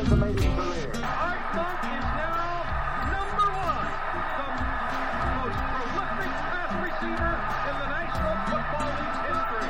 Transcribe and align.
consummated 0.00 0.40
career. 0.56 0.92
Art 1.04 1.44
Monk 1.54 1.84
is 1.84 2.08
now 2.16 2.64
number 3.12 3.48
one, 3.52 3.92
the 4.40 4.48
most 5.36 5.60
prolific 5.68 6.32
pass 6.48 6.72
receiver 6.80 7.32
in 7.68 7.74
the 7.76 7.88
National 7.92 8.34
Football 8.48 8.88
League's 8.96 9.20
history. 9.28 9.68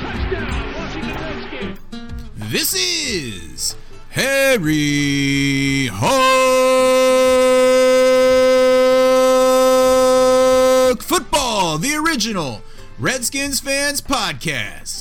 Touchdown, 0.00 0.56
Washington 0.72 1.16
Redskins. 1.20 1.76
This 2.50 2.70
is 2.74 3.76
Harry 4.12 5.88
Hog 5.92 6.12
Football, 11.02 11.76
the 11.76 11.94
original 11.96 12.62
Redskins 12.98 13.60
fans 13.60 14.00
podcast. 14.00 14.95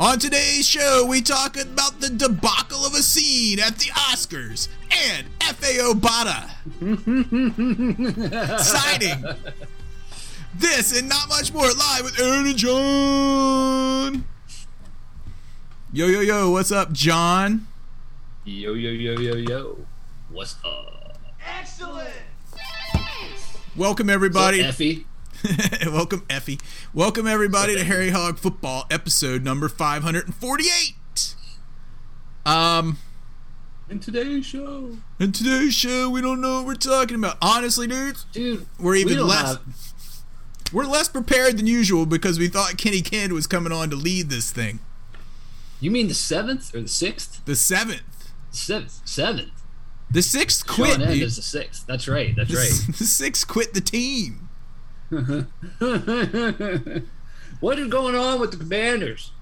On 0.00 0.18
today's 0.18 0.66
show, 0.66 1.04
we 1.06 1.20
talk 1.20 1.58
about 1.58 2.00
the 2.00 2.08
debacle 2.08 2.86
of 2.86 2.94
a 2.94 3.02
scene 3.02 3.60
at 3.60 3.76
the 3.76 3.90
Oscars 3.90 4.68
and 4.90 5.26
Efe 5.40 5.78
Obada 5.92 6.48
signing. 8.60 9.22
This 10.54 10.98
and 10.98 11.06
not 11.06 11.28
much 11.28 11.52
more 11.52 11.66
live 11.70 12.04
with 12.04 12.18
Aaron 12.18 12.46
and 12.46 12.56
John. 12.56 14.24
Yo, 15.92 16.06
yo, 16.06 16.20
yo, 16.20 16.50
what's 16.50 16.72
up, 16.72 16.92
John? 16.92 17.66
Yo, 18.46 18.72
yo, 18.72 18.92
yo, 18.92 19.20
yo, 19.20 19.34
yo. 19.34 19.86
What's 20.30 20.56
up? 20.64 21.18
Excellent. 21.46 22.08
Welcome, 23.76 24.08
everybody. 24.08 24.62
Effie. 24.62 25.04
Welcome, 25.86 26.24
Effie. 26.28 26.58
Welcome, 26.92 27.26
everybody, 27.26 27.74
to 27.76 27.84
Harry 27.84 28.10
Hog 28.10 28.38
Football, 28.38 28.84
episode 28.90 29.42
number 29.42 29.68
548. 29.68 31.34
Um, 32.44 32.98
In 33.88 34.00
today's 34.00 34.44
show. 34.46 34.96
in 35.18 35.32
today's 35.32 35.74
show, 35.74 36.10
we 36.10 36.20
don't 36.20 36.40
know 36.40 36.56
what 36.58 36.66
we're 36.66 36.74
talking 36.74 37.16
about. 37.16 37.36
Honestly, 37.40 37.86
dudes, 37.86 38.24
Dude, 38.32 38.66
we're 38.78 38.96
even 38.96 39.16
we 39.16 39.22
less. 39.22 39.48
have- 39.56 39.60
We're 40.72 40.84
less 40.84 41.08
prepared 41.08 41.56
than 41.58 41.66
usual 41.66 42.06
because 42.06 42.38
we 42.38 42.48
thought 42.48 42.76
Kenny 42.76 43.00
Kid 43.00 43.32
was 43.32 43.46
coming 43.46 43.72
on 43.72 43.90
to 43.90 43.96
lead 43.96 44.30
this 44.30 44.50
thing. 44.52 44.80
you 45.80 45.90
mean 45.90 46.08
the 46.08 46.14
seventh 46.14 46.74
or 46.74 46.82
the 46.82 46.88
sixth? 46.88 47.42
The 47.46 47.56
seventh. 47.56 48.30
Seventh. 48.50 49.00
Seventh. 49.04 49.52
The 50.10 50.22
sixth 50.22 50.66
quit. 50.66 50.96
Sean 50.96 51.08
dude. 51.08 51.22
is 51.22 51.36
the 51.36 51.42
sixth. 51.42 51.86
That's 51.86 52.08
right. 52.08 52.34
That's 52.36 52.52
right. 52.54 52.70
the 52.98 53.04
sixth 53.04 53.46
quit 53.48 53.72
the 53.74 53.80
team. 53.80 54.48
what 57.60 57.78
is 57.78 57.88
going 57.88 58.14
on 58.14 58.40
with 58.40 58.52
the 58.52 58.56
commanders? 58.58 59.32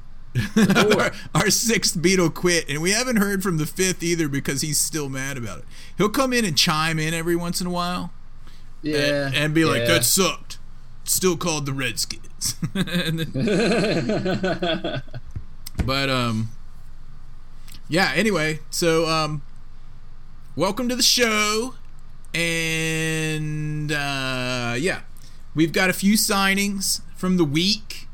our, 0.57 1.11
our 1.43 1.51
sixth 1.51 2.01
Beetle 2.01 2.31
quit, 2.31 2.69
and 2.69 2.81
we 2.83 2.91
haven't 2.93 3.17
heard 3.17 3.43
from 3.43 3.57
the 3.59 3.67
fifth 3.67 4.03
either 4.03 4.29
because 4.29 4.61
he's 4.63 4.79
still 4.79 5.09
mad 5.09 5.37
about 5.37 5.59
it. 5.59 5.65
He'll 5.97 6.09
come 6.09 6.33
in 6.33 6.45
and 6.45 6.57
chime 6.57 6.99
in 6.99 7.13
every 7.15 7.37
once 7.37 7.61
in 7.61 7.67
a 7.67 7.71
while 7.71 8.13
Yeah. 8.83 9.27
and, 9.27 9.35
and 9.37 9.55
be 9.55 9.65
like, 9.65 9.81
yeah. 9.81 9.87
"That 9.95 10.05
sucked." 10.05 10.59
Still 11.05 11.37
called 11.39 11.65
the 11.67 11.73
Redskins. 11.73 12.55
Then- 12.75 13.33
but 15.85 16.11
um, 16.11 16.51
yeah. 17.89 18.13
Anyway, 18.15 18.61
so 18.71 19.07
um, 19.09 19.41
welcome 20.55 20.89
to 20.91 20.97
the 20.97 21.03
show, 21.03 21.75
and 22.35 23.91
uh, 23.91 24.75
yeah, 24.79 25.01
we've 25.55 25.73
got 25.73 25.91
a 25.91 25.93
few 25.93 26.15
signings 26.15 27.01
from 27.17 27.37
the 27.37 27.45
week 27.45 28.07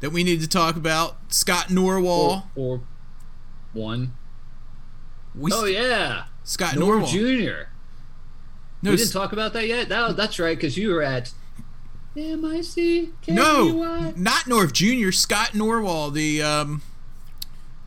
that 0.00 0.10
we 0.10 0.22
need 0.24 0.40
to 0.40 0.48
talk 0.48 0.76
about. 0.76 1.16
Scott 1.28 1.66
Norwall. 1.68 2.44
or, 2.54 2.76
or 2.76 2.80
one. 3.72 4.12
We, 5.34 5.52
Oh 5.52 5.64
yeah. 5.64 6.24
Scott 6.44 6.74
Norwall. 6.74 7.06
Jr. 7.08 7.68
No, 8.82 8.90
we 8.92 8.96
didn't 8.98 9.12
talk 9.12 9.32
about 9.32 9.52
that 9.54 9.66
yet. 9.66 9.88
That, 9.88 10.16
that's 10.16 10.38
right, 10.38 10.56
because 10.56 10.76
you 10.76 10.90
were 10.92 11.02
at 11.02 11.32
MIC. 12.14 13.08
no, 13.28 14.12
not 14.16 14.44
Norv 14.44 14.72
Jr. 14.72 15.10
Scott 15.12 15.50
Norwall, 15.50 16.12
the 16.12 16.42
um, 16.42 16.82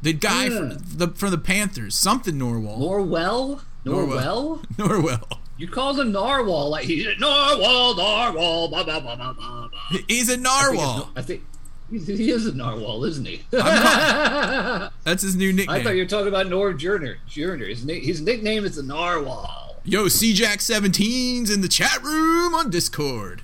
the 0.01 0.13
guy 0.13 0.45
Yeah. 0.45 0.57
from 0.57 0.69
the 0.97 1.07
from 1.09 1.31
the 1.31 1.37
Panthers, 1.37 1.95
something 1.95 2.35
Norwall. 2.35 2.79
Norwell. 2.79 3.61
Norwell. 3.85 4.65
Norwell. 4.65 4.65
Norwell. 4.77 5.38
You 5.59 5.67
called 5.67 5.99
him 5.99 6.11
Narwhal 6.13 6.69
like 6.69 6.85
he's 6.85 7.05
a 7.05 7.15
Narwhal, 7.17 7.95
Narwhal, 7.95 8.69
blah 8.69 8.83
blah 8.83 8.99
blah 9.01 9.15
blah 9.15 9.33
blah. 9.33 9.69
He's 10.07 10.29
a 10.29 10.31
think 10.33 10.43
narwhal. 10.43 10.97
it's- 10.99 11.11
I 11.17 11.21
think 11.21 11.43
he 11.91 11.97
he 11.99 12.31
is 12.31 12.45
a 12.45 12.53
narwhal, 12.55 13.03
isn't 13.03 13.25
he? 13.27 13.41
That's 13.51 15.21
his 15.23 15.35
new 15.35 15.51
nickname. 15.51 15.75
I 15.75 15.83
thought 15.83 15.95
you 15.95 16.03
were 16.03 16.07
talking 16.09 16.27
about 16.27 16.45
Norv 16.47 16.77
Jr. 16.77 17.17
Jr. 17.27 17.65
His, 17.65 17.83
na- 17.85 17.93
his 17.93 18.21
nickname 18.21 18.63
is 18.63 18.75
the 18.77 18.83
narwhal. 18.83 19.77
Yo, 19.83 20.05
CJack17's 20.05 21.49
in 21.49 21.61
the 21.61 21.67
chat 21.67 22.01
room 22.03 22.53
on 22.53 22.69
Discord. 22.69 23.41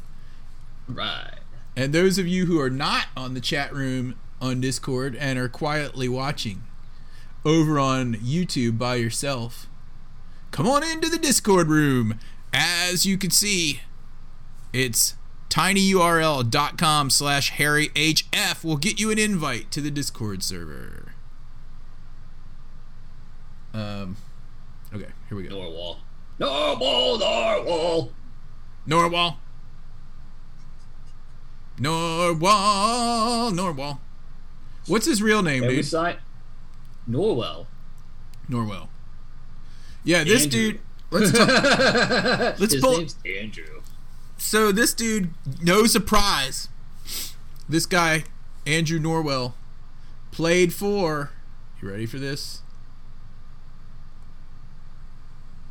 Right. 0.87 1.39
And 1.75 1.91
those 1.91 2.17
of 2.17 2.27
you 2.27 2.45
who 2.45 2.59
are 2.61 2.69
not 2.69 3.07
on 3.17 3.33
the 3.33 3.41
chat 3.41 3.73
room 3.73 4.15
on 4.39 4.61
Discord 4.61 5.15
and 5.15 5.39
are 5.39 5.49
quietly 5.49 6.07
watching 6.07 6.63
over 7.43 7.79
on 7.79 8.13
YouTube 8.15 8.77
by 8.77 8.95
yourself, 8.95 9.67
come 10.55 10.69
on 10.69 10.83
into 10.85 11.09
the 11.09 11.17
Discord 11.17 11.67
room. 11.67 12.17
As 12.53 13.05
you 13.05 13.17
can 13.17 13.29
see, 13.29 13.81
it's 14.71 15.15
tinyurl.com 15.49 17.09
slash 17.09 17.51
harryhf 17.51 18.63
will 18.63 18.77
get 18.77 18.97
you 18.97 19.11
an 19.11 19.19
invite 19.19 19.69
to 19.71 19.81
the 19.81 19.91
Discord 19.91 20.43
server. 20.43 21.11
Um, 23.73 24.15
okay, 24.93 25.09
here 25.27 25.37
we 25.37 25.43
go. 25.43 25.59
Narwhal. 25.59 25.99
Narwhal, 26.39 27.17
narwhal. 27.19 28.11
Norwal. 28.87 29.35
Norwal. 31.77 33.51
Norwal. 33.53 33.99
What's 34.87 35.05
his 35.05 35.21
real 35.21 35.41
name, 35.41 35.63
dude? 35.63 35.83
Norwell. 37.09 37.65
Norwell. 38.49 38.87
Yeah, 40.05 40.23
this 40.23 40.43
Andrew. 40.45 40.71
dude. 40.73 40.79
Let's 41.11 41.31
talk. 41.37 41.47
Let's 42.59 42.73
His 42.73 42.81
pull- 42.81 42.97
name's 42.99 43.15
Andrew. 43.25 43.81
so 44.37 44.71
this 44.71 44.93
dude, 44.93 45.33
no 45.61 45.85
surprise, 45.85 46.67
this 47.67 47.85
guy, 47.85 48.23
Andrew 48.65 48.99
Norwell, 48.99 49.53
played 50.31 50.73
for. 50.73 51.31
You 51.81 51.89
ready 51.89 52.05
for 52.05 52.17
this? 52.19 52.61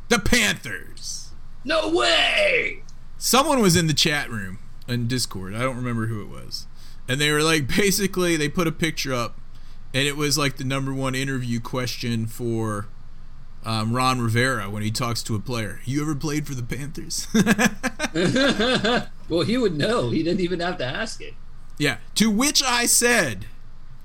The 0.09 0.19
Panthers. 0.19 1.31
No 1.63 1.89
way. 1.89 2.83
someone 3.17 3.59
was 3.59 3.75
in 3.75 3.87
the 3.87 3.93
chat 3.93 4.29
room 4.29 4.59
in 4.87 5.07
Discord. 5.07 5.55
I 5.55 5.59
don't 5.63 5.75
remember 5.75 6.05
who 6.07 6.21
it 6.21 6.27
was. 6.29 6.67
And 7.07 7.19
they 7.19 7.31
were 7.31 7.41
like 7.41 7.67
basically 7.75 8.37
they 8.37 8.47
put 8.49 8.67
a 8.67 8.71
picture 8.71 9.13
up 9.13 9.39
and 9.93 10.07
it 10.07 10.15
was 10.15 10.37
like 10.37 10.57
the 10.57 10.63
number 10.63 10.93
one 10.93 11.15
interview 11.15 11.59
question 11.59 12.27
for 12.27 12.87
um, 13.65 13.93
Ron 13.93 14.21
Rivera 14.21 14.69
when 14.69 14.83
he 14.83 14.91
talks 14.91 15.21
to 15.23 15.35
a 15.35 15.39
player. 15.39 15.81
You 15.85 16.01
ever 16.01 16.15
played 16.15 16.47
for 16.47 16.53
the 16.55 16.63
Panthers? 16.63 17.27
Well, 19.27 19.41
he 19.41 19.57
would 19.57 19.75
know. 19.75 20.11
He 20.11 20.21
didn't 20.21 20.41
even 20.41 20.59
have 20.59 20.77
to 20.77 20.85
ask 20.85 21.19
it. 21.19 21.33
yeah. 21.79 21.97
To 22.15 22.29
which 22.29 22.61
I 22.61 22.85
said, 22.85 23.47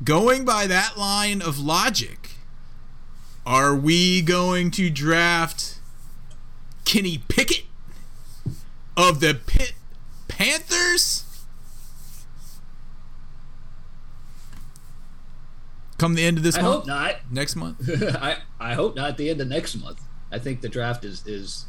going 0.02 0.46
by 0.46 0.66
that 0.66 0.96
line 0.96 1.42
of 1.42 1.58
logic, 1.58 2.30
are 3.44 3.74
we 3.76 4.22
going 4.22 4.70
to 4.72 4.88
draft 4.88 5.78
Kenny 6.86 7.22
Pickett 7.28 7.64
of 8.96 9.20
the 9.20 9.34
Pitt 9.46 9.74
Panthers? 10.26 11.24
Come 16.00 16.14
the 16.14 16.24
end 16.24 16.38
of 16.38 16.42
this 16.42 16.56
I 16.56 16.62
month? 16.62 16.74
hope 16.76 16.86
not. 16.86 17.16
Next 17.30 17.56
month? 17.56 17.78
I, 18.22 18.38
I 18.58 18.72
hope 18.74 18.96
not 18.96 19.18
the 19.18 19.28
end 19.28 19.40
of 19.42 19.48
next 19.48 19.76
month. 19.76 20.00
I 20.32 20.38
think 20.38 20.62
the 20.62 20.68
draft 20.68 21.04
is 21.04 21.26
is 21.26 21.66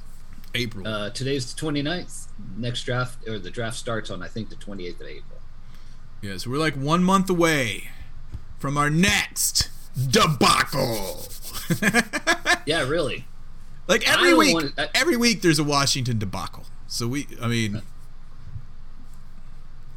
April. 0.56 0.88
uh, 0.88 1.10
today's 1.10 1.54
the 1.54 1.60
29th. 1.62 2.28
Next 2.57 2.83
draft 2.83 3.28
or 3.28 3.39
the 3.39 3.51
draft 3.51 3.75
starts 3.78 4.10
on 4.10 4.24
I 4.24 4.28
think 4.30 4.50
the 4.50 4.56
28th 4.56 5.01
of 5.01 5.07
April. 5.07 5.39
yeah, 6.22 6.38
so 6.38 6.50
we're 6.50 6.57
like 6.60 6.75
one 6.75 7.04
month 7.04 7.30
away 7.30 7.89
from 8.57 8.78
our 8.78 8.89
next 8.89 9.69
debacle. 10.10 11.25
Yeah, 12.66 12.88
really. 12.88 13.25
Like 13.88 14.07
every 14.07 14.33
week, 14.36 14.54
wanna- 14.54 14.72
I- 14.78 14.89
every 14.94 15.18
week 15.18 15.42
there's 15.42 15.57
a 15.60 15.63
Washington 15.63 16.19
debacle. 16.19 16.66
So 16.88 17.07
we, 17.07 17.28
I 17.42 17.48
mean, 17.48 17.81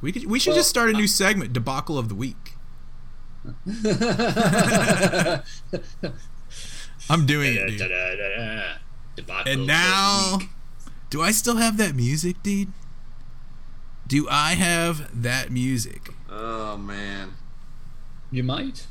we 0.00 0.12
could, 0.12 0.26
we 0.26 0.38
should 0.38 0.50
Well, 0.50 0.58
just 0.58 0.70
start 0.70 0.90
a 0.90 0.92
new 0.92 1.06
segment, 1.06 1.52
debacle 1.52 1.98
of 1.98 2.08
the 2.08 2.14
week. 2.14 2.43
I'm 7.10 7.26
doing 7.26 7.54
it, 7.56 7.78
dude. 7.78 7.90
Debacle 9.16 9.52
And 9.52 9.60
of 9.62 9.66
now, 9.66 10.30
the 10.32 10.38
week. 10.38 10.48
do 11.10 11.22
I 11.22 11.30
still 11.30 11.56
have 11.56 11.76
that 11.76 11.94
music, 11.94 12.42
dude? 12.42 12.72
Do 14.06 14.26
I 14.30 14.54
have 14.54 15.22
that 15.22 15.50
music? 15.50 16.10
Oh 16.30 16.76
man. 16.76 17.32
you 18.30 18.42
might. 18.42 18.86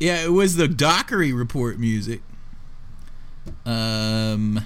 Yeah, 0.00 0.22
it 0.24 0.32
was 0.32 0.56
the 0.56 0.68
Dockery 0.68 1.32
report 1.32 1.78
music. 1.78 2.20
Um, 3.64 4.60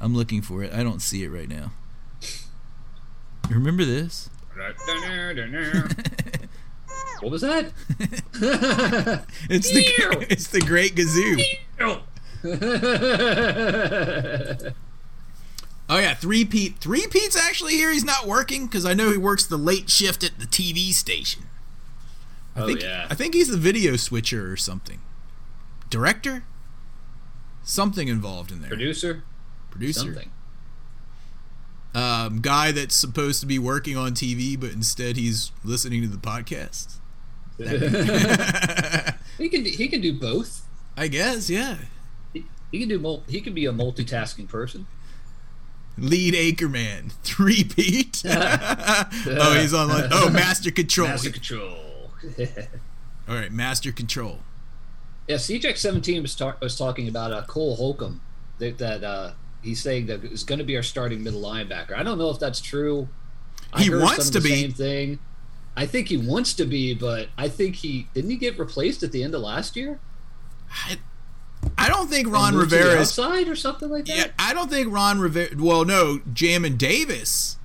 I'm 0.00 0.14
looking 0.14 0.40
for 0.42 0.62
it. 0.64 0.72
I 0.72 0.82
don't 0.82 1.00
see 1.02 1.22
it 1.22 1.28
right 1.28 1.48
now. 1.48 1.72
You 3.48 3.54
remember 3.56 3.84
this? 3.84 4.30
what 7.20 7.30
was 7.30 7.42
that? 7.42 7.72
It's 9.50 9.70
the 9.72 10.26
it's 10.30 10.48
the 10.48 10.60
Great 10.60 10.94
Gazoo. 10.94 11.42
Oh 15.86 15.98
yeah, 15.98 16.14
three 16.14 16.46
Pete. 16.46 16.78
Three 16.78 17.06
Pete's 17.06 17.36
actually 17.36 17.74
here. 17.74 17.92
He's 17.92 18.04
not 18.04 18.26
working 18.26 18.64
because 18.66 18.86
I 18.86 18.94
know 18.94 19.10
he 19.12 19.18
works 19.18 19.44
the 19.44 19.58
late 19.58 19.90
shift 19.90 20.24
at 20.24 20.38
the 20.38 20.46
TV 20.46 20.92
station. 20.94 21.42
I 22.56 22.62
Oh, 22.62 22.66
think 22.66 22.80
yeah. 22.80 23.06
I 23.10 23.14
think 23.14 23.34
he's 23.34 23.48
the 23.48 23.58
video 23.58 23.96
switcher 23.96 24.50
or 24.50 24.56
something. 24.56 25.02
Director. 25.90 26.44
Something 27.64 28.08
involved 28.08 28.50
in 28.50 28.60
there. 28.60 28.70
Producer? 28.70 29.24
Producer. 29.70 30.00
Something. 30.00 30.30
Um, 31.94 32.40
guy 32.40 32.72
that's 32.72 32.94
supposed 32.94 33.40
to 33.40 33.46
be 33.46 33.58
working 33.58 33.94
on 33.96 34.12
TV, 34.12 34.58
but 34.58 34.70
instead 34.72 35.16
he's 35.16 35.52
listening 35.64 36.00
to 36.00 36.08
the 36.08 36.16
podcast. 36.16 36.94
He 39.38 39.48
can 39.48 39.64
he 39.64 39.88
can 39.88 40.00
do 40.00 40.12
both. 40.12 40.62
I 40.96 41.08
guess, 41.08 41.50
yeah. 41.50 41.76
He, 42.32 42.44
he 42.70 42.80
can 42.80 42.88
do 42.88 42.98
mul- 42.98 43.24
he 43.28 43.40
can 43.40 43.52
be 43.54 43.66
a 43.66 43.72
multitasking 43.72 44.48
person. 44.48 44.86
Lead 45.96 46.34
Anchorman, 46.34 47.12
three 47.22 47.64
Pete. 47.64 48.22
oh, 48.28 49.58
he's 49.60 49.74
on. 49.74 49.88
Like, 49.88 50.06
oh, 50.12 50.30
Master 50.30 50.70
Control. 50.70 51.08
Master 51.08 51.30
control. 51.30 52.10
All 53.28 53.34
right, 53.34 53.52
Master 53.52 53.92
Control. 53.92 54.40
Yeah, 55.28 55.36
CJX 55.36 55.78
seventeen 55.78 56.22
was, 56.22 56.34
talk 56.34 56.60
was 56.60 56.76
talking 56.76 57.08
about 57.08 57.32
uh, 57.32 57.42
Cole 57.46 57.76
Holcomb 57.76 58.20
that, 58.58 58.78
that 58.78 59.02
uh, 59.02 59.32
he's 59.62 59.82
saying 59.82 60.06
that 60.06 60.24
is 60.24 60.44
going 60.44 60.58
to 60.58 60.64
be 60.64 60.76
our 60.76 60.82
starting 60.82 61.22
middle 61.22 61.42
linebacker. 61.42 61.96
I 61.96 62.02
don't 62.02 62.18
know 62.18 62.30
if 62.30 62.38
that's 62.38 62.60
true. 62.60 63.08
I 63.72 63.82
He 63.82 63.90
wants 63.90 64.30
to 64.30 64.40
the 64.40 64.48
be. 64.48 64.54
Same 64.54 64.72
thing. 64.72 65.18
I 65.76 65.86
think 65.86 66.08
he 66.08 66.16
wants 66.16 66.54
to 66.54 66.64
be, 66.64 66.94
but 66.94 67.28
I 67.36 67.48
think 67.48 67.76
he 67.76 68.08
didn't 68.14 68.30
he 68.30 68.36
get 68.36 68.58
replaced 68.58 69.02
at 69.02 69.12
the 69.12 69.22
end 69.22 69.34
of 69.34 69.40
last 69.42 69.76
year. 69.76 69.98
I, 70.70 70.98
I 71.76 71.88
don't 71.88 72.08
think 72.08 72.28
Ron 72.28 72.54
moved 72.54 72.70
to 72.70 72.76
the 72.76 72.82
Rivera 72.82 73.00
is. 73.00 73.18
outside 73.18 73.48
or 73.48 73.56
something 73.56 73.88
like 73.88 74.04
that. 74.06 74.16
Yeah, 74.16 74.26
I 74.38 74.54
don't 74.54 74.70
think 74.70 74.92
Ron 74.92 75.18
Rivera. 75.18 75.48
Well, 75.56 75.84
no, 75.84 76.18
Jamin 76.32 76.78
Davis 76.78 77.58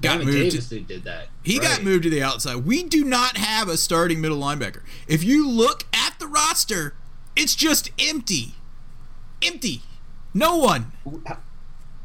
got 0.00 0.24
moved. 0.24 0.32
Davis 0.32 0.68
to, 0.70 0.80
did 0.80 1.04
that. 1.04 1.28
he 1.42 1.58
got 1.58 1.82
moved 1.82 2.04
to 2.04 2.10
the 2.10 2.22
outside. 2.22 2.64
We 2.64 2.82
do 2.82 3.04
not 3.04 3.36
have 3.36 3.68
a 3.68 3.76
starting 3.76 4.20
middle 4.20 4.38
linebacker. 4.38 4.82
If 5.06 5.22
you 5.22 5.48
look 5.48 5.84
at 5.92 6.18
the 6.18 6.26
roster, 6.26 6.94
it's 7.36 7.54
just 7.54 7.90
empty, 7.98 8.54
empty. 9.42 9.82
No 10.34 10.56
one 10.56 10.92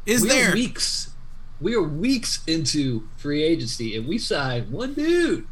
is 0.04 0.22
we 0.22 0.28
there. 0.28 0.52
weeks. 0.52 1.10
We 1.60 1.74
are 1.74 1.82
weeks 1.82 2.44
into 2.46 3.08
free 3.16 3.42
agency, 3.42 3.96
and 3.96 4.06
we 4.06 4.18
signed 4.18 4.70
one 4.70 4.94
dude 4.94 5.46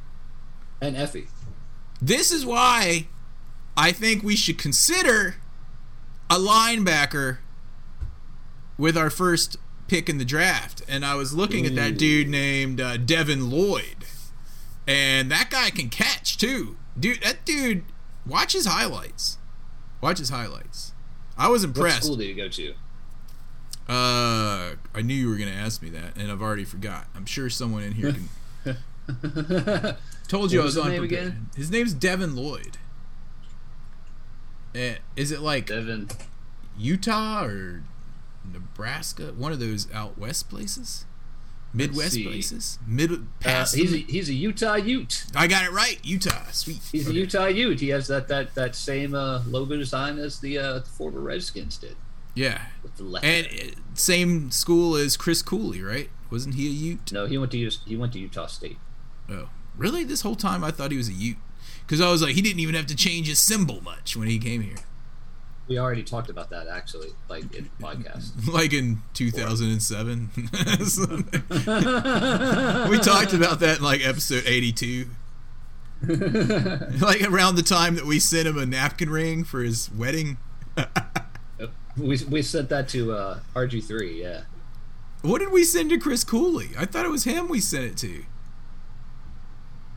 and 0.81 0.97
Effie. 0.97 1.29
This 2.01 2.31
is 2.31 2.47
why 2.47 3.09
I 3.77 3.93
think 3.93 4.23
we 4.23 4.37
should 4.37 4.59
consider 4.59 5.37
a 6.31 6.37
linebacker 6.37 7.39
with 8.79 8.97
our 8.97 9.11
first 9.11 9.57
pick 9.89 10.09
in 10.09 10.19
the 10.19 10.25
draft. 10.25 10.83
And 10.89 11.05
I 11.05 11.15
was 11.15 11.33
looking 11.33 11.67
at 11.67 11.75
that 11.77 11.97
dude 11.99 12.29
named 12.29 12.81
uh, 12.81 12.97
Devin 12.97 13.51
Lloyd. 13.51 14.05
And 14.87 15.31
that 15.31 15.51
guy 15.51 15.71
can 15.71 15.89
catch 15.89 16.37
too. 16.37 16.77
Dude, 16.99 17.23
that 17.23 17.45
dude, 17.45 17.85
watch 18.27 18.53
his 18.53 18.67
highlights. 18.67 19.39
Watch 20.01 20.19
his 20.19 20.31
highlights. 20.31 20.93
I 21.37 21.49
was 21.49 21.65
impressed. 21.65 21.97
What 21.97 22.05
school 22.05 22.17
did 22.17 22.29
he 22.29 22.35
go 22.35 22.49
to? 22.49 22.75
Uh, 23.89 24.75
I 24.95 25.03
knew 25.03 25.15
you 25.15 25.29
were 25.29 25.37
going 25.37 25.51
to 25.51 25.55
ask 25.55 25.81
me 25.81 25.91
that, 25.91 26.17
and 26.17 26.31
I've 26.31 26.43
already 26.43 26.65
forgot. 26.65 27.07
I'm 27.15 27.27
sure 27.27 27.49
someone 27.49 27.85
in 27.85 27.93
here 27.93 28.13
can. 28.65 28.77
Told 30.29 30.51
you 30.51 30.59
What 30.59 30.63
I 30.63 30.67
was 30.67 30.77
was 30.77 30.85
his 30.85 30.87
name 30.87 31.05
again? 31.05 31.51
His 31.57 31.71
name's 31.71 31.95
Devin 31.95 32.35
Lloyd. 32.35 32.79
Eh, 34.75 34.97
is 35.15 35.31
it 35.31 35.41
like 35.41 35.67
Devin. 35.67 36.09
Utah 36.77 37.45
or 37.45 37.85
Nebraska? 38.45 39.33
One 39.37 39.53
of 39.53 39.61
those 39.61 39.91
out 39.93 40.19
west 40.19 40.51
places, 40.51 41.05
Midwest 41.73 42.21
places, 42.21 42.79
mid 42.87 43.27
Uh, 43.45 43.67
he's 43.67 43.95
a, 43.95 43.99
he's 43.99 44.29
a 44.29 44.35
Utah 44.35 44.75
Ute. 44.75 45.27
I 45.35 45.47
got 45.47 45.65
it 45.65 45.71
right, 45.71 46.01
Utah. 46.03 46.47
Sweet. 46.51 46.81
He's 46.91 47.09
a 47.09 47.15
Utah 47.15 47.47
Ute. 47.47 47.79
He 47.79 47.91
has 47.91 48.09
that 48.09 48.27
that 48.29 48.55
that 48.57 48.75
same 48.75 49.15
uh, 49.15 49.43
logo 49.47 49.77
design 49.77 50.19
as 50.19 50.41
the, 50.41 50.59
uh, 50.59 50.73
the 50.81 50.87
former 50.87 51.21
Redskins 51.21 51.79
did 51.79 51.97
Yeah, 52.37 52.61
with 52.83 52.97
the 52.97 53.03
left. 53.03 53.25
and 53.25 53.47
eh, 53.51 53.71
same 53.95 54.53
school 54.53 54.95
as 54.95 55.17
Chris 55.17 55.43
Cooley, 55.43 55.83
right? 55.83 56.11
Wasn't 56.31 56.55
he 56.55 56.67
a 56.67 56.71
Ute? 56.71 57.13
no, 57.13 57.27
he 57.27 57.39
went 57.39 57.51
to 57.53 57.71
he 57.87 57.97
went 57.97 58.13
to 58.13 58.21
Utah 58.21 58.47
State. 58.47 58.79
Oh, 59.29 59.49
really? 59.77 60.05
This 60.05 60.21
whole 60.21 60.37
time 60.37 60.63
I 60.63 60.71
thought 60.71 60.93
he 60.93 60.97
was 60.97 61.09
a 61.09 61.13
Ute. 61.13 61.39
Because 61.81 62.01
I 62.01 62.11
was 62.11 62.21
like, 62.21 62.35
he 62.35 62.43
didn't 62.43 62.61
even 62.61 62.75
have 62.75 62.87
to 62.87 62.97
change 62.97 63.29
his 63.29 63.39
symbol 63.39 63.81
much 63.81 64.17
when 64.17 64.27
he 64.29 64.39
came 64.39 64.61
here. 64.61 64.77
We 65.69 65.79
already 65.79 66.03
talked 66.03 66.31
about 66.31 66.51
that 66.51 66.67
actually, 66.69 67.11
like 67.29 67.43
in 67.55 67.71
the 67.79 67.85
podcast. 67.85 68.33
Like 68.53 68.73
in 68.73 69.03
2007. 69.15 70.31
we 72.91 72.99
talked 72.99 73.33
about 73.33 73.61
that 73.61 73.79
in 73.79 73.85
like 73.85 74.05
episode 74.07 74.45
82. 74.47 75.07
like 77.01 77.23
around 77.23 77.55
the 77.57 77.65
time 77.65 77.95
that 77.95 78.05
we 78.05 78.21
sent 78.21 78.47
him 78.47 78.59
a 78.59 78.67
napkin 78.67 79.11
ring 79.11 79.45
for 79.45 79.63
his 79.63 79.91
wedding. 79.93 80.37
We 81.97 82.19
we 82.29 82.43
sent 82.43 82.69
that 82.69 82.89
to 82.91 83.13
uh, 83.13 83.41
RG 83.55 83.85
three. 83.85 84.23
Yeah. 84.23 84.43
What 85.23 85.39
did 85.39 85.51
we 85.51 85.65
send 85.65 85.91
to 85.91 85.99
Chris 85.99 86.25
Cooley? 86.25 86.71
I 86.79 86.85
thought 86.85 87.05
it 87.05 87.11
was 87.11 87.25
him 87.25 87.49
we 87.49 87.61
sent 87.61 87.85
it 87.85 87.97
to. 87.99 88.25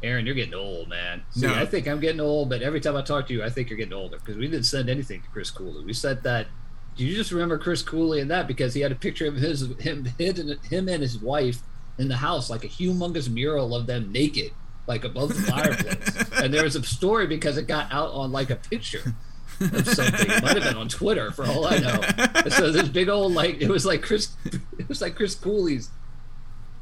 Aaron, 0.02 0.26
you're 0.26 0.36
getting 0.36 0.54
old, 0.54 0.88
man. 0.88 1.24
See, 1.32 1.46
No. 1.46 1.54
I 1.54 1.66
think 1.66 1.88
I'm 1.88 2.00
getting 2.00 2.22
old, 2.22 2.50
but 2.50 2.62
every 2.62 2.80
time 2.80 2.96
I 2.96 3.02
talk 3.02 3.28
to 3.28 3.34
you, 3.34 3.44
I 3.44 3.50
think 3.50 3.70
you're 3.70 3.78
getting 3.78 3.94
older 3.94 4.18
because 4.18 4.38
we 4.38 4.48
didn't 4.48 4.66
send 4.66 4.90
anything 4.90 5.22
to 5.22 5.28
Chris 5.30 5.52
Cooley. 5.52 5.84
We 5.84 5.94
sent 5.94 6.24
that. 6.24 6.48
Do 6.96 7.06
you 7.06 7.16
just 7.16 7.32
remember 7.32 7.58
Chris 7.58 7.82
Cooley 7.82 8.22
and 8.22 8.32
that 8.32 8.48
because 8.48 8.74
he 8.74 8.82
had 8.82 8.92
a 8.92 8.96
picture 8.96 9.28
of 9.28 9.36
his 9.36 9.62
him 9.80 10.06
him, 10.18 10.58
him 10.70 10.88
and 10.90 11.02
his 11.02 11.20
wife 11.20 11.60
in 11.98 12.08
the 12.08 12.18
house, 12.18 12.50
like 12.50 12.64
a 12.64 12.68
humongous 12.68 13.30
mural 13.30 13.76
of 13.76 13.88
them 13.88 14.12
naked, 14.12 14.52
like 14.88 15.04
above 15.04 15.30
the 15.30 15.52
fireplace. 15.52 16.32
and 16.42 16.54
there 16.54 16.64
was 16.64 16.76
a 16.76 16.84
story 16.84 17.28
because 17.28 17.58
it 17.58 17.68
got 17.68 17.92
out 17.92 18.12
on 18.12 18.32
like 18.32 18.50
a 18.50 18.56
picture 18.56 19.16
of 19.60 19.88
something. 19.88 20.32
It 20.32 20.44
might 20.44 20.56
have 20.56 20.64
been 20.64 20.78
on 20.78 20.90
Twitter 20.90 21.32
for 21.32 21.46
all 21.46 21.66
I 21.66 21.80
know. 21.80 22.02
So 22.50 22.72
this 22.72 22.88
big 22.88 23.10
old 23.10 23.34
like 23.34 23.62
it 23.62 23.70
was 23.70 23.86
like 23.86 24.02
Chris, 24.02 24.30
it 24.78 24.88
was 24.88 25.02
like 25.02 25.16
Chris 25.16 25.36
Cooley's 25.36 25.90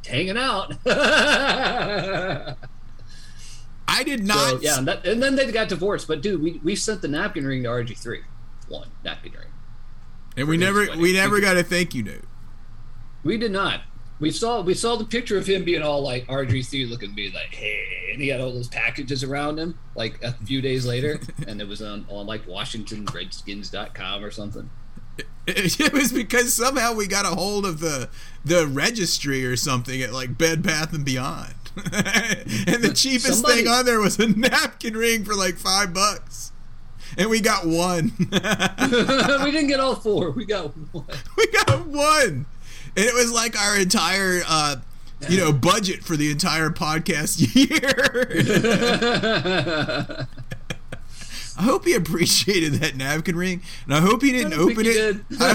hanging 0.06 0.38
out. 0.38 0.74
I 3.90 4.04
did 4.04 4.26
not. 4.26 4.38
So, 4.50 4.60
yeah, 4.62 4.78
and, 4.78 4.88
that, 4.88 5.06
and 5.06 5.22
then 5.24 5.36
they 5.36 5.52
got 5.52 5.70
divorced. 5.70 6.08
But 6.08 6.22
dude, 6.22 6.42
we, 6.42 6.60
we 6.64 6.76
sent 6.76 7.02
the 7.02 7.08
napkin 7.08 7.46
ring 7.46 7.64
to 7.64 7.70
RG 7.70 7.98
three, 7.98 8.22
one 8.68 8.90
napkin 9.04 9.32
ring. 9.34 9.48
and 10.36 10.48
we 10.48 10.58
never 10.58 10.88
we 10.98 11.14
never 11.14 11.40
got 11.40 11.58
a 11.58 11.64
thank 11.64 11.96
you 11.96 12.04
note. 12.04 12.26
We 13.24 13.38
did 13.38 13.52
not. 13.52 13.82
We 14.20 14.32
saw 14.32 14.62
we 14.62 14.74
saw 14.74 14.96
the 14.96 15.06
picture 15.06 15.38
of 15.38 15.46
him 15.46 15.64
being 15.64 15.82
all 15.84 16.02
like 16.02 16.26
RG 16.28 16.68
three 16.68 16.86
looking, 16.86 17.14
be 17.14 17.30
like, 17.32 17.54
hey, 17.54 18.10
and 18.12 18.22
he 18.22 18.30
had 18.30 18.42
all 18.42 18.52
those 18.52 18.68
packages 18.68 19.24
around 19.24 19.60
him. 19.60 19.78
Like 19.96 20.22
a 20.24 20.34
few 20.34 20.60
days 20.62 20.86
later, 20.86 21.20
and 21.48 21.62
it 21.62 21.68
was 21.68 21.82
on 21.82 22.06
on 22.10 22.26
like 22.26 22.46
WashingtonRedskins.com 22.48 24.24
or 24.24 24.32
something. 24.32 24.70
It 25.48 25.94
was 25.94 26.12
because 26.12 26.54
somehow 26.54 26.94
we 26.94 27.08
got 27.08 27.26
a 27.26 27.30
hold 27.30 27.66
of 27.66 27.80
the 27.80 28.10
the 28.44 28.68
registry 28.68 29.46
or 29.46 29.56
something 29.56 30.02
at 30.02 30.14
like 30.14 30.38
Bed 30.38 30.62
Bath 30.62 30.94
and 30.94 31.06
Beyond, 31.06 31.54
and 31.76 32.84
the 32.84 32.92
cheapest 32.96 33.42
Somebody- 33.42 33.62
thing 33.64 33.68
on 33.68 33.86
there 33.86 34.00
was 34.00 34.20
a 34.20 34.28
napkin 34.28 34.96
ring 34.98 35.24
for 35.24 35.34
like 35.36 35.56
five 35.58 35.94
bucks, 35.94 36.52
and 37.18 37.30
we 37.30 37.40
got 37.40 37.66
one. 37.66 38.14
we 38.20 38.28
didn't 39.52 39.68
get 39.68 39.80
all 39.80 39.96
four. 39.96 40.32
We 40.32 40.46
got 40.46 40.74
one. 40.92 41.06
we 41.38 41.48
got 41.48 41.88
one, 41.88 42.46
and 42.98 43.06
it 43.06 43.14
was 43.14 43.32
like 43.32 43.58
our 43.60 43.78
entire. 43.78 44.42
uh 44.48 44.76
you 45.30 45.40
know, 45.40 45.52
budget 45.52 46.04
for 46.04 46.16
the 46.16 46.30
entire 46.30 46.70
podcast 46.70 47.40
year. 47.56 48.28
I 51.58 51.64
hope 51.64 51.86
he 51.86 51.96
appreciated 51.96 52.74
that 52.76 52.96
napkin 52.96 53.36
ring, 53.36 53.64
and 53.86 53.96
I 53.96 54.00
hope 54.00 54.22
he 54.22 54.32
didn't 54.32 54.54
I 54.54 54.58
don't 54.58 54.68
think 54.68 54.78
open 54.78 54.86
he 54.86 54.92
it. 54.92 55.28
did. 55.30 55.42
I 55.42 55.54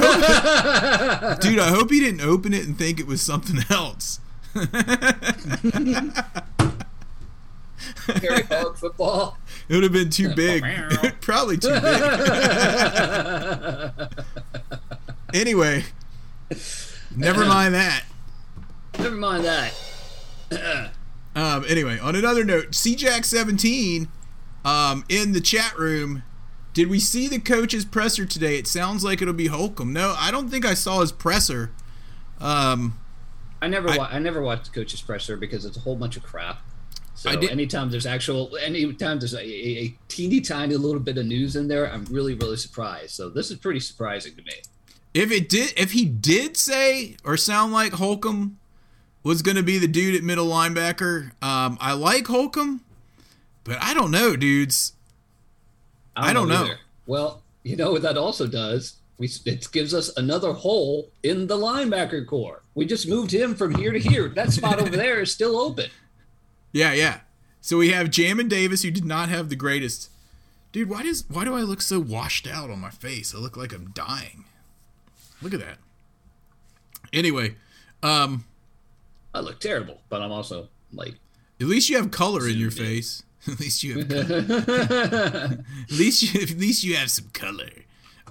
hope, 1.35 1.41
dude, 1.41 1.61
I 1.61 1.69
hope 1.69 1.93
he 1.93 2.01
didn't 2.01 2.23
open 2.23 2.53
it 2.53 2.67
and 2.67 2.77
think 2.77 2.99
it 2.99 3.07
was 3.07 3.23
something 3.23 3.61
else. 3.71 4.19
Harry 8.21 8.43
Hog 8.51 8.77
football. 8.77 9.39
It 9.69 9.75
would 9.75 9.85
have 9.85 9.93
been 9.93 10.11
too 10.11 10.35
big, 10.35 10.65
probably 11.21 11.57
too 11.57 11.69
big. 11.71 12.03
anyway, 15.35 15.85
never 17.17 17.45
mind 17.45 17.75
that. 17.75 18.05
Never 18.99 19.17
mind 19.17 19.45
that. 19.45 19.73
Um, 21.35 21.65
anyway, 21.67 21.99
on 21.99 22.15
another 22.15 22.45
note, 22.45 22.73
CJack17 22.73 24.09
um, 24.65 25.05
in 25.09 25.33
the 25.33 25.41
chat 25.41 25.77
room 25.79 26.23
Did 26.75 26.89
we 26.89 26.99
see 27.01 27.27
the 27.27 27.39
coach's 27.39 27.85
presser 27.87 28.27
today? 28.27 28.59
It 28.59 28.67
sounds 28.67 29.03
like 29.03 29.23
it'll 29.23 29.33
be 29.35 29.47
Holcomb. 29.47 29.93
No, 29.93 30.15
I 30.19 30.31
don't 30.31 30.49
think 30.51 30.65
I 30.67 30.75
saw 30.75 31.01
his 31.01 31.11
presser. 31.13 31.71
Um, 32.39 32.99
I 33.63 33.69
never, 33.69 33.89
I- 33.91 33.97
wa- 33.97 34.09
I 34.11 34.19
never 34.19 34.43
watched 34.43 34.67
the 34.67 34.71
coach's 34.73 35.01
presser 35.01 35.37
because 35.37 35.65
it's 35.65 35.77
a 35.77 35.81
whole 35.81 35.97
bunch 35.97 36.17
of 36.17 36.23
crap. 36.23 36.61
So 37.15 37.31
anytime 37.31 37.91
there's 37.91 38.07
actual, 38.07 38.57
anytime 38.61 39.19
there's 39.21 39.35
a, 39.35 39.43
a 39.45 39.95
teeny 40.09 40.41
tiny 40.41 40.77
little 40.77 40.99
bit 41.01 41.19
of 41.19 41.27
news 41.27 41.57
in 41.57 41.69
there, 41.69 41.91
I'm 41.93 42.05
really, 42.07 42.35
really 42.35 42.57
surprised. 42.57 43.11
So 43.13 43.29
this 43.29 43.51
is 43.51 43.59
pretty 43.59 43.81
surprising 43.81 44.35
to 44.35 44.43
me. 44.43 44.55
If 45.15 45.31
it 45.31 45.49
did, 45.49 45.73
if 45.77 45.93
he 45.93 46.05
did 46.05 46.57
say 46.57 47.17
or 47.25 47.37
sound 47.37 47.73
like 47.73 47.93
Holcomb 47.95 48.59
was 49.23 49.43
going 49.43 49.57
to 49.57 49.63
be 49.63 49.79
the 49.79 49.89
dude 49.89 50.15
at 50.15 50.23
middle 50.23 50.49
linebacker, 50.49 51.33
um, 51.43 51.79
I 51.81 51.93
like 51.93 52.27
Holcomb, 52.27 52.83
but 53.65 53.79
I 53.81 53.95
don't 53.95 54.11
know, 54.11 54.37
dudes. 54.37 54.95
I 56.17 56.33
don't 56.33 56.49
know. 56.49 56.65
either. 56.65 56.79
Well, 57.07 57.43
you 57.63 57.77
know 57.77 57.93
what 57.93 58.03
that 58.03 58.17
also 58.17 58.47
does? 58.47 58.97
We, 59.19 59.29
it 59.45 59.69
gives 59.73 59.95
us 59.95 60.15
another 60.17 60.53
hole 60.53 61.11
in 61.23 61.47
the 61.47 61.57
linebacker 61.57 62.27
core. 62.27 62.63
We 62.75 62.87
just 62.87 63.09
moved 63.09 63.33
him 63.33 63.55
from 63.55 63.75
here 63.75 63.93
to 63.93 63.99
here. 63.99 64.29
That 64.29 64.53
spot 64.53 64.81
over 64.81 64.97
there 64.97 65.21
is 65.21 65.33
still 65.33 65.57
open. 65.59 65.87
Yeah, 66.75 66.95
yeah. 66.95 67.21
So 67.61 67.77
we 67.77 67.91
have 67.91 68.07
Jamin 68.09 68.49
Davis, 68.49 68.83
who 68.83 68.91
did 68.91 69.05
not 69.05 69.29
have 69.29 69.51
the 69.51 69.57
greatest. 69.57 70.09
Dude, 70.73 70.89
why 70.89 71.03
does 71.03 71.27
why 71.29 71.45
do 71.45 71.55
I 71.55 71.61
look 71.61 71.83
so 71.83 72.01
washed 72.01 72.47
out 72.47 72.71
on 72.71 72.79
my 72.81 72.89
face? 72.89 73.35
I 73.35 73.39
look 73.39 73.59
like 73.59 73.75
I'm 73.75 73.91
dying. 73.91 74.47
Look 75.43 75.55
at 75.55 75.61
that. 75.61 75.79
Anyway, 77.13 77.57
um, 78.03 78.45
I 79.35 79.41
look 79.41 79.61
terrible, 79.61 80.01
but 80.09 80.23
I'm 80.23 80.33
also 80.33 80.69
like, 80.93 81.15
at 81.61 81.67
least 81.67 81.89
you 81.91 81.97
have 81.97 82.11
color 82.11 82.49
in 82.49 82.57
your 82.57 82.69
in. 82.71 82.75
face. 82.75 83.23
at 83.49 83.59
least 83.59 83.83
you 83.83 83.99
have. 83.99 84.09
Color. 84.29 85.65
at 85.83 85.91
least 85.91 86.23
you, 86.23 86.41
at 86.41 86.51
least 86.51 86.85
you 86.85 86.95
have 86.97 87.11
some 87.11 87.29
color. 87.33 87.69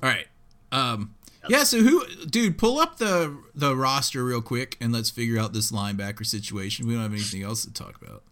All 0.01 0.09
right. 0.09 0.27
Um, 0.71 1.15
yeah. 1.49 1.63
So 1.63 1.79
who, 1.79 2.05
dude, 2.27 2.57
pull 2.57 2.79
up 2.79 2.97
the 2.97 3.37
the 3.53 3.75
roster 3.75 4.23
real 4.23 4.41
quick 4.41 4.77
and 4.79 4.93
let's 4.93 5.09
figure 5.09 5.37
out 5.37 5.51
this 5.51 5.71
linebacker 5.71 6.25
situation. 6.25 6.87
We 6.87 6.93
don't 6.93 7.03
have 7.03 7.11
anything 7.11 7.43
else 7.43 7.65
to 7.65 7.73
talk 7.73 7.99
about. 8.01 8.23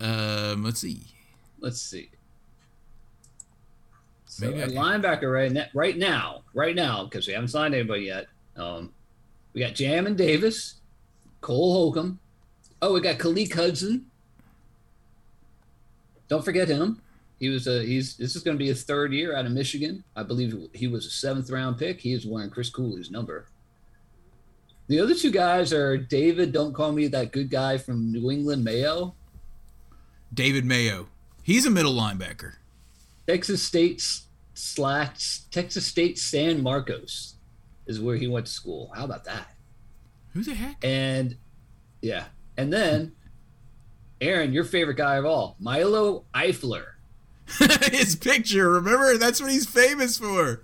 um, 0.00 0.64
let's 0.64 0.80
see. 0.80 1.02
let's 1.60 1.80
see. 1.80 2.10
So 4.36 4.50
Maybe 4.50 4.60
a 4.60 4.66
linebacker 4.66 5.32
right 5.32 5.50
now, 5.50 5.64
right 5.72 5.96
now, 5.96 6.42
right 6.52 6.76
now, 6.76 7.04
because 7.04 7.26
we 7.26 7.32
haven't 7.32 7.48
signed 7.48 7.74
anybody 7.74 8.02
yet. 8.02 8.26
Um, 8.54 8.92
we 9.54 9.62
got 9.62 9.72
Jamin 9.72 10.14
Davis, 10.14 10.74
Cole 11.40 11.72
Holcomb. 11.72 12.18
Oh, 12.82 12.92
we 12.92 13.00
got 13.00 13.16
Khaleke 13.16 13.54
Hudson. 13.54 14.04
Don't 16.28 16.44
forget 16.44 16.68
him. 16.68 17.00
He 17.40 17.48
was 17.48 17.66
a 17.66 17.82
he's 17.82 18.18
this 18.18 18.36
is 18.36 18.42
going 18.42 18.58
to 18.58 18.62
be 18.62 18.66
his 18.66 18.84
third 18.84 19.14
year 19.14 19.34
out 19.34 19.46
of 19.46 19.52
Michigan. 19.52 20.04
I 20.14 20.22
believe 20.22 20.68
he 20.74 20.86
was 20.86 21.06
a 21.06 21.10
seventh 21.10 21.48
round 21.48 21.78
pick. 21.78 22.02
He 22.02 22.12
is 22.12 22.26
wearing 22.26 22.50
Chris 22.50 22.68
Cooley's 22.68 23.10
number. 23.10 23.46
The 24.88 25.00
other 25.00 25.14
two 25.14 25.30
guys 25.30 25.72
are 25.72 25.96
David. 25.96 26.52
Don't 26.52 26.74
call 26.74 26.92
me 26.92 27.06
that 27.06 27.32
good 27.32 27.48
guy 27.48 27.78
from 27.78 28.12
New 28.12 28.30
England 28.30 28.64
Mayo. 28.64 29.14
David 30.34 30.66
Mayo. 30.66 31.08
He's 31.42 31.64
a 31.64 31.70
middle 31.70 31.94
linebacker. 31.94 32.56
Texas 33.26 33.62
State's 33.62 34.25
slash 34.58 35.40
Texas 35.50 35.86
State 35.86 36.18
San 36.18 36.62
Marcos 36.62 37.34
is 37.86 38.00
where 38.00 38.16
he 38.16 38.26
went 38.26 38.46
to 38.46 38.52
school. 38.52 38.90
How 38.94 39.04
about 39.04 39.24
that? 39.24 39.54
Who 40.32 40.42
the 40.42 40.54
heck? 40.54 40.76
And 40.82 41.36
yeah, 42.00 42.24
and 42.56 42.72
then 42.72 43.12
Aaron, 44.20 44.52
your 44.52 44.64
favorite 44.64 44.96
guy 44.96 45.16
of 45.16 45.24
all, 45.24 45.56
Milo 45.58 46.24
Eifler. 46.34 46.84
His 47.92 48.16
picture. 48.16 48.70
Remember, 48.70 49.16
that's 49.18 49.40
what 49.40 49.50
he's 49.50 49.66
famous 49.66 50.18
for. 50.18 50.62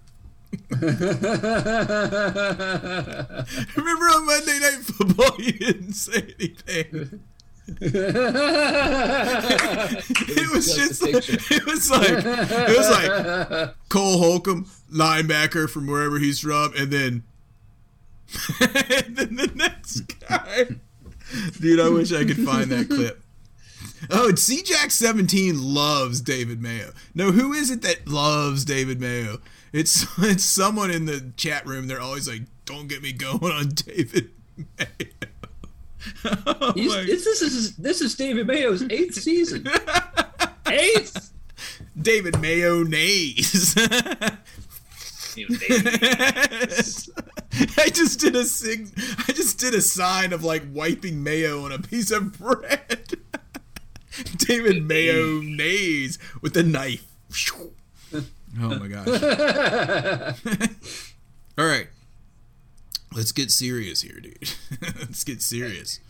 Remember 0.71 0.95
on 4.05 4.27
Monday 4.27 4.59
Night 4.59 4.81
Football, 4.83 5.37
you 5.39 5.53
didn't 5.53 5.93
say 5.93 6.35
anything. 6.39 7.21
It 7.69 8.03
was 10.53 10.75
just, 10.75 11.03
like, 11.03 11.15
it 11.51 11.65
was 11.65 11.91
like 11.91 12.09
it 12.11 12.77
was 12.77 12.91
like 12.91 13.75
Cole 13.89 14.19
Holcomb, 14.19 14.67
linebacker 14.93 15.71
from 15.71 15.87
wherever 15.87 16.19
he's 16.19 16.41
from, 16.41 16.73
and 16.77 16.91
then 16.91 17.23
and 18.61 19.17
then 19.17 19.37
the 19.37 19.51
next 19.55 20.01
guy. 20.29 20.67
Dude, 21.61 21.81
I 21.81 21.89
wish 21.89 22.13
I 22.13 22.25
could 22.25 22.45
find 22.45 22.71
that 22.71 22.89
clip. 22.89 23.23
Oh, 24.11 24.29
and 24.29 24.37
CJack17 24.37 25.53
loves 25.57 26.21
David 26.21 26.61
Mayo. 26.61 26.93
No, 27.15 27.31
who 27.31 27.53
is 27.53 27.71
it 27.71 27.83
that 27.83 28.09
loves 28.09 28.65
David 28.65 29.01
Mayo? 29.01 29.39
It's 29.73 30.07
it's 30.19 30.45
someone 30.45 30.91
in 30.91 31.07
the 31.07 31.33
chat 31.37 31.67
room. 31.67 31.87
They're 31.87 32.01
always 32.01 32.29
like, 32.29 32.43
"Don't 32.65 32.89
get 32.89 33.03
me 33.03 33.13
going 33.13 33.53
on 33.53 33.69
David 33.69 34.31
Mayo." 34.57 34.87
Oh 36.47 36.73
He's, 36.75 36.93
this 37.25 37.43
is 37.43 37.77
this 37.77 38.01
is 38.01 38.15
David 38.15 38.47
Mayo's 38.47 38.83
eighth 38.91 39.15
season. 39.15 39.69
eighth. 40.69 41.33
David 42.01 42.41
Mayo 42.41 42.83
nays. 42.83 43.75
I 47.79 47.89
just 47.93 48.21
did 48.21 48.37
a 48.37 48.45
sig- 48.45 48.93
I 49.29 49.33
just 49.33 49.59
did 49.59 49.75
a 49.75 49.81
sign 49.81 50.33
of 50.33 50.45
like 50.45 50.63
wiping 50.73 51.23
mayo 51.23 51.65
on 51.65 51.73
a 51.73 51.79
piece 51.79 52.11
of 52.11 52.39
bread. 52.39 53.15
David 54.37 54.85
Mayo 54.87 55.41
nays 55.41 56.19
with 56.43 56.57
a 56.57 56.63
knife. 56.63 57.07
Oh 58.61 58.79
my 58.79 58.89
gosh. 58.89 59.09
All 61.57 61.65
right. 61.67 61.89
Let's 63.15 63.33
get 63.33 63.51
serious 63.51 64.03
here, 64.03 64.21
dude. 64.21 64.51
Let's 64.99 65.25
get 65.25 65.43
serious. 65.43 66.01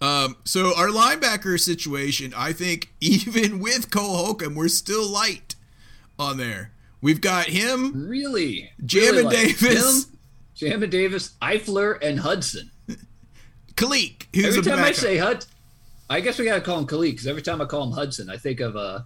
Um, 0.00 0.36
so 0.44 0.76
our 0.76 0.88
linebacker 0.88 1.58
situation, 1.58 2.32
I 2.36 2.52
think 2.52 2.92
even 3.00 3.58
with 3.60 3.90
Cole 3.90 4.16
Holcomb, 4.16 4.54
we're 4.54 4.68
still 4.68 5.08
light 5.08 5.54
on 6.18 6.36
there. 6.36 6.72
We've 7.00 7.20
got 7.20 7.46
him, 7.46 8.06
Really? 8.08 8.70
Jam 8.84 9.14
really 9.16 9.34
Davis. 9.36 10.06
him, 10.06 10.18
Jamin 10.56 10.90
Davis, 10.90 11.34
Eifler, 11.42 11.98
and 12.02 12.18
Hudson. 12.20 12.70
Khaleke, 13.76 14.24
who's 14.34 14.56
Every 14.56 14.62
time 14.62 14.82
I 14.82 14.92
say 14.92 15.18
Hud, 15.18 15.44
I 16.08 16.20
guess 16.20 16.38
we 16.38 16.44
gotta 16.46 16.60
call 16.62 16.78
him 16.78 16.86
Khaleke 16.86 17.10
because 17.12 17.26
every 17.26 17.42
time 17.42 17.60
I 17.60 17.66
call 17.66 17.84
him 17.84 17.92
Hudson, 17.92 18.30
I 18.30 18.36
think 18.38 18.60
of 18.60 18.76
uh, 18.76 19.00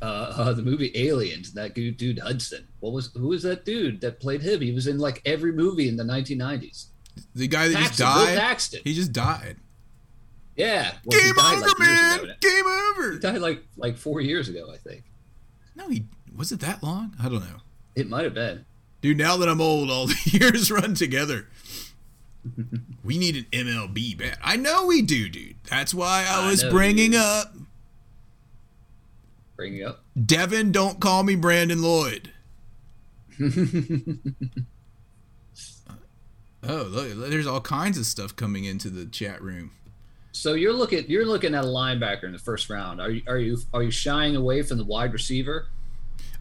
uh, 0.00 0.04
uh 0.04 0.52
the 0.52 0.62
movie 0.62 0.92
Aliens. 0.94 1.52
That 1.52 1.74
dude, 1.74 1.96
dude 1.96 2.18
Hudson. 2.18 2.66
What 2.80 2.92
was 2.92 3.10
who 3.14 3.28
was 3.28 3.42
that 3.42 3.64
dude 3.64 4.00
that 4.00 4.20
played 4.20 4.42
him? 4.42 4.60
He 4.60 4.72
was 4.72 4.86
in 4.86 4.98
like 4.98 5.22
every 5.24 5.52
movie 5.52 5.88
in 5.88 5.96
the 5.96 6.04
1990s. 6.04 6.86
the 7.34 7.48
guy 7.48 7.68
that 7.68 7.74
just 7.74 7.98
Paxton, 7.98 8.06
Bill 8.06 8.24
died, 8.26 8.38
Paxton. 8.38 8.80
he 8.84 8.94
just 8.94 9.12
died. 9.12 9.56
Yeah, 10.56 10.92
well, 11.06 11.18
Game 11.18 11.34
died, 11.34 11.54
over, 11.58 11.66
like, 11.66 11.78
man. 11.78 12.36
Game 12.40 12.66
over. 12.66 13.12
He 13.12 13.18
died 13.18 13.38
like 13.40 13.62
like 13.76 13.96
four 13.96 14.20
years 14.20 14.48
ago, 14.48 14.70
I 14.72 14.76
think. 14.76 15.04
No, 15.74 15.88
he 15.88 16.04
was 16.36 16.52
it 16.52 16.60
that 16.60 16.82
long? 16.82 17.14
I 17.22 17.24
don't 17.28 17.40
know. 17.40 17.60
It 17.94 18.08
might 18.08 18.24
have 18.24 18.34
been. 18.34 18.64
Dude, 19.00 19.18
now 19.18 19.36
that 19.38 19.48
I'm 19.48 19.60
old, 19.60 19.90
all 19.90 20.06
the 20.08 20.16
years 20.26 20.70
run 20.70 20.94
together. 20.94 21.48
we 23.04 23.18
need 23.18 23.36
an 23.36 23.46
MLB 23.52 24.18
bat. 24.18 24.38
I 24.42 24.56
know 24.56 24.86
we 24.86 25.00
do, 25.02 25.28
dude. 25.28 25.56
That's 25.70 25.94
why 25.94 26.26
I 26.28 26.44
I 26.44 26.50
was 26.50 26.62
know, 26.64 26.70
bringing 26.70 27.12
dude. 27.12 27.20
up 27.20 27.54
Bring 29.62 29.76
it 29.76 29.84
up. 29.84 30.02
Devin. 30.26 30.72
Don't 30.72 30.98
call 30.98 31.22
me 31.22 31.36
Brandon 31.36 31.80
Lloyd. 31.80 32.32
Oh, 36.64 36.86
look, 36.88 37.28
there's 37.28 37.46
all 37.46 37.60
kinds 37.60 37.98
of 37.98 38.06
stuff 38.06 38.36
coming 38.36 38.64
into 38.64 38.88
the 38.88 39.04
chat 39.04 39.42
room. 39.42 39.72
So 40.30 40.54
you're 40.54 40.72
looking 40.72 41.04
you're 41.08 41.26
looking 41.26 41.56
at 41.56 41.64
a 41.64 41.66
linebacker 41.66 42.22
in 42.22 42.32
the 42.32 42.38
first 42.38 42.70
round. 42.70 43.00
Are 43.00 43.10
you 43.10 43.22
are 43.26 43.38
you 43.38 43.58
are 43.74 43.82
you 43.82 43.90
shying 43.90 44.36
away 44.36 44.62
from 44.62 44.78
the 44.78 44.84
wide 44.84 45.12
receiver? 45.12 45.66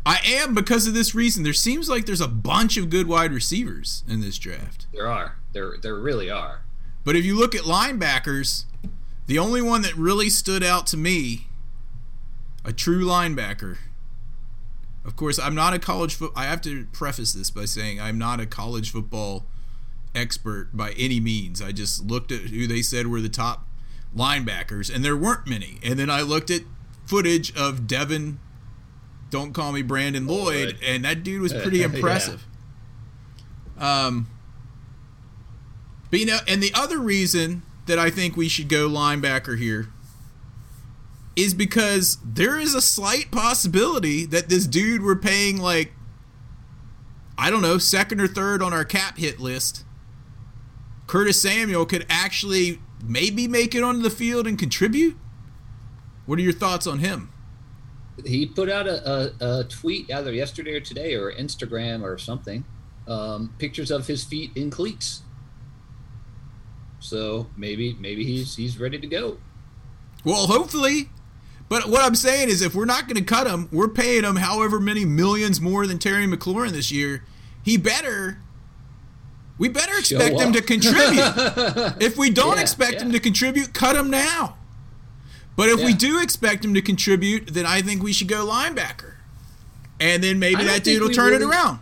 I 0.05 0.19
am 0.23 0.53
because 0.53 0.85
of 0.87 0.93
this 0.93 1.15
reason. 1.15 1.43
There 1.43 1.53
seems 1.53 1.89
like 1.89 2.05
there's 2.05 2.21
a 2.21 2.27
bunch 2.27 2.77
of 2.77 2.91
good 2.91 3.07
wide 3.07 3.33
receivers 3.33 4.03
in 4.07 4.21
this 4.21 4.37
draft. 4.37 4.85
There 4.93 5.07
are. 5.07 5.37
There 5.53 5.73
there 5.81 5.95
really 5.95 6.29
are. 6.29 6.61
But 7.03 7.15
if 7.15 7.25
you 7.25 7.35
look 7.35 7.55
at 7.55 7.61
linebackers, 7.61 8.65
the 9.25 9.39
only 9.39 9.61
one 9.61 9.81
that 9.81 9.95
really 9.95 10.29
stood 10.29 10.63
out 10.63 10.85
to 10.87 10.97
me, 10.97 11.47
a 12.63 12.71
true 12.73 13.05
linebacker. 13.05 13.77
Of 15.03 15.15
course, 15.15 15.39
I'm 15.39 15.55
not 15.55 15.73
a 15.73 15.79
college 15.79 16.13
foot. 16.15 16.31
I 16.35 16.43
have 16.43 16.61
to 16.61 16.85
preface 16.91 17.33
this 17.33 17.49
by 17.49 17.65
saying 17.65 17.99
I'm 17.99 18.17
not 18.19 18.39
a 18.39 18.45
college 18.45 18.91
football 18.91 19.45
expert 20.13 20.69
by 20.73 20.91
any 20.91 21.19
means. 21.19 21.61
I 21.61 21.71
just 21.71 22.05
looked 22.05 22.31
at 22.31 22.41
who 22.41 22.67
they 22.67 22.81
said 22.81 23.07
were 23.07 23.21
the 23.21 23.29
top 23.29 23.67
linebackers, 24.15 24.93
and 24.93 25.03
there 25.03 25.17
weren't 25.17 25.47
many. 25.47 25.79
And 25.83 25.97
then 25.97 26.09
I 26.09 26.21
looked 26.21 26.51
at 26.51 26.61
footage 27.05 27.55
of 27.55 27.87
Devin. 27.87 28.39
Don't 29.31 29.53
call 29.53 29.71
me 29.71 29.81
Brandon 29.81 30.27
Lloyd, 30.27 30.65
Lloyd. 30.65 30.77
and 30.85 31.03
that 31.05 31.23
dude 31.23 31.41
was 31.41 31.53
pretty 31.61 31.79
Yeah. 31.79 31.85
impressive. 31.85 32.45
Um, 33.79 34.27
but 36.11 36.19
you 36.19 36.25
know, 36.27 36.39
and 36.47 36.61
the 36.61 36.71
other 36.75 36.99
reason 36.99 37.63
that 37.87 37.97
I 37.97 38.09
think 38.11 38.37
we 38.37 38.47
should 38.47 38.69
go 38.69 38.87
linebacker 38.87 39.57
here 39.57 39.87
is 41.35 41.53
because 41.53 42.17
there 42.23 42.59
is 42.59 42.75
a 42.75 42.81
slight 42.81 43.31
possibility 43.31 44.25
that 44.25 44.49
this 44.49 44.67
dude 44.67 45.03
we're 45.03 45.15
paying 45.15 45.57
like 45.57 45.93
I 47.37 47.49
don't 47.49 47.63
know, 47.63 47.79
second 47.79 48.21
or 48.21 48.27
third 48.27 48.61
on 48.61 48.71
our 48.71 48.85
cap 48.85 49.17
hit 49.17 49.39
list. 49.39 49.83
Curtis 51.07 51.41
Samuel 51.41 51.87
could 51.87 52.05
actually 52.07 52.79
maybe 53.03 53.47
make 53.47 53.73
it 53.73 53.81
onto 53.81 54.01
the 54.01 54.11
field 54.11 54.45
and 54.45 54.59
contribute. 54.59 55.17
What 56.27 56.37
are 56.37 56.43
your 56.43 56.53
thoughts 56.53 56.85
on 56.85 56.99
him? 56.99 57.31
He 58.23 58.45
put 58.45 58.69
out 58.69 58.85
a, 58.85 59.09
a, 59.41 59.59
a 59.59 59.63
tweet 59.63 60.11
either 60.11 60.31
yesterday 60.31 60.75
or 60.75 60.81
today 60.81 61.15
or 61.15 61.31
Instagram 61.31 62.03
or 62.03 62.17
something, 62.19 62.63
um, 63.07 63.53
pictures 63.57 63.89
of 63.89 64.05
his 64.05 64.23
feet 64.23 64.51
in 64.55 64.69
cleats. 64.69 65.23
So 66.99 67.47
maybe 67.57 67.97
maybe 67.99 68.23
he's 68.23 68.55
he's 68.55 68.79
ready 68.79 68.99
to 68.99 69.07
go. 69.07 69.37
Well, 70.23 70.45
hopefully. 70.45 71.09
But 71.71 71.87
what 71.87 72.03
I'm 72.03 72.15
saying 72.15 72.49
is, 72.49 72.61
if 72.61 72.75
we're 72.75 72.83
not 72.83 73.07
going 73.07 73.15
to 73.15 73.23
cut 73.23 73.47
him, 73.47 73.69
we're 73.71 73.87
paying 73.87 74.25
him 74.25 74.35
however 74.35 74.77
many 74.77 75.05
millions 75.05 75.61
more 75.61 75.87
than 75.87 75.99
Terry 75.99 76.27
McLaurin 76.27 76.71
this 76.71 76.91
year. 76.91 77.23
He 77.63 77.77
better. 77.77 78.39
We 79.57 79.69
better 79.69 79.97
expect 79.97 80.37
him 80.37 80.51
to 80.51 80.61
contribute. 80.61 81.23
if 82.01 82.17
we 82.17 82.29
don't 82.29 82.57
Yeah, 82.57 82.61
expect 82.61 82.95
yeah. 82.95 83.03
him 83.03 83.13
to 83.13 83.21
contribute, 83.21 83.73
cut 83.73 83.95
him 83.95 84.09
now. 84.09 84.57
But 85.55 85.69
if 85.69 85.81
we 85.81 85.93
do 85.93 86.21
expect 86.21 86.65
him 86.65 86.73
to 86.73 86.81
contribute, 86.81 87.53
then 87.53 87.65
I 87.65 87.81
think 87.81 88.03
we 88.03 88.11
should 88.11 88.27
go 88.27 88.45
linebacker. 88.45 89.13
And 89.97 90.21
then 90.21 90.39
maybe 90.39 90.65
that 90.65 90.83
dude 90.83 91.01
will 91.01 91.09
turn 91.09 91.31
it 91.31 91.41
around. 91.41 91.79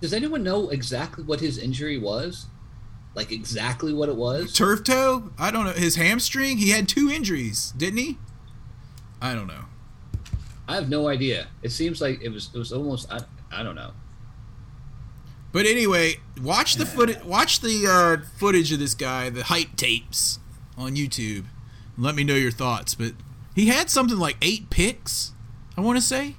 Does 0.00 0.12
anyone 0.12 0.42
know 0.42 0.70
exactly 0.70 1.22
what 1.22 1.38
his 1.38 1.58
injury 1.58 1.96
was? 1.96 2.46
Like 3.14 3.30
exactly 3.30 3.92
what 3.92 4.08
it 4.08 4.16
was? 4.16 4.52
Turf 4.52 4.82
toe? 4.82 5.30
I 5.38 5.52
don't 5.52 5.64
know. 5.64 5.72
His 5.74 5.94
hamstring? 5.94 6.58
He 6.58 6.70
had 6.70 6.88
two 6.88 7.08
injuries, 7.08 7.72
didn't 7.76 7.98
he? 7.98 8.18
I 9.26 9.34
don't 9.34 9.46
know. 9.48 9.64
I 10.68 10.74
have 10.76 10.88
no 10.88 11.08
idea. 11.08 11.48
It 11.62 11.70
seems 11.70 12.00
like 12.00 12.20
it 12.22 12.28
was 12.30 12.50
it 12.54 12.58
was 12.58 12.72
almost 12.72 13.10
I, 13.12 13.20
I 13.52 13.62
don't 13.62 13.74
know. 13.74 13.92
But 15.52 15.66
anyway, 15.66 16.16
watch 16.42 16.74
the 16.74 16.84
footage. 16.86 17.22
Watch 17.24 17.60
the 17.60 17.86
uh, 17.88 18.26
footage 18.38 18.72
of 18.72 18.78
this 18.78 18.94
guy, 18.94 19.30
the 19.30 19.44
hype 19.44 19.74
tapes 19.76 20.38
on 20.76 20.96
YouTube. 20.96 21.44
And 21.96 22.04
let 22.04 22.14
me 22.14 22.24
know 22.24 22.34
your 22.34 22.50
thoughts. 22.50 22.94
But 22.94 23.12
he 23.54 23.66
had 23.66 23.88
something 23.90 24.18
like 24.18 24.36
eight 24.42 24.68
picks. 24.70 25.32
I 25.76 25.80
want 25.80 25.96
to 25.98 26.02
say 26.02 26.36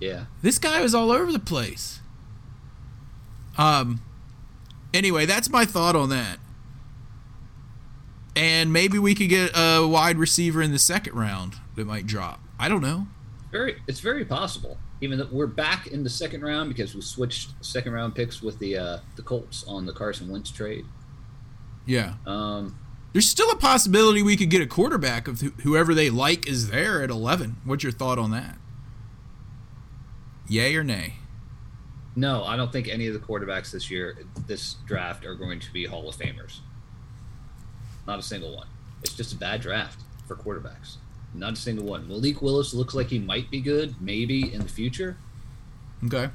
Yeah. 0.00 0.24
this 0.42 0.58
guy 0.58 0.80
was 0.82 0.94
all 0.94 1.10
over 1.12 1.30
the 1.32 1.38
place. 1.38 2.00
Um. 3.58 4.00
Anyway, 4.92 5.26
that's 5.26 5.50
my 5.50 5.64
thought 5.64 5.96
on 5.96 6.08
that. 6.10 6.38
And 8.36 8.72
maybe 8.72 8.98
we 8.98 9.14
could 9.14 9.28
get 9.28 9.50
a 9.54 9.86
wide 9.86 10.18
receiver 10.18 10.60
in 10.62 10.72
the 10.72 10.78
second 10.78 11.14
round 11.14 11.54
that 11.76 11.86
might 11.86 12.06
drop. 12.06 12.40
I 12.58 12.68
don't 12.68 12.82
know. 12.82 13.06
Very 13.50 13.76
it's 13.86 14.00
very 14.00 14.24
possible. 14.24 14.78
Even 15.00 15.18
though 15.18 15.28
we're 15.30 15.46
back 15.46 15.86
in 15.88 16.02
the 16.02 16.10
second 16.10 16.42
round 16.42 16.68
because 16.70 16.94
we 16.94 17.00
switched 17.00 17.50
second 17.60 17.92
round 17.92 18.14
picks 18.14 18.42
with 18.42 18.58
the 18.58 18.76
uh, 18.76 18.98
the 19.16 19.22
Colts 19.22 19.64
on 19.66 19.86
the 19.86 19.92
Carson 19.92 20.28
Wentz 20.30 20.50
trade. 20.50 20.84
Yeah. 21.86 22.14
Um, 22.26 22.78
There's 23.12 23.28
still 23.28 23.50
a 23.50 23.56
possibility 23.56 24.22
we 24.22 24.36
could 24.36 24.50
get 24.50 24.62
a 24.62 24.66
quarterback 24.66 25.28
of 25.28 25.40
wh- 25.40 25.60
whoever 25.62 25.94
they 25.94 26.08
like 26.10 26.48
is 26.48 26.70
there 26.70 27.02
at 27.02 27.10
11. 27.10 27.56
What's 27.64 27.82
your 27.82 27.92
thought 27.92 28.18
on 28.18 28.30
that? 28.30 28.56
Yay 30.48 30.74
or 30.76 30.84
nay? 30.84 31.14
no, 32.16 32.44
I 32.44 32.56
don't 32.56 32.70
think 32.70 32.88
any 32.88 33.08
of 33.08 33.12
the 33.14 33.18
quarterbacks 33.18 33.72
this 33.72 33.90
year, 33.90 34.16
this 34.46 34.74
draft, 34.86 35.24
are 35.26 35.34
going 35.34 35.58
to 35.58 35.72
be 35.72 35.84
Hall 35.84 36.08
of 36.08 36.14
Famers. 36.16 36.60
Not 38.06 38.20
a 38.20 38.22
single 38.22 38.54
one. 38.54 38.68
It's 39.02 39.14
just 39.14 39.32
a 39.32 39.36
bad 39.36 39.60
draft 39.60 40.00
for 40.28 40.36
quarterbacks. 40.36 40.96
Not 41.34 41.54
a 41.54 41.56
single 41.56 41.84
one. 41.84 42.06
Malik 42.08 42.40
Willis 42.40 42.72
looks 42.74 42.94
like 42.94 43.08
he 43.08 43.18
might 43.18 43.50
be 43.50 43.60
good, 43.60 44.00
maybe 44.00 44.52
in 44.54 44.62
the 44.62 44.68
future, 44.68 45.16
Okay. 46.04 46.30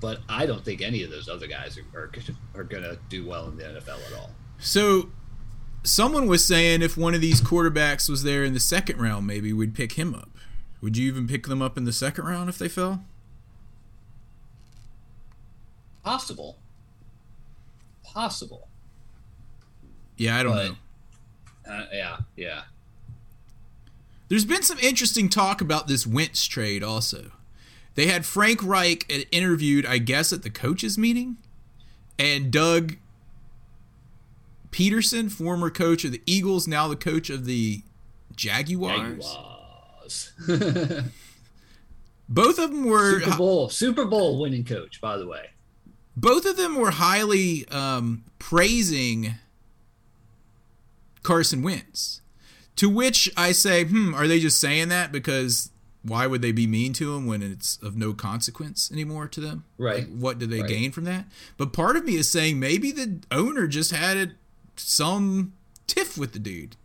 but 0.00 0.20
I 0.28 0.44
don't 0.46 0.62
think 0.64 0.82
any 0.82 1.02
of 1.02 1.10
those 1.10 1.28
other 1.28 1.46
guys 1.46 1.78
are 1.78 1.98
are, 1.98 2.10
are 2.54 2.64
going 2.64 2.82
to 2.82 2.98
do 3.08 3.26
well 3.26 3.48
in 3.48 3.56
the 3.56 3.64
NFL 3.64 4.06
at 4.06 4.12
all. 4.18 4.30
So, 4.58 5.10
someone 5.84 6.26
was 6.26 6.44
saying 6.46 6.82
if 6.82 6.96
one 6.98 7.14
of 7.14 7.20
these 7.22 7.40
quarterbacks 7.40 8.08
was 8.10 8.22
there 8.24 8.44
in 8.44 8.52
the 8.52 8.60
second 8.60 9.00
round, 9.00 9.26
maybe 9.26 9.52
we'd 9.52 9.74
pick 9.74 9.92
him 9.92 10.14
up. 10.14 10.28
Would 10.82 10.96
you 10.98 11.08
even 11.08 11.26
pick 11.26 11.46
them 11.46 11.62
up 11.62 11.78
in 11.78 11.84
the 11.84 11.92
second 11.92 12.24
round 12.26 12.48
if 12.50 12.58
they 12.58 12.68
fell? 12.68 13.04
Possible. 16.04 16.58
Possible. 18.04 18.68
Yeah, 20.16 20.36
I 20.38 20.42
don't 20.42 20.52
But- 20.52 20.68
know. 20.68 20.76
Uh, 21.74 21.86
yeah, 21.92 22.16
yeah. 22.36 22.62
There's 24.32 24.46
been 24.46 24.62
some 24.62 24.78
interesting 24.78 25.28
talk 25.28 25.60
about 25.60 25.88
this 25.88 26.06
Wentz 26.06 26.46
trade 26.46 26.82
also. 26.82 27.32
They 27.96 28.06
had 28.06 28.24
Frank 28.24 28.64
Reich 28.64 29.04
interviewed, 29.30 29.84
I 29.84 29.98
guess, 29.98 30.32
at 30.32 30.42
the 30.42 30.48
coaches 30.48 30.96
meeting, 30.96 31.36
and 32.18 32.50
Doug 32.50 32.96
Pederson, 34.70 35.30
former 35.30 35.68
coach 35.68 36.06
of 36.06 36.12
the 36.12 36.22
Eagles, 36.24 36.66
now 36.66 36.88
the 36.88 36.96
coach 36.96 37.28
of 37.28 37.44
the 37.44 37.82
Jaguars. 38.34 39.36
Jaguars. 40.06 40.32
Both 42.26 42.58
of 42.58 42.70
them 42.70 42.86
were 42.86 43.20
Super 43.20 43.36
Bowl, 43.36 43.68
Super 43.68 44.04
Bowl 44.06 44.40
winning 44.40 44.64
coach, 44.64 44.98
by 44.98 45.18
the 45.18 45.26
way. 45.26 45.50
both 46.16 46.46
of 46.46 46.56
them 46.56 46.76
were 46.76 46.92
highly 46.92 47.68
um, 47.68 48.24
praising 48.38 49.34
Carson 51.22 51.62
Wentz. 51.62 52.21
To 52.76 52.88
which 52.88 53.30
I 53.36 53.52
say, 53.52 53.84
hmm, 53.84 54.14
are 54.14 54.26
they 54.26 54.40
just 54.40 54.58
saying 54.58 54.88
that 54.88 55.12
because 55.12 55.70
why 56.02 56.26
would 56.26 56.42
they 56.42 56.52
be 56.52 56.66
mean 56.66 56.92
to 56.94 57.14
him 57.14 57.26
when 57.26 57.42
it's 57.42 57.76
of 57.82 57.96
no 57.96 58.12
consequence 58.12 58.90
anymore 58.90 59.28
to 59.28 59.40
them? 59.40 59.64
Right. 59.78 60.08
Like, 60.08 60.18
what 60.18 60.38
do 60.38 60.46
they 60.46 60.60
Right. 60.60 60.68
gain 60.68 60.92
from 60.92 61.04
that? 61.04 61.26
But 61.56 61.72
part 61.72 61.96
of 61.96 62.04
me 62.04 62.16
is 62.16 62.28
saying 62.30 62.58
maybe 62.58 62.90
the 62.90 63.20
owner 63.30 63.66
just 63.66 63.92
had 63.92 64.16
it, 64.16 64.30
some 64.76 65.52
tiff 65.86 66.16
with 66.18 66.32
the 66.32 66.38
dude. 66.38 66.76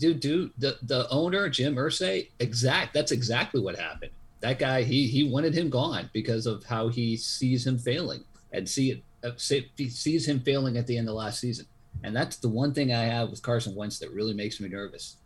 Dude, 0.00 0.18
dude, 0.18 0.52
the, 0.58 0.78
the 0.82 1.08
owner, 1.10 1.48
Jim 1.48 1.76
Irsay, 1.76 2.28
exact 2.40 2.92
that's 2.94 3.12
exactly 3.12 3.60
what 3.60 3.78
happened. 3.78 4.10
That 4.40 4.58
guy, 4.58 4.82
he 4.82 5.06
he 5.06 5.24
wanted 5.24 5.54
him 5.54 5.68
gone 5.70 6.10
because 6.12 6.46
of 6.46 6.64
how 6.64 6.88
he 6.88 7.16
sees 7.16 7.66
him 7.66 7.78
failing 7.78 8.24
and 8.52 8.68
see 8.68 8.90
it 8.92 9.02
uh, 9.22 9.30
see, 9.36 9.68
sees 9.88 10.26
him 10.26 10.40
failing 10.40 10.76
at 10.76 10.86
the 10.86 10.96
end 10.96 11.08
of 11.08 11.14
last 11.14 11.40
season. 11.40 11.66
And 12.02 12.14
that's 12.14 12.36
the 12.36 12.48
one 12.48 12.72
thing 12.74 12.92
I 12.92 13.04
have 13.04 13.30
with 13.30 13.42
Carson 13.42 13.74
Wentz 13.74 13.98
that 13.98 14.12
really 14.12 14.34
makes 14.34 14.60
me 14.60 14.68
nervous. 14.68 15.16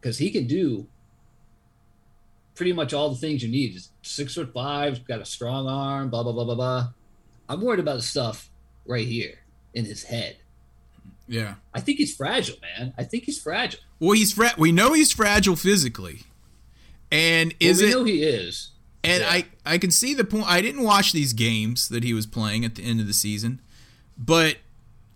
Because 0.00 0.18
he 0.18 0.30
can 0.30 0.46
do 0.46 0.86
pretty 2.54 2.72
much 2.72 2.92
all 2.92 3.10
the 3.10 3.16
things 3.16 3.42
you 3.42 3.48
need. 3.50 3.72
He's 3.72 3.90
six 4.02 4.34
foot 4.34 4.52
five, 4.52 5.06
got 5.06 5.20
a 5.20 5.24
strong 5.24 5.68
arm, 5.68 6.10
blah 6.10 6.22
blah 6.22 6.32
blah 6.32 6.44
blah 6.44 6.54
blah. 6.54 6.88
I'm 7.48 7.60
worried 7.60 7.80
about 7.80 7.96
the 7.96 8.02
stuff 8.02 8.48
right 8.86 9.06
here 9.06 9.40
in 9.74 9.84
his 9.84 10.04
head. 10.04 10.36
Yeah. 11.26 11.54
I 11.74 11.80
think 11.80 11.98
he's 11.98 12.14
fragile, 12.14 12.56
man. 12.60 12.92
I 12.98 13.04
think 13.04 13.24
he's 13.24 13.40
fragile. 13.40 13.80
Well, 13.98 14.12
he's 14.12 14.32
fra- 14.32 14.54
we 14.58 14.72
know 14.72 14.92
he's 14.92 15.12
fragile 15.12 15.56
physically. 15.56 16.22
And 17.12 17.54
is 17.60 17.80
well, 17.80 17.86
we 17.86 17.92
it 17.92 17.96
know 17.96 18.04
he 18.04 18.22
is. 18.24 18.70
And 19.04 19.22
Yeah. 19.22 19.30
I, 19.30 19.46
I 19.64 19.78
can 19.78 19.90
see 19.90 20.12
the 20.14 20.24
point. 20.24 20.46
I 20.48 20.60
didn't 20.60 20.82
watch 20.82 21.12
these 21.12 21.32
games 21.32 21.88
that 21.88 22.02
he 22.04 22.12
was 22.14 22.26
playing 22.26 22.64
at 22.64 22.74
the 22.74 22.82
end 22.82 23.00
of 23.00 23.06
the 23.06 23.12
season, 23.12 23.60
but 24.18 24.56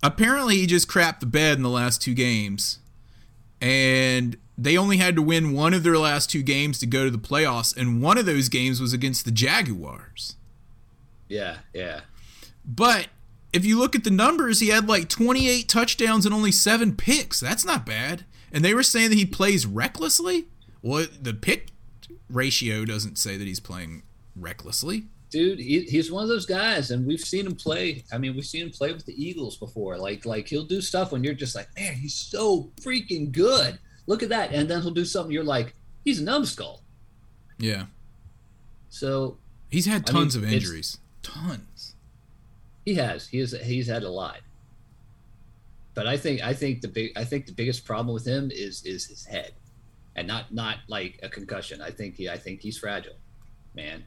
apparently 0.04 0.56
he 0.56 0.66
just 0.66 0.86
crapped 0.86 1.20
the 1.20 1.26
bed 1.26 1.56
in 1.56 1.62
the 1.62 1.70
last 1.70 2.00
two 2.02 2.14
games, 2.14 2.78
and 3.60 4.36
they 4.56 4.76
only 4.76 4.98
had 4.98 5.16
to 5.16 5.22
win 5.22 5.52
one 5.52 5.74
of 5.74 5.82
their 5.82 5.98
last 5.98 6.30
two 6.30 6.42
games 6.42 6.78
to 6.78 6.86
go 6.86 7.04
to 7.04 7.10
the 7.10 7.18
playoffs, 7.18 7.76
and 7.76 8.02
one 8.02 8.18
of 8.18 8.26
those 8.26 8.48
games 8.48 8.80
was 8.80 8.92
against 8.92 9.24
the 9.24 9.32
Jaguars. 9.32 10.36
Yeah, 11.26 11.58
yeah. 11.72 12.02
But 12.64 13.08
if 13.52 13.64
you 13.64 13.78
look 13.78 13.96
at 13.96 14.04
the 14.04 14.10
numbers, 14.10 14.60
he 14.60 14.68
had 14.68 14.88
like 14.88 15.08
28 15.08 15.68
touchdowns 15.68 16.26
and 16.26 16.34
only 16.34 16.52
seven 16.52 16.94
picks. 16.94 17.40
That's 17.40 17.64
not 17.64 17.86
bad. 17.86 18.24
And 18.52 18.64
they 18.64 18.74
were 18.74 18.82
saying 18.82 19.08
that 19.08 19.18
he 19.18 19.26
plays 19.26 19.66
recklessly. 19.66 20.46
Well, 20.82 21.06
the 21.20 21.34
pick 21.34 21.68
ratio 22.28 22.84
doesn't 22.84 23.16
say 23.16 23.36
that 23.36 23.46
he's 23.46 23.60
playing 23.60 24.02
recklessly. 24.36 25.06
Dude, 25.34 25.58
he, 25.58 25.80
he's 25.80 26.12
one 26.12 26.22
of 26.22 26.28
those 26.28 26.46
guys, 26.46 26.92
and 26.92 27.04
we've 27.04 27.18
seen 27.18 27.44
him 27.44 27.56
play. 27.56 28.04
I 28.12 28.18
mean, 28.18 28.36
we've 28.36 28.46
seen 28.46 28.66
him 28.66 28.70
play 28.70 28.92
with 28.92 29.04
the 29.04 29.20
Eagles 29.20 29.56
before. 29.56 29.98
Like, 29.98 30.24
like 30.24 30.46
he'll 30.46 30.62
do 30.62 30.80
stuff 30.80 31.10
when 31.10 31.24
you're 31.24 31.34
just 31.34 31.56
like, 31.56 31.66
man, 31.76 31.94
he's 31.94 32.14
so 32.14 32.70
freaking 32.80 33.32
good. 33.32 33.80
Look 34.06 34.22
at 34.22 34.28
that, 34.28 34.52
and 34.52 34.70
then 34.70 34.80
he'll 34.80 34.92
do 34.92 35.04
something. 35.04 35.32
You're 35.32 35.42
like, 35.42 35.74
he's 36.04 36.20
a 36.20 36.22
numbskull. 36.22 36.82
Yeah. 37.58 37.86
So 38.90 39.38
He's 39.70 39.86
had 39.86 40.08
I 40.08 40.12
mean, 40.12 40.22
tons 40.22 40.36
of 40.36 40.44
injuries. 40.44 40.98
Tons. 41.24 41.96
he 42.84 42.94
has, 42.94 43.26
he 43.26 43.40
has, 43.40 43.50
he's 43.60 43.88
had 43.88 44.04
a 44.04 44.08
lot. 44.08 44.38
But 45.94 46.06
I 46.06 46.16
think, 46.16 46.42
I 46.44 46.54
think 46.54 46.80
the 46.80 46.86
big, 46.86 47.10
I 47.16 47.24
think 47.24 47.46
the 47.46 47.52
biggest 47.52 47.84
problem 47.84 48.14
with 48.14 48.24
him 48.24 48.52
is 48.52 48.84
is 48.84 49.06
his 49.06 49.24
head, 49.24 49.50
and 50.14 50.28
not 50.28 50.54
not 50.54 50.76
like 50.86 51.18
a 51.24 51.28
concussion. 51.28 51.82
I 51.82 51.90
think 51.90 52.14
he, 52.14 52.28
I 52.28 52.38
think 52.38 52.60
he's 52.60 52.78
fragile, 52.78 53.16
man. 53.74 54.04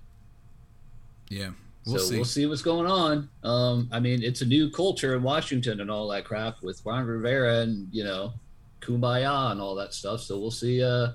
Yeah. 1.30 1.50
We'll 1.86 2.00
so 2.00 2.06
see. 2.06 2.16
we'll 2.16 2.26
see 2.26 2.46
what's 2.46 2.62
going 2.62 2.86
on. 2.86 3.30
Um, 3.44 3.90
I 3.92 4.00
mean, 4.00 4.22
it's 4.22 4.42
a 4.42 4.46
new 4.46 4.70
culture 4.70 5.16
in 5.16 5.24
Washington 5.24 5.80
and 5.80 5.90
all 5.90 6.08
that 6.10 6.26
crap 6.26 6.62
with 6.62 6.82
Ron 6.86 7.06
Rivera 7.06 7.60
and 7.62 7.88
you 7.92 8.04
know, 8.04 8.34
Kumbaya 8.82 9.52
and 9.52 9.62
all 9.62 9.76
that 9.76 9.94
stuff. 9.94 10.22
So 10.22 10.38
we'll 10.38 10.52
see. 10.52 10.84
Uh, 10.84 11.10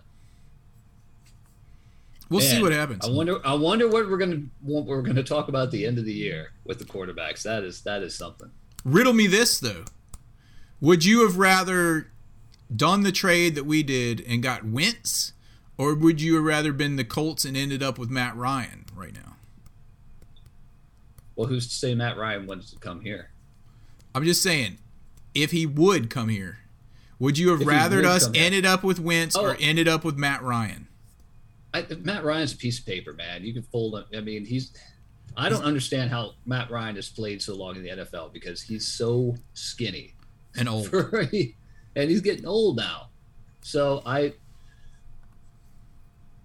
We'll 2.33 2.41
see 2.41 2.63
what 2.63 2.73
happens. 2.73 3.07
I 3.07 3.11
wonder. 3.11 3.47
I 3.47 3.53
wonder 3.55 3.89
what 3.89 4.09
we're 4.09 4.17
gonna 4.17 4.43
what 4.63 4.87
we're 4.87 5.03
gonna 5.03 5.23
talk 5.23 5.49
about 5.49 5.65
at 5.65 5.71
the 5.71 5.87
end 5.87 5.99
of 5.99 6.07
the 6.07 6.13
year 6.13 6.53
with 6.65 6.79
the 6.79 6.85
quarterbacks. 6.85 7.43
That 7.43 7.63
is 7.63 7.83
that 7.83 8.03
is 8.03 8.15
something. 8.15 8.51
Riddle 8.85 9.13
me 9.13 9.27
this 9.27 9.61
though. 9.61 9.85
Would 10.81 11.05
you 11.05 11.23
have 11.23 11.37
rather 11.37 12.11
done 12.75 13.03
the 13.03 13.13
trade 13.13 13.55
that 13.55 13.65
we 13.65 13.83
did 13.83 14.25
and 14.27 14.43
got 14.43 14.65
Wentz, 14.65 15.33
or 15.77 15.95
would 15.95 16.21
you 16.21 16.37
have 16.37 16.45
rather 16.45 16.73
been 16.73 16.97
the 16.97 17.05
Colts 17.05 17.45
and 17.45 17.57
ended 17.57 17.83
up 17.83 17.99
with 17.99 18.09
Matt 18.09 18.35
Ryan 18.35 18.87
right 18.95 19.15
now? 19.15 19.37
Well, 21.37 21.49
who's 21.49 21.67
to 21.69 21.75
say 21.75 21.95
Matt 21.95 22.17
Ryan 22.17 22.47
wants 22.47 22.71
to 22.73 22.79
come 22.79 23.01
here? 23.01 23.31
I'm 24.15 24.25
just 24.25 24.43
saying, 24.43 24.79
if 25.35 25.51
he 25.51 25.65
would 25.67 26.11
come 26.11 26.29
here, 26.29 26.59
would 27.19 27.39
you 27.39 27.51
have 27.51 27.63
If 27.63 27.69
rathered 27.69 28.05
us 28.05 28.29
ended 28.35 28.67
up 28.67 28.83
with 28.85 28.99
Wentz 29.01 29.37
Oh. 29.37 29.45
or 29.47 29.57
ended 29.61 29.89
up 29.89 30.05
with 30.05 30.17
Matt 30.17 30.43
Ryan? 30.43 30.89
I, 31.73 31.87
Matt 32.03 32.23
Ryan's 32.25 32.53
a 32.53 32.57
piece 32.57 32.79
of 32.79 32.85
paper, 32.87 33.13
man. 33.15 33.45
You 33.45 33.55
can 33.55 33.63
fold 33.63 33.95
him. 33.95 34.05
I 34.15 34.21
mean, 34.21 34.45
he's. 34.45 34.73
I 35.35 35.49
don't 35.49 35.65
understand 35.65 36.11
how 36.11 36.33
Matt 36.45 36.71
Ryan 36.71 36.97
has 36.97 37.09
played 37.09 37.41
so 37.41 37.55
long 37.57 37.77
in 37.77 37.83
the 37.83 37.89
NFL 37.89 38.35
because 38.35 38.61
he's 38.61 38.87
so 38.87 39.35
skinny, 39.55 40.13
And 40.59 40.69
old. 40.69 40.93
and 40.93 42.11
he's 42.11 42.21
getting 42.21 42.45
old 42.45 42.77
now. 42.77 43.09
So 43.63 44.03
I. 44.05 44.35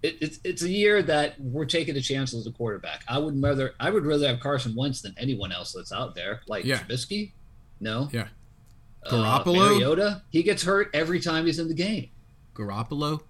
It, 0.03 0.17
it's 0.21 0.39
it's 0.43 0.62
a 0.62 0.69
year 0.69 1.01
that 1.03 1.39
we're 1.39 1.65
taking 1.65 1.95
a 1.97 2.01
chance 2.01 2.33
as 2.33 2.45
a 2.45 2.51
quarterback. 2.51 3.03
I 3.07 3.17
would 3.17 3.41
rather 3.41 3.73
I 3.79 3.89
would 3.89 4.05
rather 4.05 4.27
have 4.27 4.39
Carson 4.39 4.75
Wentz 4.75 5.01
than 5.01 5.15
anyone 5.17 5.51
else 5.51 5.73
that's 5.73 5.91
out 5.91 6.13
there. 6.15 6.41
Like 6.47 6.65
Yeah. 6.65 6.79
Trubisky, 6.79 7.31
no. 7.79 8.07
Yeah. 8.12 8.27
Uh, 9.05 9.12
Garoppolo? 9.12 9.55
Mariota, 9.73 10.21
he 10.29 10.43
gets 10.43 10.63
hurt 10.63 10.89
every 10.93 11.19
time 11.19 11.45
he's 11.45 11.60
in 11.60 11.67
the 11.67 11.73
game. 11.73 12.10
Garoppolo. 12.53 13.21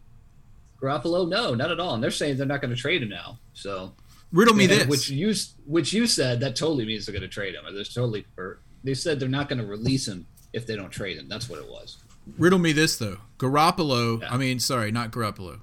Garoppolo, 0.81 1.27
no, 1.27 1.53
not 1.55 1.71
at 1.71 1.79
all. 1.79 1.93
And 1.95 2.03
they're 2.03 2.11
saying 2.11 2.37
they're 2.37 2.45
not 2.45 2.61
going 2.61 2.73
to 2.75 2.79
trade 2.79 3.01
him 3.01 3.09
now. 3.09 3.39
So 3.53 3.93
Riddle 4.31 4.53
me 4.55 4.67
this. 4.67 4.87
Which 4.87 5.09
you 5.09 5.33
which 5.65 5.93
you 5.93 6.05
said 6.05 6.39
that 6.41 6.55
totally 6.55 6.85
means 6.85 7.05
they're 7.05 7.13
going 7.13 7.21
to 7.21 7.27
trade 7.27 7.55
him. 7.55 7.65
Or 7.65 7.71
they're 7.71 7.83
totally 7.85 8.25
or 8.37 8.59
they 8.83 8.93
said 8.93 9.19
they're 9.19 9.29
not 9.29 9.47
going 9.49 9.59
to 9.59 9.65
release 9.65 10.07
him 10.07 10.27
if 10.53 10.67
they 10.67 10.75
don't 10.75 10.89
trade 10.91 11.17
him. 11.17 11.29
That's 11.29 11.49
what 11.49 11.59
it 11.59 11.67
was. 11.67 11.97
Riddle 12.37 12.59
me 12.59 12.73
this 12.73 12.97
though. 12.97 13.17
Garoppolo, 13.37 14.21
Yeah. 14.21 14.33
I 14.33 14.37
mean, 14.37 14.59
sorry, 14.59 14.91
not 14.91 15.11
Garoppolo. 15.11 15.61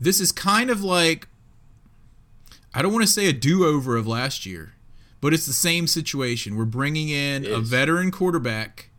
This 0.00 0.20
is 0.20 0.32
kind 0.32 0.70
of 0.70 0.82
like 0.82 1.28
I 2.74 2.82
don't 2.82 2.92
want 2.92 3.04
to 3.06 3.10
say 3.12 3.26
a 3.26 3.32
do-over 3.32 3.96
of 3.96 4.06
last 4.06 4.44
year, 4.44 4.74
but 5.20 5.32
it's 5.32 5.46
the 5.46 5.52
same 5.54 5.86
situation. 5.86 6.56
We're 6.56 6.64
bringing 6.66 7.08
in 7.08 7.46
a 7.46 7.58
veteran 7.60 8.10
quarterback, 8.10 8.90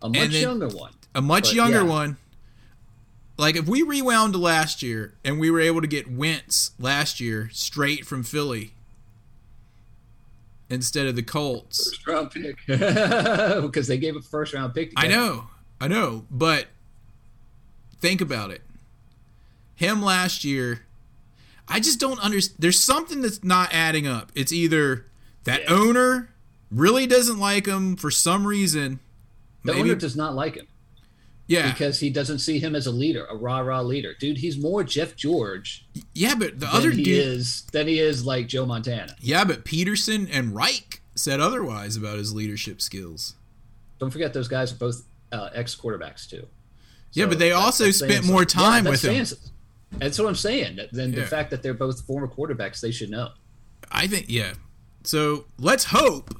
A 0.00 0.08
much 0.08 0.30
younger 0.30 0.68
one. 0.68 0.92
a 1.14 1.20
much 1.20 1.44
But, 1.48 1.54
younger 1.54 1.82
yeah. 1.82 1.88
one. 1.88 2.16
Like 3.36 3.56
if 3.56 3.66
we 3.66 3.82
rewound 3.82 4.32
to 4.34 4.38
last 4.38 4.82
year 4.82 5.14
and 5.24 5.38
we 5.40 5.50
were 5.50 5.60
able 5.60 5.80
to 5.80 5.86
get 5.88 6.10
Wentz 6.10 6.70
last 6.78 7.20
year 7.20 7.50
straight 7.52 8.06
from 8.06 8.22
Philly 8.22 8.72
instead 10.70 11.06
of 11.06 11.16
the 11.16 11.22
Colts. 11.22 11.90
First 11.90 12.06
round 12.06 12.30
pick 12.30 12.56
because 12.66 13.88
they 13.88 13.98
gave 13.98 14.16
a 14.16 14.22
first 14.22 14.54
round 14.54 14.72
pick. 14.72 14.90
to 14.90 14.98
I 14.98 15.08
know, 15.08 15.48
I 15.80 15.88
know, 15.88 16.24
but 16.30 16.68
think 18.00 18.20
about 18.20 18.50
it. 18.50 18.62
Him 19.74 20.02
last 20.02 20.44
year, 20.44 20.82
I 21.68 21.80
just 21.80 21.98
don't 22.00 22.20
understand. 22.20 22.56
There's 22.60 22.78
something 22.80 23.22
that's 23.22 23.42
not 23.42 23.72
adding 23.72 24.06
up. 24.06 24.30
It's 24.34 24.52
either 24.52 25.06
that 25.44 25.62
Yeah. 25.62 25.74
owner 25.74 26.30
really 26.70 27.06
doesn't 27.06 27.38
like 27.38 27.66
him 27.66 27.96
for 27.96 28.10
some 28.10 28.46
reason. 28.46 29.00
The 29.64 29.72
Maybe, 29.72 29.90
owner 29.90 29.94
does 29.98 30.14
not 30.16 30.34
like 30.34 30.56
him 30.56 30.66
yeah, 31.46 31.70
because 31.72 32.00
he 32.00 32.10
doesn't 32.10 32.38
see 32.40 32.58
him 32.58 32.74
as 32.74 32.86
a 32.86 32.90
leader, 32.90 33.24
a 33.26 33.34
rah 33.36 33.60
rah 33.60 33.80
leader. 33.80 34.14
Dude, 34.18 34.38
he's 34.38 34.58
more 34.58 34.84
Jeff 34.84 35.16
George 35.16 35.86
yeah, 36.14 36.34
but 36.34 36.60
the 36.60 36.66
than 36.66 36.68
other 36.76 36.90
he 36.90 37.02
dude, 37.02 37.18
is 37.26 37.62
than 37.72 37.88
he 37.88 37.98
is 37.98 38.24
like 38.26 38.46
Joe 38.46 38.66
Montana. 38.66 39.16
yeah, 39.20 39.44
but 39.44 39.64
Pederson 39.64 40.28
and 40.30 40.54
Reich 40.54 41.00
said 41.14 41.40
otherwise 41.40 41.96
about 41.96 42.18
his 42.18 42.32
leadership 42.34 42.80
skills. 42.82 43.34
Don't 43.98 44.10
forget 44.10 44.32
those 44.34 44.48
guys 44.48 44.72
are 44.72 44.76
both 44.76 45.04
uh, 45.32 45.48
ex 45.54 45.74
quarterbacks 45.74 46.28
too. 46.28 46.46
Yeah, 47.12 47.26
but 47.26 47.38
they 47.38 47.50
that- 47.50 47.56
also 47.56 47.90
spent 47.90 48.24
more 48.26 48.44
time 48.44 48.84
Yeah, 48.84 48.90
with 48.90 49.02
him. 49.04 49.26
That's 49.98 50.18
what 50.18 50.28
I'm 50.28 50.34
saying. 50.34 50.78
Then 50.92 51.12
Yeah. 51.12 51.20
the 51.20 51.26
fact 51.26 51.50
that 51.50 51.62
they're 51.62 51.74
both 51.74 52.02
former 52.06 52.28
quarterbacks, 52.28 52.80
they 52.80 52.90
should 52.90 53.10
know. 53.10 53.30
I 53.90 54.06
think, 54.06 54.26
yeah. 54.28 54.54
So 55.04 55.46
let's 55.58 55.84
hope 55.84 56.34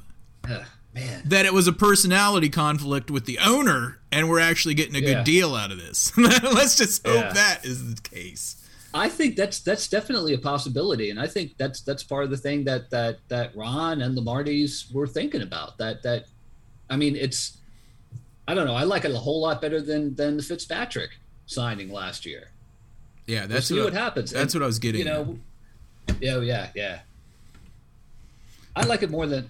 man, 0.93 1.21
that 1.25 1.45
it 1.45 1.53
was 1.53 1.67
a 1.67 1.73
personality 1.73 2.49
conflict 2.49 3.11
with 3.11 3.25
the 3.25 3.37
owner 3.39 3.99
and 4.11 4.29
we're 4.29 4.39
actually 4.39 4.73
getting 4.73 4.95
a 4.95 4.99
Yeah. 4.99 5.15
good 5.15 5.23
deal 5.25 5.55
out 5.55 5.71
of 5.71 5.77
this. 5.77 6.11
Let's 6.17 6.77
just 6.77 7.05
hope 7.05 7.15
Yeah. 7.25 7.33
that 7.33 7.65
is 7.65 7.95
the 7.95 8.01
case. 8.01 8.55
I 8.93 9.09
think 9.09 9.35
that's 9.35 9.59
that's 9.59 9.89
definitely 9.89 10.33
a 10.33 10.37
possibility, 10.37 11.09
and 11.09 11.19
I 11.19 11.27
think 11.27 11.57
that's 11.57 11.81
that's 11.81 12.01
part 12.01 12.23
of 12.23 12.29
the 12.29 12.37
thing 12.37 12.63
that 12.63 12.89
that 12.91 13.17
that 13.27 13.53
Ron 13.53 14.01
and 14.01 14.15
the 14.15 14.21
Martys 14.21 14.89
were 14.93 15.05
thinking 15.05 15.41
about. 15.41 15.77
That 15.79 16.01
that, 16.03 16.27
I 16.89 16.95
mean, 16.95 17.17
it's, 17.17 17.57
I 18.47 18.53
don't 18.53 18.65
know. 18.65 18.73
I 18.73 18.83
like 18.85 19.03
it 19.03 19.11
a 19.11 19.17
whole 19.17 19.41
lot 19.41 19.61
better 19.61 19.81
than 19.81 20.15
than 20.15 20.37
the 20.37 20.43
Fitzpatrick 20.43 21.09
signing 21.45 21.91
last 21.91 22.25
year. 22.25 22.51
Yeah, 23.27 23.41
We'll 23.41 23.47
that's 23.49 23.67
see 23.67 23.75
what, 23.75 23.85
what 23.85 23.93
happens. 23.93 24.31
That's 24.31 24.53
And, 24.53 24.61
what 24.61 24.65
I 24.65 24.67
was 24.67 24.79
getting. 24.79 24.99
You 24.99 25.05
know, 25.05 25.39
yeah, 26.19 26.39
yeah, 26.41 26.69
yeah. 26.75 26.99
I 28.75 28.85
like 28.85 29.03
it 29.03 29.09
more 29.09 29.25
than 29.25 29.49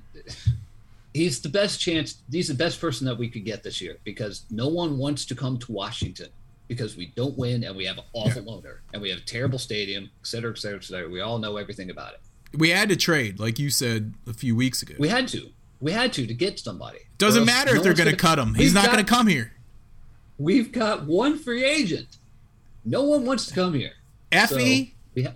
he's 1.14 1.42
the 1.42 1.50
best 1.50 1.80
chance. 1.80 2.18
He's 2.32 2.48
the 2.48 2.54
best 2.54 2.80
person 2.80 3.06
that 3.08 3.18
we 3.18 3.28
could 3.30 3.44
get 3.44 3.64
this 3.64 3.82
year 3.82 3.98
because 4.04 4.46
no 4.52 4.68
one 4.68 4.98
wants 4.98 5.26
to 5.26 5.36
come 5.36 5.58
to 5.60 5.72
Washington 5.72 6.30
because 6.68 6.96
we 6.96 7.08
don't 7.16 7.38
win 7.38 7.64
and 7.64 7.76
we 7.76 7.86
have 7.86 7.98
an 7.98 8.04
awful 8.14 8.50
owner 8.50 8.82
and 8.94 9.02
we 9.02 9.10
have 9.10 9.20
a 9.20 9.24
terrible 9.24 9.60
stadium, 9.60 10.10
et 10.22 10.28
cetera, 10.28 10.52
et 10.52 10.58
cetera, 10.58 10.78
et 10.78 10.84
cetera. 10.84 11.10
We 11.10 11.22
all 11.22 11.40
know 11.40 11.58
everything 11.58 11.90
about 11.90 12.14
it. 12.14 12.22
we 12.58 12.70
had 12.70 12.90
to 12.90 12.96
trade, 12.96 13.40
like 13.40 13.60
you 13.60 13.70
said 13.70 14.14
a 14.28 14.34
few 14.34 14.56
weeks 14.56 14.82
ago. 14.82 14.96
We 15.00 15.10
had 15.10 15.28
to. 15.30 15.50
We 15.82 15.92
had 15.92 16.14
to 16.14 16.26
to 16.26 16.34
get 16.34 16.60
somebody. 16.60 17.00
Doesn't 17.18 17.46
matter 17.46 17.74
no 17.74 17.78
if 17.78 17.84
they're 17.84 17.94
going 17.94 18.10
to 18.10 18.16
cut 18.16 18.40
him. 18.40 18.54
He's 18.56 18.74
not 18.74 18.86
going 18.86 18.98
to 18.98 19.04
come 19.04 19.28
here. 19.28 19.52
We've 20.38 20.72
got 20.72 21.06
one 21.06 21.38
free 21.38 21.64
agent. 21.64 22.18
No 22.86 23.04
one 23.04 23.26
wants 23.26 23.48
to 23.48 23.54
come 23.54 23.74
here. 23.74 23.93
So 24.32 24.56
Effie? 24.56 24.95
we 25.15 25.24
ha- 25.24 25.34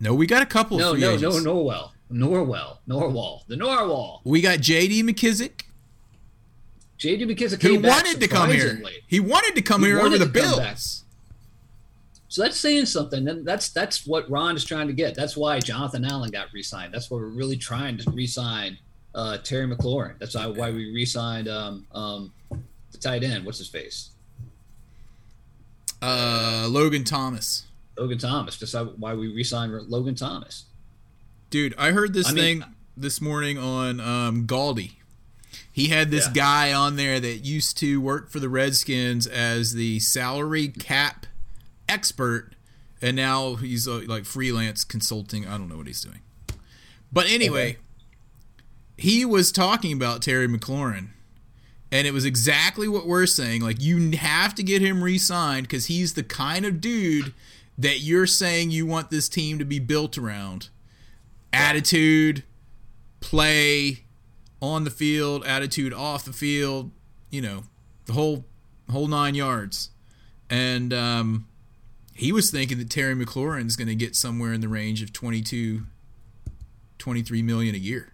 no, 0.00 0.14
we 0.14 0.26
got 0.26 0.42
a 0.42 0.46
couple 0.46 0.78
no, 0.78 0.94
no, 0.94 1.12
agents. 1.12 1.44
no, 1.44 1.54
Norwell, 1.54 1.90
Norwell, 2.10 2.78
Norwall, 2.88 3.46
the 3.46 3.56
Norwall. 3.56 4.20
We 4.24 4.40
got 4.40 4.60
J.D. 4.60 5.02
McKissick, 5.02 5.62
J.D. 6.98 7.26
McKissick 7.26 7.62
who 7.62 7.68
came 7.68 7.82
back 7.82 8.06
He 8.06 8.12
wanted 8.12 8.20
to 8.20 8.28
come 8.28 8.50
here. 8.50 8.82
He 9.06 9.20
wanted 9.20 9.54
to 9.54 9.62
come 9.62 9.82
He 9.82 9.88
here 9.88 10.00
over 10.00 10.18
the. 10.18 10.26
Bills. 10.26 11.04
So 12.28 12.42
that's 12.42 12.58
saying 12.58 12.86
something. 12.86 13.28
And 13.28 13.46
that's 13.46 13.68
that's 13.68 14.06
what 14.06 14.28
Ron 14.28 14.56
is 14.56 14.64
trying 14.64 14.88
to 14.88 14.92
get. 14.92 15.14
That's 15.14 15.36
why 15.36 15.60
Jonathan 15.60 16.04
Allen 16.04 16.30
got 16.30 16.48
re-signed. 16.52 16.92
That's 16.92 17.08
why 17.08 17.18
we're 17.18 17.26
really 17.26 17.56
trying 17.56 17.96
to 17.98 18.10
re-sign 18.10 18.76
uh, 19.14 19.38
Terry 19.38 19.68
McLaurin. 19.68 20.18
That's 20.18 20.34
why, 20.34 20.48
why 20.48 20.70
we 20.72 20.92
re-signed 20.92 21.46
um, 21.46 21.86
um, 21.92 22.32
the 22.90 22.98
tight 22.98 23.22
end. 23.22 23.44
What's 23.44 23.58
his 23.58 23.68
face? 23.68 24.10
Uh, 26.04 26.66
Logan 26.68 27.04
Thomas. 27.04 27.64
Logan 27.96 28.18
Thomas. 28.18 28.72
How- 28.72 28.84
why 28.84 29.14
we 29.14 29.28
re-signed 29.28 29.72
Logan 29.88 30.14
Thomas. 30.14 30.64
Dude, 31.50 31.74
I 31.78 31.92
heard 31.92 32.12
this 32.12 32.28
I 32.28 32.32
mean- 32.32 32.60
thing 32.62 32.70
this 32.96 33.20
morning 33.20 33.58
on 33.58 34.00
um, 34.00 34.46
Galdi. 34.46 34.92
He 35.72 35.88
had 35.88 36.10
this 36.10 36.26
Yeah. 36.26 36.32
guy 36.32 36.72
on 36.72 36.96
there 36.96 37.18
that 37.20 37.44
used 37.44 37.78
to 37.78 38.00
work 38.00 38.30
for 38.30 38.38
the 38.40 38.48
Redskins 38.48 39.26
as 39.26 39.72
the 39.74 39.98
salary 40.00 40.68
cap 40.68 41.26
expert, 41.88 42.54
and 43.00 43.16
now 43.16 43.54
he's 43.56 43.86
uh, 43.88 44.02
like 44.06 44.24
freelance 44.24 44.84
consulting. 44.84 45.46
I 45.46 45.56
don't 45.56 45.68
know 45.68 45.76
what 45.76 45.86
he's 45.86 46.00
doing. 46.02 46.20
But 47.12 47.26
anyway, 47.28 47.70
Okay. 47.70 47.78
he 48.96 49.24
was 49.24 49.52
talking 49.52 49.92
about 49.92 50.22
Terry 50.22 50.48
McLaurin, 50.48 51.08
and 51.92 52.06
it 52.06 52.12
was 52.12 52.24
exactly 52.24 52.88
what 52.88 53.06
we're 53.06 53.26
saying. 53.26 53.62
Like, 53.62 53.80
you 53.80 54.16
have 54.16 54.54
to 54.56 54.62
get 54.62 54.82
him 54.82 55.02
re 55.02 55.18
signed 55.18 55.68
because 55.68 55.86
he's 55.86 56.14
the 56.14 56.22
kind 56.22 56.64
of 56.64 56.80
dude 56.80 57.32
that 57.78 58.00
you're 58.00 58.26
saying 58.26 58.70
you 58.70 58.86
want 58.86 59.10
this 59.10 59.28
team 59.28 59.58
to 59.58 59.64
be 59.64 59.78
built 59.78 60.16
around 60.16 60.68
attitude, 61.52 62.42
play 63.20 64.04
on 64.60 64.84
the 64.84 64.90
field, 64.90 65.44
attitude 65.44 65.92
off 65.92 66.24
the 66.24 66.32
field, 66.32 66.90
you 67.30 67.40
know, 67.40 67.64
the 68.06 68.12
whole 68.12 68.44
whole 68.90 69.08
nine 69.08 69.34
yards. 69.34 69.90
And 70.50 70.92
um, 70.92 71.46
he 72.14 72.32
was 72.32 72.50
thinking 72.50 72.78
that 72.78 72.90
Terry 72.90 73.14
McLaurin's 73.14 73.76
going 73.76 73.88
to 73.88 73.94
get 73.94 74.14
somewhere 74.14 74.52
in 74.52 74.60
the 74.60 74.68
range 74.68 75.02
of 75.02 75.12
22 75.12 75.82
23 76.98 77.42
million 77.42 77.74
a 77.74 77.78
year. 77.78 78.12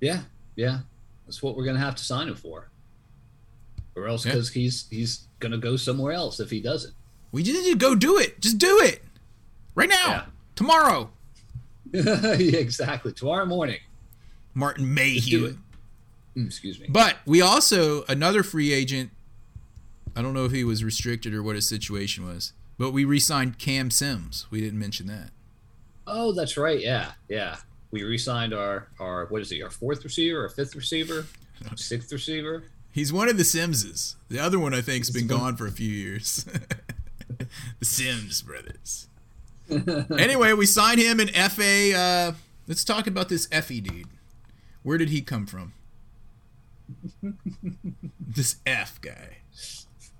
Yeah, 0.00 0.22
yeah. 0.56 0.80
That's 1.26 1.42
what 1.42 1.56
we're 1.56 1.64
gonna 1.64 1.78
have 1.78 1.94
to 1.96 2.04
sign 2.04 2.28
him 2.28 2.34
for, 2.36 2.70
or 3.96 4.06
else 4.08 4.24
Yeah. 4.24 4.32
because 4.32 4.50
he's 4.50 4.86
he's 4.90 5.28
gonna 5.40 5.58
go 5.58 5.76
somewhere 5.76 6.12
else 6.12 6.40
if 6.40 6.50
he 6.50 6.60
doesn't. 6.60 6.94
We 7.32 7.42
just 7.42 7.62
need 7.64 7.72
to 7.72 7.78
go 7.78 7.94
do 7.94 8.18
it. 8.18 8.40
Just 8.40 8.58
do 8.58 8.78
it. 8.80 9.02
Right 9.74 9.88
now. 9.88 10.06
Yeah. 10.08 10.24
Tomorrow. 10.54 11.10
yeah, 11.92 12.02
exactly. 12.32 13.12
Tomorrow 13.12 13.46
morning. 13.46 13.78
Martin 14.54 14.84
do 14.84 14.90
Mayhew. 14.90 15.44
it. 15.46 15.56
Mm, 16.36 16.46
excuse 16.46 16.78
me. 16.78 16.86
But 16.88 17.16
we 17.26 17.40
also 17.40 18.04
another 18.04 18.42
free 18.42 18.72
agent 18.72 19.10
I 20.16 20.22
don't 20.22 20.32
know 20.34 20.44
if 20.44 20.52
he 20.52 20.62
was 20.62 20.84
restricted 20.84 21.34
or 21.34 21.42
what 21.42 21.56
his 21.56 21.66
situation 21.68 22.24
was. 22.24 22.52
But 22.78 22.92
we 22.92 23.04
re-signed 23.04 23.58
Cam 23.58 23.90
Sims. 23.90 24.46
We 24.50 24.60
didn't 24.60 24.78
mention 24.78 25.06
that. 25.08 25.30
Oh, 26.06 26.32
that's 26.32 26.56
right. 26.56 26.80
Yeah, 26.80 27.12
yeah. 27.28 27.56
We 27.94 28.02
re-signed 28.02 28.52
our 28.52 28.88
our 28.98 29.26
what 29.26 29.40
is 29.40 29.50
he? 29.50 29.62
Our 29.62 29.70
fourth 29.70 30.02
receiver, 30.02 30.42
our 30.42 30.48
fifth 30.48 30.74
receiver, 30.74 31.26
sixth 31.76 32.10
receiver. 32.10 32.64
He's 32.90 33.12
one 33.12 33.28
of 33.28 33.36
the 33.36 33.44
Simses. 33.44 34.16
The 34.28 34.40
other 34.40 34.58
one 34.58 34.74
I 34.74 34.80
think's 34.80 35.10
been 35.10 35.28
gone 35.28 35.54
for 35.54 35.68
a 35.68 35.70
few 35.70 35.92
years. 35.92 36.44
the 37.38 37.84
Sims 37.84 38.42
brothers. 38.42 39.06
anyway, 40.18 40.54
we 40.54 40.66
signed 40.66 40.98
him 40.98 41.20
in 41.20 41.28
FA. 41.28 41.96
Uh, 41.96 42.32
let's 42.66 42.82
talk 42.82 43.06
about 43.06 43.28
this 43.28 43.46
Effie 43.52 43.80
dude. 43.80 44.08
Where 44.82 44.98
did 44.98 45.10
he 45.10 45.22
come 45.22 45.46
from? 45.46 45.74
this 48.20 48.56
F 48.66 49.00
guy. 49.00 49.36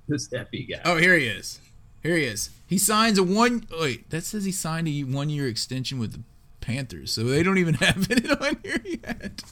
This 0.06 0.32
Effie 0.32 0.62
guy. 0.62 0.80
Oh, 0.84 0.98
here 0.98 1.18
he 1.18 1.26
is. 1.26 1.60
Here 2.04 2.16
he 2.16 2.24
is. 2.24 2.50
He 2.68 2.78
signs 2.78 3.18
a 3.18 3.24
one. 3.24 3.66
Wait, 3.80 4.10
that 4.10 4.22
says 4.22 4.44
he 4.44 4.52
signed 4.52 4.86
a 4.86 5.02
one-year 5.02 5.48
extension 5.48 5.98
with 5.98 6.12
the 6.12 6.20
Panthers, 6.64 7.12
so 7.12 7.24
they 7.24 7.42
don't 7.42 7.58
even 7.58 7.74
have 7.74 8.06
it 8.10 8.40
on 8.40 8.58
here 8.62 8.82
yet. 8.84 9.42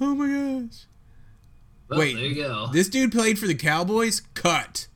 Oh 0.00 0.14
my 0.14 0.26
gosh. 0.26 0.84
Well, 1.88 1.98
wait, 1.98 2.14
there 2.14 2.24
you 2.24 2.34
go. 2.34 2.68
This 2.72 2.88
dude 2.88 3.12
played 3.12 3.38
for 3.38 3.46
the 3.46 3.54
Cowboys. 3.54 4.20
Cut. 4.34 4.86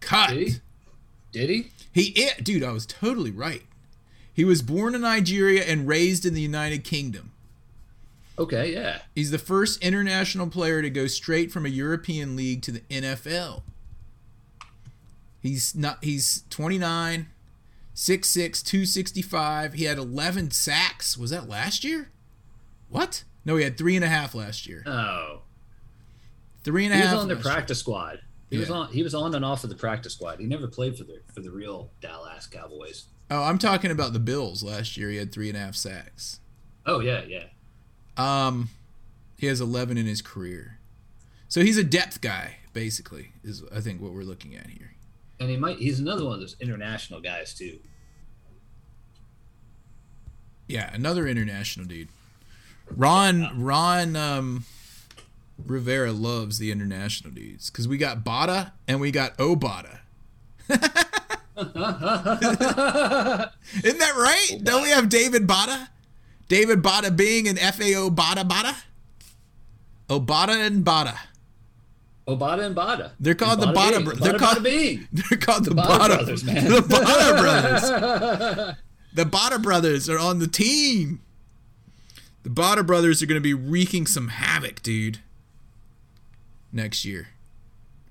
Cut. 0.00 0.30
Did 0.30 0.38
he? 0.38 0.54
Did 1.32 1.50
he? 1.50 1.70
He, 1.92 2.02
it, 2.20 2.44
dude, 2.44 2.64
I 2.64 2.72
was 2.72 2.86
totally 2.86 3.30
right. 3.30 3.62
He 4.32 4.44
was 4.44 4.62
born 4.62 4.94
in 4.94 5.02
Nigeria 5.02 5.64
and 5.64 5.88
raised 5.88 6.24
in 6.24 6.34
the 6.34 6.40
United 6.40 6.84
Kingdom. 6.84 7.32
Okay, 8.38 8.72
yeah. 8.72 9.00
He's 9.14 9.30
the 9.30 9.38
first 9.38 9.82
international 9.82 10.48
player 10.48 10.80
to 10.80 10.90
go 10.90 11.06
straight 11.08 11.50
from 11.50 11.66
a 11.66 11.68
European 11.68 12.36
league 12.36 12.62
to 12.62 12.72
the 12.72 12.80
NFL. 12.88 13.62
He's 15.40 15.74
not 15.74 16.02
he's 16.04 16.44
29, 16.50 17.28
6'6, 17.98 18.62
265. 18.64 19.72
He 19.72 19.84
had 19.84 19.98
11 19.98 20.52
sacks. 20.52 21.18
Was 21.18 21.30
that 21.30 21.48
last 21.48 21.82
year? 21.82 22.10
What? 22.88 23.24
No, 23.44 23.56
he 23.56 23.64
had 23.64 23.76
three 23.76 23.96
and 23.96 24.04
a 24.04 24.08
half 24.08 24.36
last 24.36 24.68
year. 24.68 24.84
Oh, 24.86 25.40
Three 26.62 26.84
and 26.84 26.94
a 26.94 26.96
he 26.96 27.02
half. 27.02 27.14
was 27.14 27.22
on 27.22 27.28
the 27.28 27.34
last 27.34 27.44
year. 27.44 27.52
practice 27.54 27.78
squad. 27.80 28.20
He 28.50 28.58
was 28.58 28.70
on. 28.70 28.88
He 28.92 29.02
was 29.02 29.14
on 29.16 29.34
and 29.34 29.44
off 29.44 29.64
of 29.64 29.70
the 29.70 29.76
practice 29.76 30.12
squad. 30.14 30.38
He 30.38 30.46
never 30.46 30.68
played 30.68 30.96
for 30.96 31.02
the 31.04 31.20
for 31.34 31.40
the 31.40 31.50
real 31.50 31.90
Dallas 32.00 32.46
Cowboys. 32.46 33.06
Oh, 33.30 33.42
I'm 33.42 33.58
talking 33.58 33.90
about 33.90 34.12
the 34.12 34.18
Bills. 34.20 34.62
Last 34.62 34.96
year, 34.96 35.10
he 35.10 35.16
had 35.16 35.32
three 35.32 35.48
and 35.48 35.56
a 35.56 35.60
half 35.60 35.74
sacks. 35.74 36.38
Oh 36.86 37.00
yeah, 37.00 37.24
yeah. 37.26 37.44
Um, 38.16 38.68
he 39.36 39.46
has 39.48 39.60
11 39.60 39.96
in 39.98 40.06
his 40.06 40.22
career. 40.22 40.78
So 41.48 41.62
he's 41.62 41.76
a 41.78 41.84
depth 41.84 42.20
guy, 42.20 42.56
basically, 42.72 43.32
is 43.44 43.62
I 43.74 43.80
think 43.80 44.00
what 44.00 44.12
we're 44.12 44.22
looking 44.22 44.54
at 44.56 44.68
here. 44.68 44.92
And 45.40 45.50
he 45.50 45.56
might. 45.56 45.78
He's 45.78 46.00
another 46.00 46.24
one 46.24 46.34
of 46.34 46.40
those 46.40 46.56
international 46.60 47.20
guys 47.20 47.54
too. 47.54 47.78
Yeah, 50.66 50.92
another 50.92 51.26
international 51.26 51.86
dude. 51.86 52.08
Ron 52.90 53.62
Ron 53.62 54.16
um, 54.16 54.64
Rivera 55.64 56.12
loves 56.12 56.58
the 56.58 56.70
international 56.70 57.32
dudes 57.32 57.70
because 57.70 57.88
we 57.88 57.98
got 57.98 58.24
Bada 58.24 58.72
and 58.86 59.00
we 59.00 59.10
got 59.10 59.36
Obada. 59.38 60.00
Isn't 60.68 60.82
that 63.98 64.14
right? 64.16 64.58
Don't 64.62 64.82
we 64.82 64.90
have 64.90 65.08
David 65.08 65.46
Bada? 65.46 65.88
David 66.48 66.82
Bada 66.82 67.14
being 67.14 67.48
an 67.48 67.56
Efe 67.56 67.92
Obada 67.94 68.48
Bada? 68.48 68.74
Obada 70.08 70.66
and 70.66 70.84
Bada. 70.84 71.16
Obada 72.28 72.64
and 72.66 72.76
Bada. 72.76 73.12
They're 73.18 73.34
called 73.34 73.60
the 73.60 73.66
Bada 73.66 74.00
Bada. 74.00 74.04
Bada 74.04 74.18
they're 74.20 74.38
called- 74.38 74.58
Bada. 74.58 75.06
They're 75.12 75.38
called 75.38 75.64
the, 75.64 75.70
Bada 75.70 75.98
Bada 75.98 76.08
brothers, 76.16 76.44
man. 76.44 76.64
The 76.70 76.80
Bada 76.80 77.40
brothers. 77.40 78.76
The 79.14 79.24
Bada 79.24 79.62
brothers 79.62 80.08
are 80.10 80.18
on 80.18 80.38
the 80.38 80.46
team. 80.46 81.20
The 82.42 82.50
Bada 82.50 82.86
brothers 82.86 83.22
are 83.22 83.26
going 83.26 83.40
to 83.40 83.42
be 83.42 83.54
wreaking 83.54 84.06
some 84.06 84.28
havoc, 84.28 84.82
dude. 84.82 85.18
Next 86.72 87.04
year. 87.04 87.28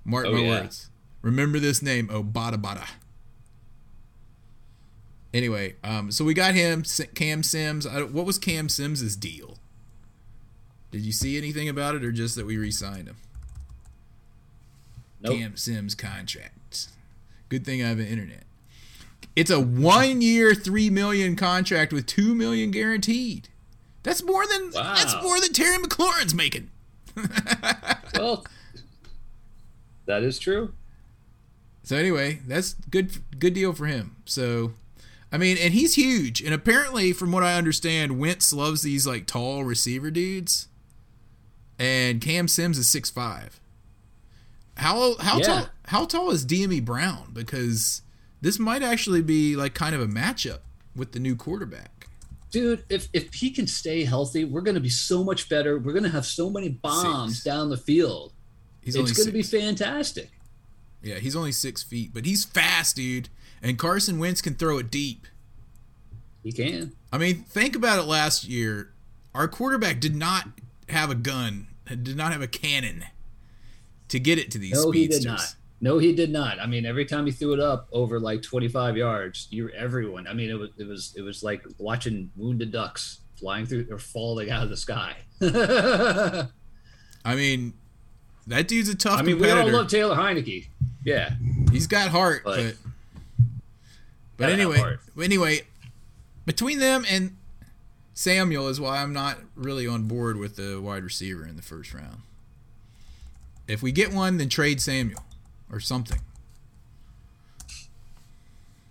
Mark 0.04 0.26
Oh, 0.28 0.32
my 0.34 0.40
yeah. 0.40 0.50
words. 0.62 0.90
Remember 1.22 1.60
this 1.60 1.82
name, 1.84 2.08
Obada 2.08 2.56
Bada 2.56 2.62
Bada. 2.62 2.88
Anyway, 5.34 5.76
um, 5.84 6.12
so 6.12 6.26
we 6.26 6.34
got 6.34 6.56
him, 6.56 6.84
Cam 7.14 7.44
Sims. 7.44 7.86
I, 7.86 8.02
what 8.02 8.26
was 8.26 8.40
Cam 8.40 8.70
Sims' 8.70 9.16
deal? 9.16 9.58
Did 10.90 11.02
you 11.02 11.12
see 11.12 11.38
anything 11.38 11.68
about 11.70 11.96
it, 11.96 12.04
or 12.04 12.12
just 12.12 12.36
that 12.38 12.46
we 12.46 12.58
re-signed 12.58 13.08
him? 13.08 13.18
Nope. 15.30 15.38
Cam 15.38 15.58
Sims 15.58 15.96
contract. 15.96 16.88
Good 17.50 17.66
thing 17.66 17.84
I 17.84 17.88
have 17.90 18.00
an 18.00 18.08
internet. 18.08 18.44
It's 19.36 19.52
a 19.52 19.60
one 19.60 20.22
year, 20.22 20.54
three 20.56 20.90
million 20.90 21.36
contract 21.36 21.94
with 21.94 22.06
two 22.06 22.34
million 22.36 22.72
guaranteed. 22.72 23.50
That's 24.04 24.24
more 24.24 24.46
than 24.48 24.72
Wow. 24.74 24.96
that's 24.96 25.16
more 25.22 25.40
than 25.40 25.54
Terry 25.54 25.78
McLaurin's 25.78 26.34
making. 26.34 26.70
Well, 28.16 28.46
that 30.08 30.24
is 30.24 30.40
true. 30.40 30.74
So 31.84 31.96
anyway, 31.96 32.40
that's 32.48 32.74
good 32.90 33.12
good 33.40 33.54
deal 33.54 33.74
for 33.74 33.86
him. 33.86 34.16
So 34.26 34.72
I 35.32 35.38
mean, 35.38 35.58
and 35.60 35.74
he's 35.74 35.96
huge. 35.96 36.42
And 36.42 36.54
apparently, 36.54 37.14
from 37.14 37.32
what 37.32 37.44
I 37.44 37.56
understand, 37.56 38.18
Wentz 38.18 38.52
loves 38.54 38.82
these 38.82 39.06
like 39.06 39.28
tall 39.28 39.64
receiver 39.66 40.10
dudes. 40.10 40.68
And 41.78 42.22
Cam 42.22 42.48
Sims 42.48 42.78
is 42.80 42.90
six 42.90 43.10
five. 43.12 43.60
How 44.78 45.18
how 45.18 45.38
Yeah. 45.40 45.44
tall 45.46 45.70
how 45.86 46.06
tall 46.06 46.32
is 46.32 46.46
Dyami 46.46 46.84
Brown? 46.84 47.32
Because 47.34 48.02
this 48.42 48.60
might 48.60 48.84
actually 48.84 49.22
be 49.22 49.56
like 49.56 49.74
kind 49.74 49.96
of 49.96 50.02
a 50.02 50.08
matchup 50.08 50.60
with 50.96 51.12
the 51.12 51.20
new 51.20 51.36
quarterback. 51.36 52.08
Dude, 52.52 52.84
if 52.90 53.10
if 53.14 53.34
he 53.34 53.50
can 53.52 53.68
stay 53.68 54.04
healthy, 54.06 54.46
we're 54.46 54.62
going 54.62 54.76
to 54.76 54.82
be 54.82 54.90
so 54.90 55.24
much 55.24 55.50
better. 55.50 55.78
We're 55.78 55.94
going 55.94 56.04
to 56.04 56.10
have 56.10 56.26
so 56.26 56.50
many 56.50 56.70
bombs 56.70 57.36
Six. 57.38 57.44
down 57.44 57.70
the 57.70 57.78
field. 57.78 58.34
He's 58.82 58.96
it's 58.96 59.12
going 59.14 59.28
to 59.28 59.34
be 59.34 59.44
fantastic. 59.44 60.30
yeah, 61.04 61.16
he's 61.16 61.36
only 61.36 61.52
six 61.52 61.84
feet, 61.84 62.12
but 62.14 62.26
he's 62.26 62.46
fast, 62.46 62.96
dude. 62.96 63.28
And 63.62 63.78
Carson 63.78 64.18
Wentz 64.20 64.42
can 64.42 64.56
throw 64.56 64.78
it 64.78 64.90
deep. 64.90 65.28
He 66.44 66.52
can. 66.54 66.94
I 67.12 67.18
mean, 67.18 67.44
think 67.44 67.76
about 67.76 68.00
it 68.00 68.04
last 68.04 68.46
year. 68.46 68.94
Our 69.34 69.48
quarterback 69.48 70.00
did 70.00 70.16
not 70.16 70.48
have 70.90 71.10
a 71.12 71.16
gun, 71.16 71.68
did 71.88 72.16
not 72.16 72.32
have 72.32 72.42
a 72.42 72.48
cannon 72.48 73.06
to 74.10 74.20
get 74.20 74.38
it 74.40 74.52
to 74.52 74.58
these 74.58 74.74
No, 74.74 74.92
he 74.92 75.08
did 75.08 75.26
not. 75.26 75.56
No, 75.80 76.00
he 76.00 76.14
did 76.14 76.32
not. 76.32 76.60
I 76.60 76.66
mean, 76.66 76.86
every 76.86 77.06
time 77.06 77.26
he 77.28 77.32
threw 77.32 77.54
it 77.54 77.60
up 77.60 77.88
over 77.92 78.20
like 78.20 78.42
25 78.42 78.98
yards, 78.98 79.48
you're 79.52 79.72
everyone. 79.76 80.26
I 80.28 80.34
mean, 80.34 80.50
it 80.50 80.56
was 80.58 80.70
it 80.78 80.88
was 80.88 81.14
it 81.16 81.22
was 81.22 81.44
like 81.44 81.64
watching 81.78 82.32
wounded 82.36 82.72
ducks 82.72 83.20
flying 83.40 83.66
through 83.68 83.88
or 83.92 84.00
falling 84.00 84.50
out 84.50 84.64
of 84.64 84.70
the 84.70 84.78
sky. 84.78 85.16
I 87.26 87.36
mean, 87.36 87.74
that 88.48 88.68
dude's 88.68 88.90
a 88.90 88.96
tough 88.96 89.20
I 89.20 89.22
mean, 89.24 89.40
we 89.40 89.52
all 89.52 89.70
love 89.70 89.88
Taylor 89.88 90.16
Heinicke. 90.16 90.68
Yeah, 91.04 91.34
He's 91.72 91.88
got 91.88 92.10
heart, 92.10 92.42
But- 92.44 92.56
but 92.58 92.76
but 94.38 94.50
anyway, 94.50 94.78
heart. 94.78 95.00
anyway, 95.22 95.62
between 96.46 96.80
them 96.80 97.06
and 97.10 97.38
Samuel 98.14 98.68
is 98.68 98.80
why 98.80 99.02
I'm 99.02 99.14
not 99.14 99.38
really 99.56 99.88
on 99.88 100.04
board 100.04 100.38
with 100.38 100.56
the 100.58 100.80
wide 100.82 101.04
receiver 101.04 101.46
in 101.46 101.56
the 101.56 101.62
first 101.62 101.94
round. 101.94 102.22
If 103.68 103.82
we 103.82 103.92
get 103.92 104.14
one, 104.14 104.38
then 104.38 104.50
trade 104.50 104.82
Samuel 104.82 105.24
or 105.72 105.80
something. 105.80 106.20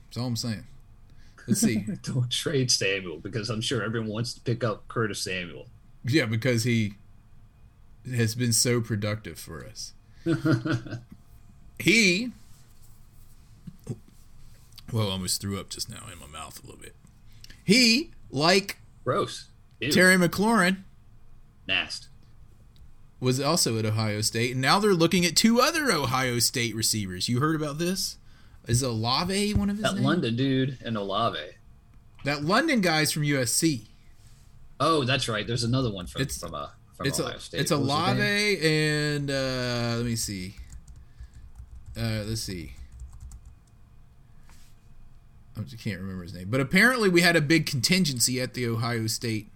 That's 0.06 0.18
all 0.18 0.26
I'm 0.26 0.36
saying. 0.36 0.64
Let's 1.46 1.60
see. 1.60 1.86
don't 2.02 2.30
trade 2.30 2.70
Samuel 2.70 3.18
because 3.18 3.50
I'm 3.50 3.60
sure 3.60 3.82
everyone 3.82 4.10
wants 4.10 4.34
to 4.34 4.40
pick 4.40 4.64
up 4.64 4.86
Curtis 4.88 5.22
Samuel. 5.22 5.66
yeah, 6.04 6.26
because 6.26 6.64
he 6.64 6.94
has 8.14 8.34
been 8.34 8.52
so 8.52 8.80
productive 8.80 9.38
for 9.38 9.64
us. 9.64 9.92
he 11.78 12.32
well, 14.92 15.08
I 15.08 15.12
almost 15.12 15.40
threw 15.40 15.58
up 15.58 15.68
just 15.68 15.90
now 15.90 16.04
in 16.12 16.18
my 16.18 16.26
mouth 16.26 16.62
a 16.62 16.66
little 16.66 16.80
bit. 16.80 16.94
He, 17.64 18.12
like 18.30 18.78
Gross. 19.04 19.48
Ew. 19.80 19.90
Terry 19.90 20.16
McLaurin, 20.16 20.78
Nast. 21.66 22.08
Was 23.20 23.40
also 23.40 23.78
at 23.78 23.84
Ohio 23.86 24.20
State, 24.20 24.52
and 24.52 24.60
now 24.60 24.78
they're 24.78 24.92
looking 24.94 25.24
at 25.24 25.36
two 25.36 25.60
other 25.60 25.90
Ohio 25.90 26.38
State 26.38 26.74
receivers. 26.74 27.28
You 27.28 27.40
heard 27.40 27.56
about 27.56 27.78
this? 27.78 28.16
Is 28.66 28.82
Olave 28.82 29.54
one 29.54 29.70
of 29.70 29.76
his 29.78 29.84
That? 29.84 30.00
London 30.00 30.36
dude 30.36 30.78
and 30.84 30.96
Olave. 30.96 31.38
That 32.24 32.44
London 32.44 32.80
guy's 32.80 33.12
from 33.12 33.22
USC. 33.22 33.82
Oh, 34.80 35.04
that's 35.04 35.28
right. 35.28 35.46
There's 35.46 35.64
another 35.64 35.90
one 35.92 36.06
from 36.06 36.22
It's- 36.22 36.38
from 36.38 36.54
uh, 36.54 36.68
from 36.96 37.06
It's 37.06 37.20
Ohio 37.20 37.36
a, 37.36 37.40
State. 37.40 37.60
it's 37.60 37.70
What 37.70 37.80
Olave 37.80 38.58
and 38.66 39.30
uh, 39.30 39.94
let 39.96 40.04
me 40.04 40.16
see. 40.16 40.56
Uh, 41.96 42.24
let's 42.26 42.42
see. 42.42 42.72
I 45.58 45.62
just 45.62 45.82
can't 45.82 45.98
remember 46.00 46.22
his 46.24 46.34
name, 46.34 46.48
but 46.50 46.60
apparently 46.60 47.08
we 47.08 47.22
had 47.22 47.36
a 47.36 47.40
big 47.40 47.64
contingency 47.66 48.40
at 48.40 48.52
the 48.54 48.66
Ohio 48.66 49.06
State. 49.06 49.48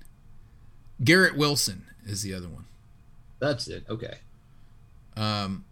Garrett 1.05 1.37
Wilson 1.37 1.85
is 2.07 2.23
the 2.23 2.33
other 2.33 2.49
one. 2.49 2.64
That's 3.40 3.66
it. 3.68 3.85
Okay. 3.88 4.18
Um, 5.16 5.64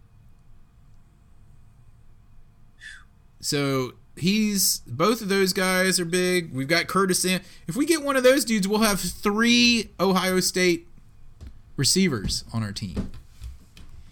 So 3.41 3.93
he's 4.17 4.79
both 4.85 5.21
of 5.21 5.29
those 5.29 5.53
guys 5.53 5.99
are 5.99 6.05
big. 6.05 6.53
We've 6.53 6.67
got 6.67 6.87
Curtis 6.87 7.21
Sam. 7.21 7.41
If 7.67 7.75
we 7.75 7.85
get 7.85 8.03
one 8.03 8.15
of 8.17 8.23
those 8.23 8.43
dudes, 8.43 8.67
we'll 8.67 8.81
have 8.81 8.99
three 8.99 9.91
Ohio 9.99 10.39
State 10.39 10.87
receivers 11.77 12.43
on 12.53 12.63
our 12.63 12.71
team. 12.73 13.11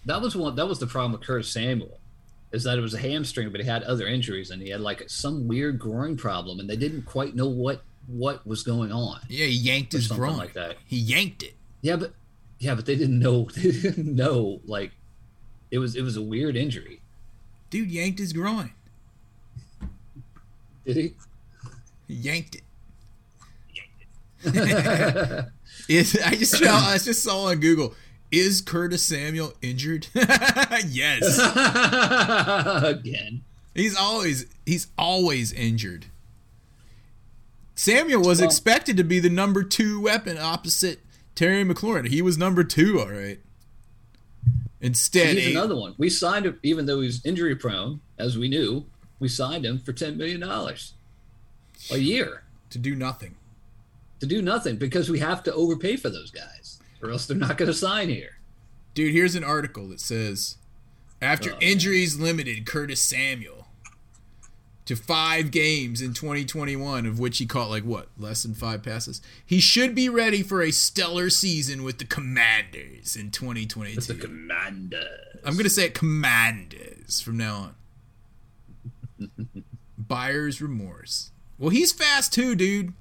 That 0.06 0.22
was 0.22 0.34
one. 0.34 0.54
That 0.56 0.66
was 0.66 0.78
the 0.78 0.86
problem 0.86 1.12
with 1.12 1.20
Curtis 1.20 1.50
Samuel, 1.52 2.00
is 2.52 2.64
that 2.64 2.78
it 2.78 2.80
was 2.80 2.94
a 2.94 2.98
hamstring, 2.98 3.52
but 3.52 3.60
he 3.60 3.66
had 3.66 3.82
other 3.82 4.06
injuries, 4.06 4.50
and 4.50 4.62
he 4.62 4.70
had 4.70 4.80
like 4.80 5.02
some 5.10 5.46
weird 5.46 5.78
groin 5.78 6.16
problem, 6.16 6.58
and 6.60 6.68
they 6.70 6.76
didn't 6.76 7.02
quite 7.02 7.34
know 7.34 7.48
what 7.48 7.82
what 8.06 8.46
was 8.46 8.62
going 8.62 8.90
on. 8.90 9.20
Yeah, 9.28 9.44
he 9.44 9.52
yanked 9.52 9.92
his 9.92 10.08
groin. 10.08 10.38
like 10.38 10.54
that. 10.54 10.76
He 10.86 10.96
yanked 10.96 11.42
it. 11.42 11.54
Yeah, 11.82 11.96
but 11.96 12.14
yeah, 12.58 12.74
but 12.74 12.86
they 12.86 12.96
didn't 12.96 13.18
know. 13.18 13.48
They 13.54 13.70
didn't 13.70 14.14
know 14.16 14.60
like 14.66 14.92
it 15.70 15.78
was 15.78 15.94
it 15.96 16.02
was 16.02 16.16
a 16.16 16.22
weird 16.22 16.56
injury. 16.56 17.00
Dude 17.70 17.90
yanked 17.90 18.18
his 18.18 18.32
groin. 18.32 18.72
Did 20.86 20.96
he? 20.96 21.14
He 22.06 22.14
yanked 22.14 22.54
it. 22.56 22.62
Is 25.88 26.16
I 26.24 26.34
just 26.36 26.56
saw, 26.58 26.76
I 26.76 26.98
just 26.98 27.22
saw 27.22 27.44
on 27.46 27.60
Google. 27.60 27.94
Is 28.30 28.60
Curtis 28.60 29.04
Samuel 29.04 29.52
injured? 29.62 30.06
yes. 30.14 31.38
Again. 32.84 33.42
He's 33.74 33.96
always 33.96 34.46
he's 34.66 34.88
always 34.96 35.52
injured. 35.52 36.06
Samuel 37.74 38.22
was 38.22 38.40
Well- 38.40 38.46
expected 38.48 38.96
to 38.96 39.04
be 39.04 39.18
the 39.20 39.30
number 39.30 39.62
two 39.62 40.00
weapon 40.00 40.36
opposite 40.38 41.00
Terry 41.38 41.62
McLaurin. 41.62 42.08
He 42.08 42.20
was 42.20 42.36
number 42.36 42.64
two, 42.64 42.98
all 42.98 43.10
right. 43.10 43.38
Instead, 44.80 45.36
He's 45.36 45.54
another 45.54 45.76
one. 45.76 45.94
We 45.96 46.10
signed 46.10 46.46
him, 46.46 46.58
even 46.64 46.86
though 46.86 47.00
he's 47.00 47.24
injury 47.24 47.54
prone, 47.54 48.00
as 48.18 48.36
we 48.36 48.48
knew. 48.48 48.86
We 49.20 49.28
signed 49.28 49.64
him 49.64 49.78
for 49.78 49.92
ten 49.92 50.16
million 50.16 50.40
dollars 50.40 50.94
a 51.92 51.98
year 51.98 52.42
to 52.70 52.78
do 52.78 52.94
nothing. 52.96 53.36
to 54.20 54.26
do 54.26 54.42
nothing 54.42 54.76
because 54.76 55.08
we 55.10 55.20
have 55.20 55.42
to 55.44 55.52
overpay 55.54 55.96
for 55.96 56.10
those 56.10 56.30
guys, 56.32 56.80
or 57.02 57.10
else 57.10 57.26
they're 57.26 57.36
not 57.36 57.56
going 57.56 57.70
to 57.70 57.74
sign 57.74 58.08
here. 58.08 58.38
Dude, 58.94 59.12
here's 59.12 59.34
an 59.36 59.44
article 59.44 59.88
that 59.88 60.00
says 60.00 60.56
after 61.22 61.52
Oh, 61.52 61.58
injuries 61.60 62.18
limited 62.18 62.66
Curtis 62.66 63.00
Samuel 63.00 63.57
to 64.88 64.96
five 64.96 65.50
games 65.50 66.02
in 66.02 66.12
2021, 66.14 67.06
of 67.06 67.18
which 67.18 67.38
he 67.38 67.46
caught 67.46 67.70
like 67.70 67.84
what 67.84 68.08
less 68.18 68.42
than 68.42 68.54
five 68.54 68.82
passes. 68.82 69.22
He 69.44 69.60
should 69.60 69.94
be 69.94 70.08
ready 70.08 70.42
for 70.42 70.60
a 70.62 70.70
stellar 70.70 71.30
season 71.30 71.82
with 71.84 71.98
the 71.98 72.04
Commanders 72.04 73.14
in 73.16 73.30
2022. 73.30 73.96
It's 73.98 74.06
the 74.06 74.14
commander. 74.14 75.06
I'm 75.44 75.56
gonna 75.56 75.70
say 75.70 75.84
it 75.86 75.94
Commanders 75.94 77.20
from 77.20 77.36
now 77.36 77.72
on. 79.20 79.30
Buyer's 79.98 80.60
remorse. 80.62 81.30
Well, 81.58 81.70
he's 81.70 81.92
fast 81.92 82.32
too, 82.32 82.54
dude. 82.54 82.92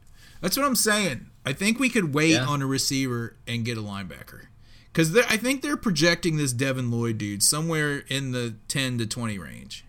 That's 0.41 0.57
what 0.57 0.65
I'm 0.65 0.75
saying. 0.75 1.27
I 1.45 1.53
think 1.53 1.79
we 1.79 1.89
could 1.89 2.13
wait 2.13 2.31
Yeah. 2.31 2.45
on 2.45 2.61
a 2.61 2.67
receiver 2.67 3.35
and 3.47 3.63
get 3.65 3.77
a 3.77 3.81
linebacker. 3.81 4.47
Because 4.91 5.15
I 5.15 5.37
think 5.37 5.61
they're 5.61 5.77
projecting 5.77 6.37
this 6.37 6.51
Devin 6.53 6.89
Lloyd 6.91 7.17
dude 7.19 7.43
somewhere 7.43 7.99
in 8.07 8.31
the 8.31 8.55
10 8.67 8.97
to 8.97 9.05
20 9.07 9.37
range. 9.39 9.85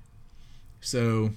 So. 0.81 1.31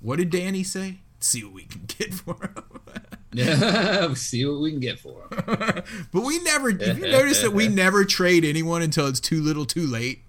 What 0.00 0.16
did 0.18 0.30
Danny 0.30 0.62
say? 0.64 0.98
See 1.20 1.44
what 1.44 1.52
we 1.52 1.64
can 1.64 1.82
get 1.86 2.14
for 2.14 2.34
him. 2.34 2.64
Yeah. 3.32 4.12
see 4.14 4.44
what 4.44 4.60
we 4.60 4.72
can 4.72 4.80
get 4.80 4.98
for 4.98 5.22
him. 5.22 5.28
but 6.12 6.24
we 6.24 6.40
never, 6.40 6.70
if 6.70 6.98
you 6.98 7.06
notice 7.12 7.42
that 7.42 7.52
we 7.52 7.68
never 7.68 8.04
trade 8.04 8.44
anyone 8.44 8.82
until 8.82 9.06
it's 9.06 9.20
too 9.20 9.40
little 9.40 9.64
too 9.64 9.86
late? 9.86 10.22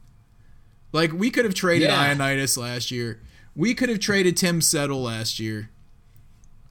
Like, 0.91 1.11
we 1.11 1.31
could 1.31 1.45
have 1.45 1.55
traded 1.55 1.89
Yeah. 1.89 2.13
Ioannidis 2.13 2.57
last 2.59 2.91
year. 2.91 3.19
We 3.55 3.73
could 3.73 3.89
have 3.89 3.97
traded 3.97 4.37
Tim 4.37 4.61
Settle 4.61 5.01
last 5.01 5.39
year. 5.39 5.71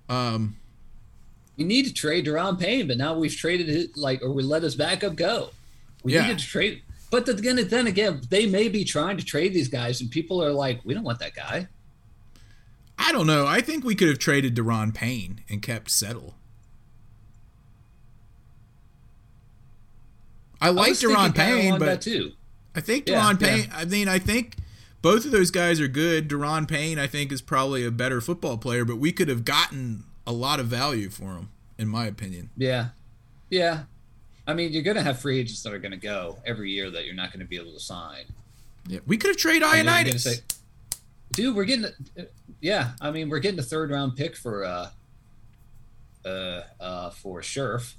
Um, 0.08 0.54
We 1.56 1.64
need 1.64 1.86
to 1.86 1.92
trade 1.92 2.26
Daron 2.26 2.60
Payne, 2.60 2.86
but 2.86 2.96
now 2.96 3.18
we've 3.18 3.34
traded 3.34 3.68
it 3.68 3.96
like, 3.96 4.22
or 4.22 4.30
we 4.30 4.44
let 4.44 4.62
his 4.62 4.76
backup 4.76 5.16
go. 5.16 5.50
We 6.04 6.14
Yeah. 6.14 6.22
needed 6.22 6.38
to 6.38 6.46
trade. 6.46 6.82
But 7.10 7.26
then 7.26 7.38
again, 7.38 7.68
then 7.68 7.86
again, 7.88 8.20
they 8.30 8.46
may 8.46 8.68
be 8.68 8.84
trying 8.84 9.16
to 9.16 9.24
trade 9.24 9.52
these 9.52 9.66
guys, 9.68 10.00
and 10.00 10.08
people 10.08 10.40
are 10.40 10.52
like, 10.52 10.80
we 10.84 10.94
don't 10.94 11.02
want 11.02 11.18
that 11.18 11.34
guy. 11.34 11.66
I 13.10 13.12
don't 13.12 13.26
know. 13.26 13.44
I 13.44 13.60
think 13.60 13.82
we 13.82 13.96
could 13.96 14.06
have 14.06 14.20
traded 14.20 14.54
Daron 14.54 14.94
Payne 14.94 15.40
and 15.48 15.60
kept 15.60 15.90
Settle. 15.90 16.36
I 20.60 20.68
like 20.68 20.92
Daron 20.92 21.34
Payne, 21.34 21.76
but 21.80 22.02
too. 22.02 22.34
I 22.72 22.80
think 22.80 23.08
Yeah, 23.08 23.20
Daron 23.20 23.40
yeah. 23.40 23.48
Payne. 23.48 23.70
I 23.74 23.84
mean, 23.84 24.06
I 24.06 24.20
think 24.20 24.58
both 25.02 25.24
of 25.24 25.32
those 25.32 25.50
guys 25.50 25.80
are 25.80 25.88
good. 25.88 26.28
Daron 26.28 26.68
Payne, 26.68 27.00
I 27.00 27.08
think, 27.08 27.32
is 27.32 27.42
probably 27.42 27.84
a 27.84 27.90
better 27.90 28.20
football 28.20 28.56
player, 28.56 28.84
but 28.84 28.98
we 28.98 29.10
could 29.10 29.28
have 29.28 29.44
gotten 29.44 30.04
a 30.24 30.32
lot 30.32 30.60
of 30.60 30.66
value 30.66 31.10
for 31.10 31.32
him, 31.32 31.50
in 31.78 31.88
my 31.88 32.06
opinion. 32.06 32.50
Yeah, 32.56 32.90
yeah. 33.48 33.84
I 34.46 34.54
mean, 34.54 34.72
you're 34.72 34.84
going 34.84 34.96
to 34.96 35.02
have 35.02 35.18
free 35.18 35.40
agents 35.40 35.64
that 35.64 35.72
are 35.72 35.80
going 35.80 35.90
to 35.90 35.96
go 35.96 36.38
every 36.46 36.70
year 36.70 36.88
that 36.90 37.06
you're 37.06 37.16
not 37.16 37.32
going 37.32 37.40
to 37.40 37.48
be 37.48 37.56
able 37.56 37.72
to 37.72 37.80
sign. 37.80 38.26
Yeah, 38.86 39.00
we 39.04 39.16
could 39.16 39.30
have 39.30 39.36
traded 39.36 39.64
And 39.64 39.88
then 39.88 40.06
you're 40.06 40.14
gonna 40.14 40.20
Ioannidis. 40.20 40.59
Dude, 41.40 41.56
we're 41.56 41.64
getting, 41.64 41.86
yeah. 42.60 42.90
I 43.00 43.10
mean, 43.10 43.30
we're 43.30 43.38
getting 43.38 43.58
a 43.58 43.62
third 43.62 43.90
round 43.90 44.14
pick 44.14 44.36
for, 44.36 44.62
uh, 44.62 44.90
uh, 46.26 46.60
uh, 46.78 47.08
for 47.10 47.40
Scherff. 47.40 47.94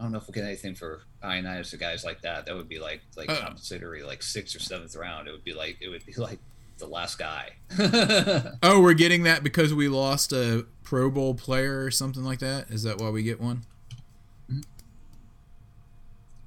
I 0.00 0.04
don't 0.04 0.12
know 0.12 0.16
if 0.16 0.26
we'll 0.26 0.32
get 0.32 0.44
anything 0.44 0.74
for 0.74 1.02
Ioannidis 1.22 1.74
or 1.74 1.76
guys 1.76 2.02
like 2.02 2.22
that. 2.22 2.46
That 2.46 2.56
would 2.56 2.66
be 2.68 2.78
like 2.78 3.02
like 3.14 3.28
Uh. 3.28 3.40
compensatory, 3.40 4.02
like 4.02 4.22
sixth 4.22 4.56
or 4.56 4.58
seventh 4.58 4.96
round. 4.96 5.28
It 5.28 5.32
would 5.32 5.44
be 5.44 5.52
like 5.52 5.76
it 5.82 5.88
would 5.90 6.04
be 6.06 6.14
like 6.14 6.38
the 6.78 6.86
last 6.86 7.18
guy. 7.18 7.50
oh, 8.62 8.80
we're 8.80 8.94
getting 8.94 9.24
that 9.24 9.44
because 9.44 9.74
we 9.74 9.88
lost 9.88 10.32
a 10.32 10.64
Pro 10.82 11.10
Bowl 11.10 11.34
player 11.34 11.84
or 11.84 11.90
something 11.90 12.24
like 12.24 12.38
that. 12.38 12.70
Is 12.70 12.84
that 12.84 12.98
why 12.98 13.10
we 13.10 13.22
get 13.22 13.38
one? 13.38 13.64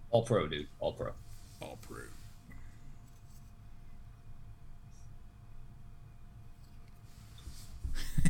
All 0.09 0.23
pro, 0.23 0.47
dude. 0.47 0.65
All 0.79 0.93
pro. 0.93 1.11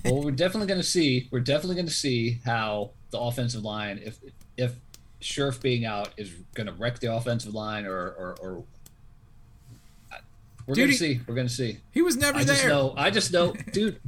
Well, 0.05 0.23
we're 0.23 0.31
definitely 0.31 0.67
going 0.67 0.79
to 0.79 0.87
see. 0.87 1.27
We're 1.31 1.39
definitely 1.39 1.75
going 1.75 1.87
to 1.87 1.93
see 1.93 2.39
how 2.45 2.91
the 3.11 3.19
offensive 3.19 3.63
line, 3.63 3.99
if 4.03 4.19
if 4.57 4.75
Scherff 5.21 5.61
being 5.61 5.85
out, 5.85 6.09
is 6.17 6.31
going 6.53 6.67
to 6.67 6.73
wreck 6.73 6.99
the 6.99 7.13
offensive 7.13 7.53
line, 7.53 7.85
or 7.85 8.09
or, 8.11 8.35
or 8.39 8.63
we're 10.67 10.75
going 10.75 10.89
to 10.89 10.95
see. 10.95 11.21
We're 11.27 11.35
going 11.35 11.47
to 11.47 11.53
see. 11.53 11.79
He 11.91 12.01
was 12.01 12.17
never 12.17 12.39
I 12.39 12.43
just 12.43 12.61
there. 12.61 12.69
know. 12.69 12.93
I 12.97 13.09
just 13.09 13.31
know, 13.31 13.53
dude. 13.71 13.99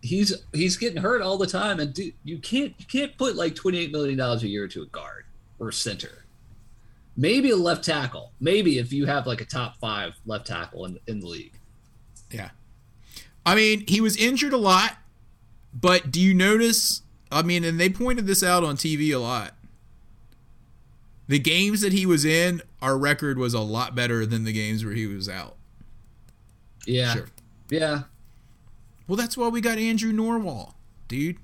He's 0.00 0.34
he's 0.52 0.76
getting 0.76 1.00
hurt 1.00 1.22
all 1.22 1.38
the 1.38 1.46
time, 1.46 1.80
and 1.80 1.94
dude, 1.94 2.12
you 2.24 2.38
can't 2.38 2.74
you 2.78 2.84
can't 2.86 3.16
put 3.16 3.36
like 3.36 3.54
twenty 3.54 3.78
eight 3.78 3.92
million 3.92 4.18
dollars 4.18 4.42
a 4.42 4.48
year 4.48 4.68
to 4.68 4.82
a 4.82 4.86
guard 4.86 5.24
or 5.58 5.72
center. 5.72 6.24
Maybe 7.16 7.50
a 7.50 7.56
left 7.56 7.84
tackle. 7.84 8.32
Maybe 8.40 8.78
if 8.78 8.92
you 8.92 9.06
have 9.06 9.26
like 9.26 9.40
a 9.40 9.44
top 9.44 9.76
five 9.76 10.14
left 10.26 10.46
tackle 10.46 10.84
in 10.86 10.98
in 11.06 11.20
the 11.20 11.26
league. 11.26 11.54
Yeah. 12.30 12.50
I 13.46 13.54
mean, 13.54 13.84
he 13.86 14.00
was 14.00 14.16
injured 14.16 14.52
a 14.52 14.58
lot, 14.58 14.96
but 15.74 16.10
do 16.10 16.20
you 16.20 16.34
notice? 16.34 17.02
I 17.30 17.42
mean, 17.42 17.64
and 17.64 17.78
they 17.80 17.88
pointed 17.88 18.26
this 18.26 18.42
out 18.42 18.62
on 18.64 18.76
TV 18.76 19.12
a 19.14 19.18
lot. 19.18 19.54
The 21.26 21.38
games 21.38 21.80
that 21.80 21.92
he 21.92 22.04
was 22.06 22.24
in, 22.24 22.60
our 22.82 22.98
record 22.98 23.38
was 23.38 23.54
a 23.54 23.60
lot 23.60 23.94
better 23.94 24.26
than 24.26 24.44
the 24.44 24.52
games 24.52 24.84
where 24.84 24.94
he 24.94 25.06
was 25.06 25.28
out. 25.28 25.56
Yeah, 26.86 27.14
Sure. 27.14 27.26
yeah. 27.70 28.02
Well, 29.08 29.16
that's 29.16 29.36
why 29.36 29.48
we 29.48 29.60
got 29.60 29.78
Andrew 29.78 30.12
Norwall, 30.12 30.74
dude. 31.08 31.36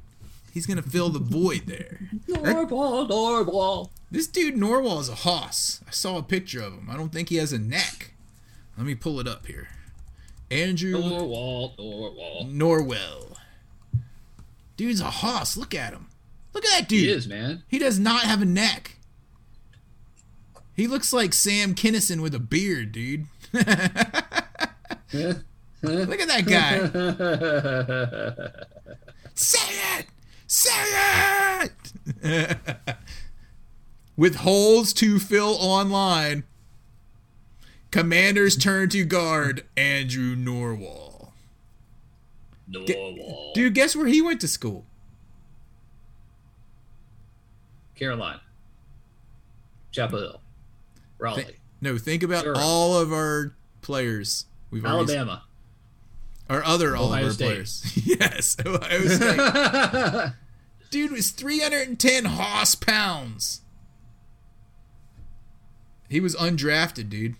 He's 0.52 0.66
gonna 0.66 0.82
fill 0.82 1.08
the 1.10 1.18
void 1.18 1.62
there. 1.66 2.00
Norwall, 2.28 3.08
Norwall. 3.08 3.90
This 4.10 4.26
dude 4.26 4.56
Norwall 4.56 5.00
is 5.00 5.08
a 5.08 5.14
hoss. 5.14 5.80
I 5.86 5.92
saw 5.92 6.18
a 6.18 6.22
picture 6.22 6.60
of 6.60 6.72
him. 6.74 6.88
I 6.90 6.96
don't 6.96 7.12
think 7.12 7.28
he 7.28 7.36
has 7.36 7.52
a 7.52 7.58
neck. 7.58 8.12
Let 8.76 8.86
me 8.86 8.94
pull 8.94 9.20
it 9.20 9.28
up 9.28 9.46
here. 9.46 9.68
Andrew 10.50 10.92
Norwall, 10.94 11.76
Norwall. 11.78 12.52
Norwell. 12.52 13.36
Dude's 14.80 15.02
a 15.02 15.10
hoss. 15.10 15.58
Look 15.58 15.74
at 15.74 15.92
him. 15.92 16.06
Look 16.54 16.64
at 16.64 16.70
that 16.70 16.88
dude. 16.88 17.00
He 17.00 17.10
is, 17.10 17.28
man. 17.28 17.64
He 17.68 17.78
does 17.78 17.98
not 17.98 18.22
have 18.22 18.40
a 18.40 18.46
neck. 18.46 18.96
He 20.72 20.86
looks 20.86 21.12
like 21.12 21.34
Sam 21.34 21.74
Kinison 21.74 22.22
with 22.22 22.34
a 22.34 22.38
beard, 22.38 22.90
dude. 22.90 23.26
Look 23.52 23.66
at 25.12 26.28
that 26.28 26.46
guy. 26.46 26.78
Say 29.34 29.98
it! 29.98 30.06
Say 30.46 31.68
it! 32.22 32.78
with 34.16 34.36
holes 34.36 34.94
to 34.94 35.18
fill 35.18 35.58
online, 35.60 36.44
commanders 37.90 38.56
turn 38.56 38.88
to 38.88 39.04
guard 39.04 39.66
Andrew 39.76 40.34
Norwall. 40.34 41.09
Norwall. 42.70 43.52
Dude, 43.54 43.74
guess 43.74 43.96
where 43.96 44.06
he 44.06 44.22
went 44.22 44.40
to 44.42 44.48
school? 44.48 44.86
Caroline. 47.96 48.40
Chapel 49.92 50.18
Hill. 50.18 50.40
Raleigh. 51.18 51.44
Th- 51.44 51.56
no, 51.80 51.98
think 51.98 52.22
about 52.22 52.44
Sure. 52.44 52.54
all 52.56 52.96
of 52.98 53.12
our 53.12 53.54
players 53.82 54.46
We've 54.70 54.84
Alabama. 54.84 55.44
Our 56.48 56.64
other 56.64 56.96
Ohio 56.96 57.24
Oliver 57.26 57.32
State. 57.32 57.44
players. 57.46 57.92
yes, 58.06 58.56
Ohio 58.64 59.06
State. 59.06 60.32
Dude 60.90 61.12
was 61.12 61.30
310 61.30 62.24
horse 62.24 62.74
pounds. 62.74 63.60
He 66.08 66.18
was 66.18 66.34
undrafted, 66.34 67.08
dude. 67.08 67.36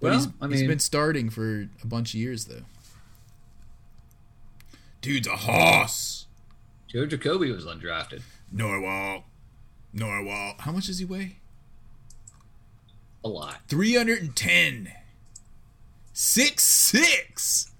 But 0.00 0.10
Well, 0.10 0.18
he's, 0.18 0.28
I 0.40 0.48
he's 0.48 0.60
mean- 0.60 0.68
been 0.68 0.78
starting 0.78 1.30
for 1.30 1.68
a 1.82 1.86
bunch 1.86 2.14
of 2.14 2.20
years, 2.20 2.46
though. 2.46 2.62
Dude's 5.00 5.26
a 5.28 5.36
horse. 5.36 6.26
Joe 6.88 7.06
Jacoby 7.06 7.50
was 7.52 7.64
undrafted. 7.64 8.22
Norwalk. 8.52 9.24
Norwalk. 9.92 10.60
How 10.60 10.72
much 10.72 10.86
does 10.86 10.98
he 10.98 11.04
weigh? 11.04 11.36
A 13.24 13.28
lot. 13.28 13.60
310. 13.68 14.92
Six 16.12 16.64
six. 16.64 17.70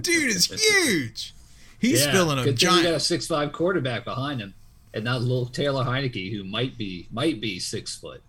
Dude 0.00 0.28
is 0.30 0.46
huge. 0.84 1.34
He's 1.78 2.04
Yeah, 2.04 2.12
filling 2.12 2.38
a 2.38 2.44
good 2.44 2.58
thing 2.58 2.68
we 2.68 2.74
got 2.76 2.80
a 2.80 2.84
giant. 2.84 3.02
six 3.02 3.26
five 3.26 3.52
quarterback 3.52 4.04
behind 4.04 4.40
him, 4.40 4.54
and 4.92 5.04
not 5.04 5.22
little 5.22 5.46
Taylor 5.46 5.84
Heinicke, 5.84 6.32
who 6.32 6.44
might 6.44 6.76
be 6.76 7.06
might 7.10 7.40
be 7.40 7.58
six 7.58 7.96
foot. 7.96 8.22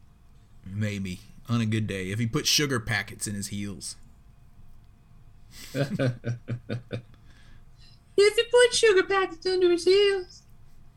Maybe 0.66 1.20
on 1.48 1.62
a 1.62 1.66
good 1.66 1.88
day 1.88 2.12
if 2.12 2.20
he 2.20 2.28
put 2.28 2.48
sugar 2.48 2.80
packets 2.80 3.28
in 3.28 3.36
his 3.36 3.48
heels. 3.48 3.96
If 8.18 8.38
you 8.38 8.44
put 8.50 8.74
sugar 8.74 9.04
packets 9.04 9.46
under 9.46 9.72
his 9.72 9.86
heels. 9.86 10.44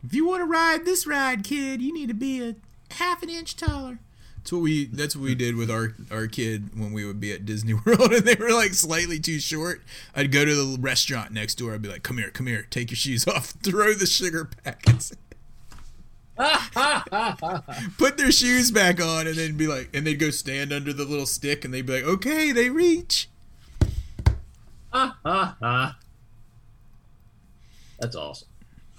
If 0.05 0.15
you 0.15 0.27
want 0.27 0.41
to 0.41 0.47
ride 0.47 0.85
this 0.85 1.07
ride, 1.07 1.43
kid, 1.43 1.83
you 1.83 1.93
need 1.93 2.09
to 2.09 2.15
be 2.15 2.41
a 2.43 2.55
half 2.95 3.23
an 3.23 3.29
inch 3.31 3.57
taller. 3.57 3.99
That's 4.37 4.53
what 4.53 4.63
we. 4.63 4.87
That's 4.87 5.17
what 5.17 5.25
we 5.25 5.35
did 5.35 5.57
with 5.57 5.71
our 5.71 5.95
our 6.11 6.27
kid 6.27 6.79
when 6.79 6.93
we 6.93 7.05
would 7.05 7.21
be 7.21 7.33
at 7.33 7.45
Disney 7.45 7.75
World, 7.87 8.13
and 8.13 8.25
they 8.25 8.37
were 8.37 8.53
like 8.53 8.73
slightly 8.73 9.19
too 9.19 9.41
short. 9.41 9.83
I'd 10.15 10.33
go 10.33 10.45
to 10.45 10.55
the 10.55 10.79
restaurant 10.81 11.33
next 11.33 11.57
door. 11.57 11.75
I'd 11.75 11.83
be 11.83 11.89
like, 11.89 12.05
"Come 12.05 12.19
here, 12.19 12.31
come 12.31 12.47
here, 12.47 12.67
take 12.71 12.91
your 12.91 12.97
shoes 12.97 13.27
off, 13.27 13.47
throw 13.63 13.93
the 13.93 14.07
sugar 14.07 14.49
packets." 14.65 15.13
Put 17.99 18.17
their 18.17 18.31
shoes 18.31 18.71
back 18.71 19.01
on, 19.01 19.27
and 19.27 19.37
then 19.37 19.57
be 19.57 19.67
like, 19.67 19.91
and 19.93 20.07
they'd 20.07 20.19
go 20.21 20.31
stand 20.31 20.73
under 20.73 20.93
the 20.93 21.05
little 21.05 21.27
stick, 21.27 21.65
and 21.65 21.75
they'd 21.75 21.85
be 21.87 21.95
like, 21.95 22.05
"Okay, 22.05 22.53
they 22.53 22.71
reach." 22.71 23.29
Ha 24.91 25.19
ha 25.25 25.57
ha. 25.61 25.99
That's 27.99 28.15
awesome. 28.15 28.49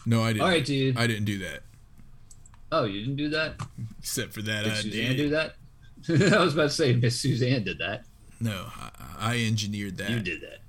No, 0.05 0.21
I 0.21 0.33
didn't. 0.33 0.41
All 0.41 0.47
right, 0.49 0.65
dude. 0.65 0.97
I 0.97 1.07
didn't 1.07 1.25
do 1.25 1.37
that, 1.39 1.61
Oh, 2.71 2.83
you 2.83 2.99
didn't 2.99 3.15
do 3.15 3.29
that? 3.29 3.55
except 3.99 4.33
for 4.33 4.41
that. 4.43 4.63
Did 4.65 4.73
I 4.73 4.75
Suzanne 4.75 5.15
did. 5.15 5.17
do 5.17 5.29
that? 5.29 5.55
I 6.37 6.43
was 6.43 6.53
about 6.53 6.63
to 6.63 6.69
say 6.69 6.93
Miss 6.93 7.19
Suzanne 7.19 7.63
did 7.63 7.77
that. 7.79 8.03
No, 8.41 8.67
I, 8.77 8.89
I 9.19 9.37
engineered 9.45 9.97
that. 9.97 10.09
You 10.09 10.19
did 10.19 10.41
that. 10.41 10.59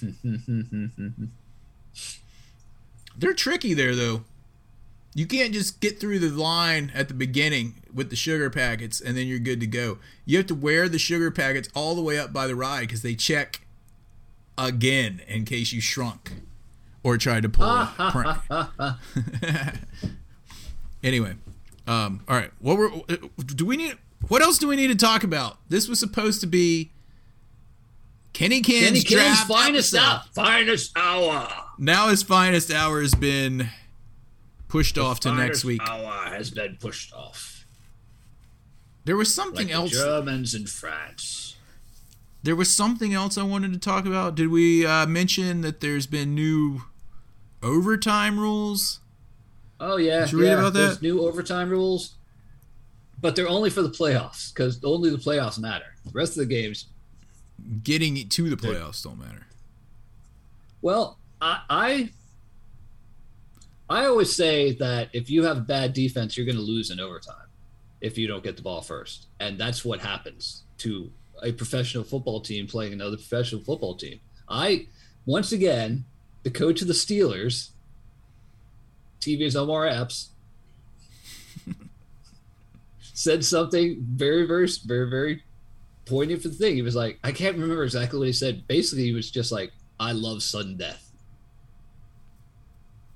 They're 3.18 3.34
tricky 3.34 3.74
there 3.74 3.94
though. 3.94 4.24
You 5.14 5.26
can't 5.26 5.52
just 5.52 5.80
get 5.80 6.00
through 6.00 6.18
the 6.18 6.30
line 6.30 6.90
at 6.92 7.06
the 7.06 7.14
beginning 7.14 7.76
with 7.92 8.10
the 8.10 8.16
sugar 8.16 8.50
packets 8.50 9.00
and 9.00 9.16
then 9.16 9.28
you're 9.28 9.38
good 9.38 9.60
to 9.60 9.66
go. 9.66 9.98
You 10.24 10.38
have 10.38 10.46
to 10.48 10.54
wear 10.54 10.88
the 10.88 10.98
sugar 10.98 11.30
packets 11.30 11.68
all 11.74 11.94
the 11.94 12.02
way 12.02 12.18
up 12.18 12.32
by 12.32 12.48
the 12.48 12.56
ride 12.56 12.82
because 12.82 13.02
they 13.02 13.14
check 13.14 13.60
again 14.58 15.22
in 15.28 15.44
case 15.44 15.72
you 15.72 15.80
shrunk 15.80 16.32
or 17.04 17.16
tried 17.16 17.44
to 17.44 17.48
pull 17.48 17.64
a 17.64 17.92
prank. 18.48 19.76
anyway, 21.04 21.34
um, 21.86 22.24
all 22.28 22.36
right. 22.36 22.50
What 22.58 22.76
were 22.76 22.90
do 23.38 23.64
we 23.64 23.76
need? 23.76 23.96
What 24.28 24.42
else 24.42 24.58
do 24.58 24.66
we 24.66 24.74
need 24.74 24.88
to 24.88 24.96
talk 24.96 25.22
about? 25.22 25.58
This 25.68 25.86
was 25.86 26.00
supposed 26.00 26.40
to 26.40 26.46
be 26.46 26.90
Kenny 28.32 28.62
Can's 28.62 29.04
Kenny 29.04 29.22
Ken's 29.22 29.40
finest 29.42 29.94
hour. 29.94 30.22
Finest 30.32 30.92
hour. 30.96 31.48
Now 31.78 32.08
his 32.08 32.22
finest 32.22 32.72
hour 32.72 33.00
has 33.00 33.14
been 33.14 33.68
pushed 34.74 34.98
off 34.98 35.20
to 35.20 35.32
next 35.32 35.64
week. 35.64 35.80
Hour 35.88 36.10
has 36.30 36.50
been 36.50 36.76
pushed 36.80 37.12
off. 37.12 37.64
There 39.04 39.16
was 39.16 39.32
something 39.32 39.68
Like 39.68 39.68
the 39.68 39.72
else. 39.72 39.92
Germans 39.92 40.52
in 40.52 40.66
France. 40.66 41.54
There 42.42 42.56
was 42.56 42.74
something 42.74 43.14
else 43.14 43.38
I 43.38 43.44
wanted 43.44 43.72
to 43.74 43.78
talk 43.78 44.04
about. 44.04 44.34
Did 44.34 44.48
we 44.48 44.84
uh, 44.84 45.06
mention 45.06 45.60
that 45.60 45.80
there's 45.80 46.08
been 46.08 46.34
new 46.34 46.82
overtime 47.62 48.36
rules? 48.36 48.98
Oh 49.78 49.96
yeah, 49.96 50.22
Did 50.22 50.32
you 50.32 50.40
read 50.40 50.46
yeah. 50.48 50.58
about 50.58 50.72
There's 50.72 51.00
new 51.00 51.22
overtime 51.24 51.70
rules, 51.70 52.14
but 53.20 53.36
they're 53.36 53.48
only 53.48 53.70
for 53.70 53.80
the 53.82 53.90
playoffs 53.90 54.52
because 54.52 54.82
only 54.82 55.08
the 55.08 55.18
playoffs 55.18 55.58
matter. 55.58 55.94
The 56.04 56.10
rest 56.10 56.32
of 56.32 56.38
the 56.38 56.46
games, 56.46 56.86
Getting 57.84 58.28
to 58.28 58.50
the 58.50 58.56
playoffs 58.56 59.04
don't 59.04 59.20
matter. 59.20 59.46
well, 60.82 61.18
I, 61.40 61.60
I, 61.70 62.10
I 63.88 64.06
always 64.06 64.34
say 64.34 64.72
that 64.76 65.10
if 65.12 65.28
you 65.28 65.44
have 65.44 65.66
bad 65.66 65.92
defense, 65.92 66.36
you're 66.36 66.46
going 66.46 66.56
to 66.56 66.62
lose 66.62 66.90
in 66.90 67.00
overtime 67.00 67.48
if 68.00 68.16
you 68.16 68.26
don't 68.26 68.42
get 68.42 68.56
the 68.56 68.62
ball 68.62 68.82
first, 68.82 69.26
and 69.40 69.58
that's 69.58 69.84
what 69.84 70.00
happens 70.00 70.64
to 70.78 71.10
a 71.42 71.52
professional 71.52 72.04
football 72.04 72.40
team 72.40 72.66
playing 72.66 72.92
another 72.92 73.16
professional 73.16 73.62
football 73.62 73.94
team. 73.94 74.20
I, 74.48 74.86
once 75.26 75.52
again, 75.52 76.04
the 76.42 76.50
coach 76.50 76.82
of 76.82 76.88
the 76.88 76.94
Steelers, 76.94 77.70
TV's 79.20 79.56
Omar 79.56 79.86
Epps, 79.86 80.30
said 83.00 83.44
something 83.44 83.98
very, 84.00 84.46
very, 84.46 84.68
very, 84.86 85.10
very 85.10 85.42
poignant 86.06 86.42
for 86.42 86.48
the 86.48 86.54
thing. 86.54 86.76
He 86.76 86.82
was 86.82 86.96
like, 86.96 87.18
I 87.24 87.32
can't 87.32 87.56
remember 87.56 87.84
exactly 87.84 88.18
what 88.18 88.26
he 88.26 88.32
said. 88.32 88.66
Basically, 88.66 89.04
he 89.04 89.12
was 89.12 89.30
just 89.30 89.52
like, 89.52 89.72
I 89.98 90.12
love 90.12 90.42
sudden 90.42 90.76
death. 90.76 91.03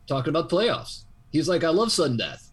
Talking 0.08 0.30
about 0.30 0.48
playoffs. 0.50 1.02
He's 1.30 1.48
like, 1.48 1.62
I 1.62 1.68
love 1.68 1.92
sudden 1.92 2.16
death. 2.16 2.50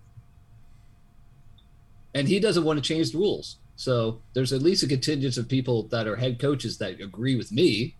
And 2.13 2.27
he 2.27 2.39
doesn't 2.39 2.63
want 2.63 2.77
to 2.77 2.87
change 2.87 3.11
the 3.11 3.17
rules. 3.17 3.57
So 3.77 4.21
there's 4.33 4.53
at 4.53 4.61
least 4.61 4.83
a 4.83 4.87
contingent 4.87 5.37
of 5.37 5.49
people 5.49 5.83
that 5.87 6.05
are 6.07 6.15
head 6.17 6.37
coaches 6.39 6.77
that 6.77 6.99
agree 7.01 7.35
with 7.35 7.51
me. 7.51 7.95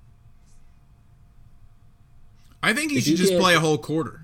I 2.62 2.74
think 2.74 2.92
he 2.92 2.98
If 2.98 3.04
should 3.04 3.12
you 3.12 3.18
just 3.18 3.30
get- 3.32 3.42
play 3.42 3.56
a 3.56 3.60
whole 3.60 3.78
quarter. 3.78 4.22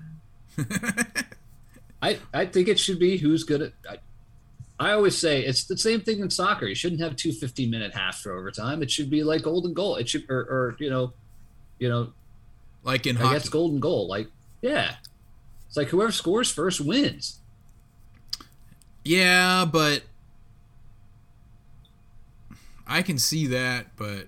I, 2.02 2.18
I 2.34 2.46
think 2.46 2.68
it 2.68 2.78
should 2.78 2.98
be 2.98 3.16
who's 3.16 3.44
good 3.44 3.62
at. 3.62 3.72
I, 3.88 3.96
I 4.78 4.92
always 4.92 5.16
say 5.16 5.40
it's 5.42 5.64
the 5.64 5.78
same 5.78 6.00
thing 6.00 6.18
in 6.20 6.28
soccer. 6.30 6.66
You 6.66 6.74
shouldn't 6.74 7.00
have 7.00 7.14
two 7.16 7.32
15 7.32 7.70
minute 7.70 7.94
halves 7.94 8.20
for 8.20 8.32
overtime. 8.36 8.82
It 8.82 8.90
should 8.90 9.08
be 9.08 9.22
like 9.22 9.42
golden 9.42 9.72
goal. 9.72 9.96
It 9.96 10.08
should, 10.08 10.28
or, 10.28 10.40
or 10.40 10.76
you 10.80 10.90
know, 10.90 11.12
you 11.78 11.88
know, 11.88 12.12
like 12.82 13.06
in 13.06 13.16
I 13.16 13.20
hockey. 13.20 13.34
guess 13.34 13.48
golden 13.48 13.78
goal. 13.78 14.08
Like, 14.08 14.28
yeah, 14.60 14.96
it's 15.72 15.78
like 15.78 15.88
whoever 15.88 16.12
scores 16.12 16.50
first 16.50 16.82
wins. 16.82 17.38
Yeah, 19.06 19.64
but 19.64 20.02
I 22.86 23.00
can 23.00 23.16
see 23.16 23.46
that, 23.46 23.86
but 23.96 24.26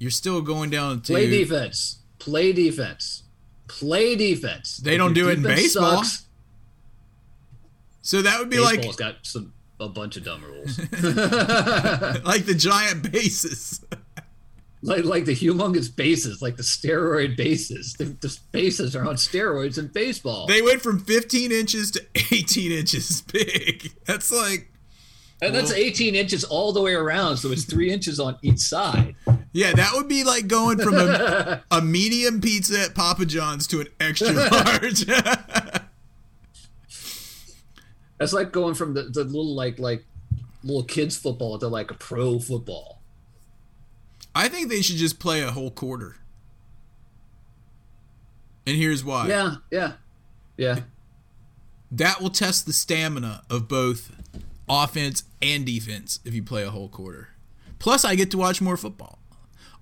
you're 0.00 0.10
still 0.10 0.42
going 0.42 0.70
down 0.70 1.00
to 1.02 1.12
Play 1.12 1.30
defense. 1.30 2.00
Play 2.18 2.52
defense. 2.52 3.22
Play 3.68 4.16
defense. 4.16 4.78
They 4.78 4.94
If 4.94 4.98
don't 4.98 5.12
do 5.12 5.28
it 5.28 5.34
in 5.38 5.44
baseball. 5.44 6.02
sucks, 6.02 6.26
So 8.00 8.20
that 8.22 8.40
would 8.40 8.50
be 8.50 8.56
baseball's 8.56 8.86
like 8.86 8.96
got 8.96 9.16
some 9.22 9.52
a 9.78 9.88
bunch 9.88 10.16
of 10.16 10.24
dumb 10.24 10.42
rules. 10.42 10.76
like 12.24 12.46
the 12.46 12.56
giant 12.58 13.12
bases. 13.12 13.84
Like 14.82 15.04
like 15.04 15.24
the 15.24 15.34
humongous 15.36 15.94
bases, 15.94 16.42
like 16.42 16.56
the 16.56 16.62
steroid 16.62 17.36
bases. 17.36 17.94
The, 17.94 18.04
the 18.04 18.36
bases 18.50 18.96
are 18.96 19.04
on 19.06 19.14
steroids 19.14 19.78
in 19.78 19.88
baseball. 19.88 20.46
They 20.46 20.60
went 20.62 20.82
from 20.82 20.98
15 20.98 21.52
inches 21.52 21.90
to 21.92 22.04
18 22.32 22.72
inches 22.72 23.22
big. 23.22 23.92
That's 24.06 24.30
like 24.32 24.68
and 25.40 25.54
that's 25.54 25.70
Well- 25.70 25.78
18 25.78 26.08
18 26.08 26.14
inches 26.14 26.44
all 26.44 26.72
the 26.72 26.80
way 26.80 26.94
around, 26.94 27.36
so 27.38 27.50
it's 27.52 27.64
three 27.64 27.90
inches 27.90 28.18
on 28.20 28.36
each 28.42 28.60
side. 28.60 29.14
yeah, 29.52 29.72
that 29.72 29.90
would 29.94 30.08
be 30.08 30.22
like 30.24 30.46
going 30.46 30.78
from 30.78 30.94
a, 30.94 31.62
a 31.70 31.80
medium 31.82 32.40
pizza 32.40 32.80
at 32.82 32.94
Papa 32.94 33.26
John's 33.26 33.66
to 33.68 33.80
an 33.80 33.88
extra 34.00 34.32
large. 34.50 35.04
That's 38.18 38.32
like 38.32 38.52
going 38.52 38.74
from 38.74 38.94
the, 38.94 39.02
the 39.04 39.24
little 39.24 39.54
like 39.54 39.78
like 39.78 40.04
little 40.62 40.84
kids 40.84 41.16
football 41.16 41.58
to 41.58 41.66
like 41.68 41.90
a 41.90 41.94
pro 41.94 42.38
football. 42.38 43.01
I 44.34 44.48
think 44.48 44.68
they 44.68 44.82
should 44.82 44.96
just 44.96 45.18
play 45.18 45.42
a 45.42 45.50
whole 45.50 45.70
quarter. 45.70 46.16
And 48.66 48.76
here's 48.76 49.04
why. 49.04 49.26
Yeah, 49.28 49.56
yeah, 49.70 49.92
yeah. 50.56 50.80
That 51.90 52.20
will 52.20 52.30
test 52.30 52.64
the 52.64 52.72
stamina 52.72 53.42
of 53.50 53.68
both 53.68 54.12
offense 54.68 55.24
and 55.42 55.66
defense 55.66 56.20
if 56.24 56.32
you 56.32 56.42
play 56.42 56.62
a 56.62 56.70
whole 56.70 56.88
quarter. 56.88 57.30
Plus, 57.78 58.04
I 58.04 58.14
get 58.14 58.30
to 58.30 58.38
watch 58.38 58.60
more 58.60 58.76
football. 58.76 59.18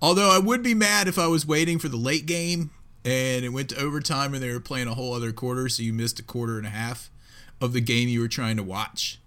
Although 0.03 0.31
I 0.31 0.39
would 0.39 0.63
be 0.63 0.75
mad 0.75 1.07
if 1.09 1.19
I 1.19 1.27
was 1.27 1.47
waiting 1.47 1.79
for 1.79 1.89
the 1.89 1.99
late 1.99 2.25
game 2.25 2.71
and 3.05 3.45
it 3.45 3.51
went 3.51 3.69
to 3.69 3.79
overtime 3.79 4.33
and 4.33 4.43
they 4.43 4.53
were 4.53 4.61
playing 4.61 4.89
a 4.89 4.95
whole 4.95 5.13
other 5.13 5.33
quarter, 5.33 5.69
so 5.69 5.83
you 5.83 5.93
missed 5.93 6.19
a 6.19 6.23
quarter 6.23 6.57
and 6.57 6.67
a 6.67 6.71
half 6.71 7.11
of 7.61 7.75
the 7.75 7.81
game 7.81 8.09
you 8.09 8.21
were 8.21 8.29
trying 8.29 8.57
to 8.57 8.63
watch. 8.63 9.21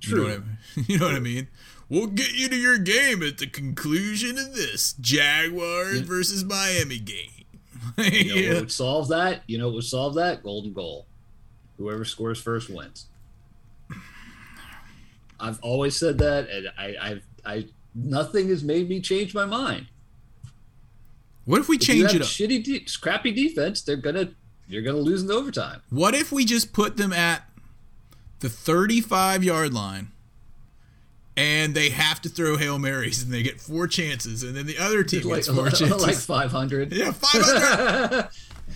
You 0.00 0.16
know 0.16 0.24
True. 0.24 0.32
what 0.32 0.42
I, 0.76 0.80
you 0.92 0.98
know 0.98 1.06
what 1.06 1.14
I 1.14 1.20
mean? 1.20 1.48
We'll 1.88 2.06
get 2.06 2.32
you 2.34 2.48
to 2.48 2.56
your 2.56 2.78
game 2.78 3.22
at 3.22 3.38
the 3.38 3.46
conclusion 3.46 4.38
of 4.38 4.54
this 4.54 4.94
Jaguars 4.94 6.00
Yeah. 6.00 6.06
versus 6.06 6.44
Miami 6.44 6.98
game. 6.98 7.30
You 7.98 8.02
know 8.28 8.34
Yeah. 8.40 8.52
what 8.54 8.60
would 8.62 8.72
solve 8.72 9.08
that? 9.08 9.42
You 9.46 9.58
know 9.58 9.66
what 9.66 9.74
would 9.76 9.84
solve 9.84 10.14
that? 10.14 10.42
Golden 10.42 10.72
goal. 10.72 11.06
Whoever 11.76 12.04
scores 12.04 12.40
first 12.40 12.70
wins. 12.70 13.06
I've 15.38 15.58
always 15.60 15.96
said 15.96 16.18
that, 16.18 16.48
and 16.48 16.68
I, 16.78 16.94
I've, 17.00 17.22
I, 17.44 17.66
nothing 17.94 18.48
has 18.48 18.62
made 18.62 18.88
me 18.88 19.00
change 19.00 19.34
my 19.34 19.44
mind. 19.44 19.86
What 21.44 21.60
if 21.60 21.68
we 21.68 21.76
If 21.76 21.82
you 21.82 21.86
change 21.94 22.12
have 22.12 22.14
it 22.16 22.22
up? 22.22 22.28
Shitty, 22.28 22.64
de- 22.64 22.86
crappy 23.00 23.32
defense. 23.32 23.82
They're 23.82 23.96
gonna, 23.96 24.30
you're 24.66 24.82
gonna 24.82 24.96
lose 24.98 25.22
in 25.22 25.30
overtime. 25.30 25.82
What 25.90 26.14
if 26.14 26.32
we 26.32 26.44
just 26.46 26.72
put 26.72 26.96
them 26.96 27.12
at 27.12 27.42
the 28.40 28.48
35 28.48 29.44
yard 29.44 29.74
line 29.74 30.10
and 31.36 31.74
they 31.74 31.90
have 31.90 32.20
to 32.22 32.28
throw 32.28 32.56
Hail 32.56 32.78
Marys 32.78 33.22
and 33.22 33.32
they 33.32 33.42
get 33.42 33.60
four 33.60 33.86
chances 33.88 34.42
and 34.42 34.54
then 34.54 34.66
the 34.66 34.78
other 34.78 35.02
team 35.02 35.22
Like, 35.22 35.36
gets 35.44 35.48
four 35.48 35.68
chances? 35.70 36.02
like 36.02 36.14
500. 36.16 36.92
yeah, 36.92 37.10
500. 37.12 38.28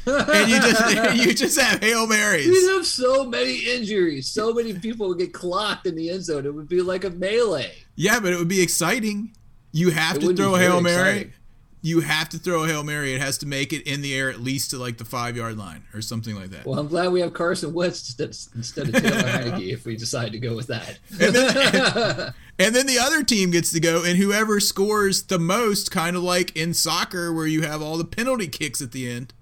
and 0.06 0.50
you 0.50 0.60
just 0.60 1.16
you 1.26 1.34
just 1.34 1.60
have 1.60 1.80
Hail 1.80 2.06
marys. 2.06 2.46
We'd 2.46 2.68
have 2.74 2.86
so 2.86 3.24
many 3.24 3.58
injuries. 3.58 4.26
So 4.28 4.52
many 4.52 4.74
people 4.74 5.08
would 5.08 5.18
get 5.18 5.32
clocked 5.32 5.86
in 5.86 5.94
the 5.94 6.10
end 6.10 6.24
zone. 6.24 6.46
It 6.46 6.54
would 6.54 6.68
be 6.68 6.82
like 6.82 7.04
a 7.04 7.10
melee. 7.10 7.72
Yeah, 7.96 8.20
but 8.20 8.32
it 8.32 8.38
would 8.38 8.48
be 8.48 8.60
exciting. 8.60 9.32
You 9.72 9.90
have 9.90 10.16
It 10.16 10.20
to 10.20 10.34
throw 10.36 10.54
a 10.54 10.58
Hail 10.58 10.80
Mary. 10.80 11.08
exciting. 11.10 11.32
You 11.80 12.00
have 12.00 12.28
to 12.30 12.38
throw 12.38 12.64
a 12.64 12.66
Hail 12.66 12.82
Mary. 12.82 13.14
It 13.14 13.20
has 13.20 13.38
to 13.38 13.46
make 13.46 13.72
it 13.72 13.86
in 13.86 14.02
the 14.02 14.12
air 14.14 14.28
at 14.30 14.40
least 14.40 14.70
to 14.70 14.78
like 14.78 14.98
the 14.98 15.04
five 15.04 15.36
yard 15.36 15.56
line 15.56 15.84
or 15.94 16.02
something 16.02 16.34
like 16.34 16.50
that. 16.50 16.66
Well, 16.66 16.78
I'm 16.78 16.88
glad 16.88 17.12
we 17.12 17.20
have 17.20 17.32
Carson 17.32 17.72
Wentz 17.72 18.08
instead, 18.54 18.88
of 18.88 18.94
Taylor 19.00 19.22
Heinicke 19.22 19.72
if 19.72 19.84
we 19.86 19.94
decide 19.96 20.32
to 20.32 20.38
go 20.40 20.56
with 20.56 20.66
that. 20.66 20.98
And 21.20 21.34
then, 21.34 22.34
and 22.58 22.74
then 22.74 22.86
the 22.86 22.98
other 22.98 23.22
team 23.22 23.52
gets 23.52 23.70
to 23.72 23.80
go, 23.80 24.02
and 24.04 24.18
whoever 24.18 24.58
scores 24.58 25.22
the 25.24 25.38
most, 25.38 25.90
kind 25.92 26.16
of 26.16 26.22
like 26.24 26.56
in 26.56 26.74
soccer 26.74 27.32
where 27.32 27.46
you 27.46 27.62
have 27.62 27.80
all 27.80 27.96
the 27.96 28.04
penalty 28.04 28.48
kicks 28.48 28.82
at 28.82 28.90
the 28.90 29.08
end, 29.08 29.32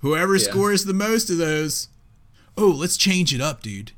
whoever 0.00 0.36
Yeah. 0.36 0.44
scores 0.44 0.84
the 0.86 0.94
most 0.94 1.28
of 1.28 1.36
those. 1.36 1.88
Oh, 2.56 2.68
let's 2.70 2.96
change 2.96 3.34
it 3.34 3.40
up, 3.42 3.62
dude. 3.62 3.92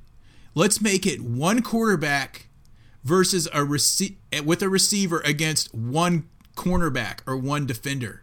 Let's 0.56 0.80
make 0.80 1.06
it 1.06 1.20
one 1.20 1.62
quarterback 1.62 2.48
versus 3.04 3.46
a 3.48 3.60
rece- 3.60 4.16
with 4.44 4.60
a 4.62 4.68
receiver 4.68 5.20
against 5.24 5.72
one 5.72 6.24
cornerback 6.56 7.18
or 7.26 7.36
one 7.36 7.66
defender, 7.66 8.22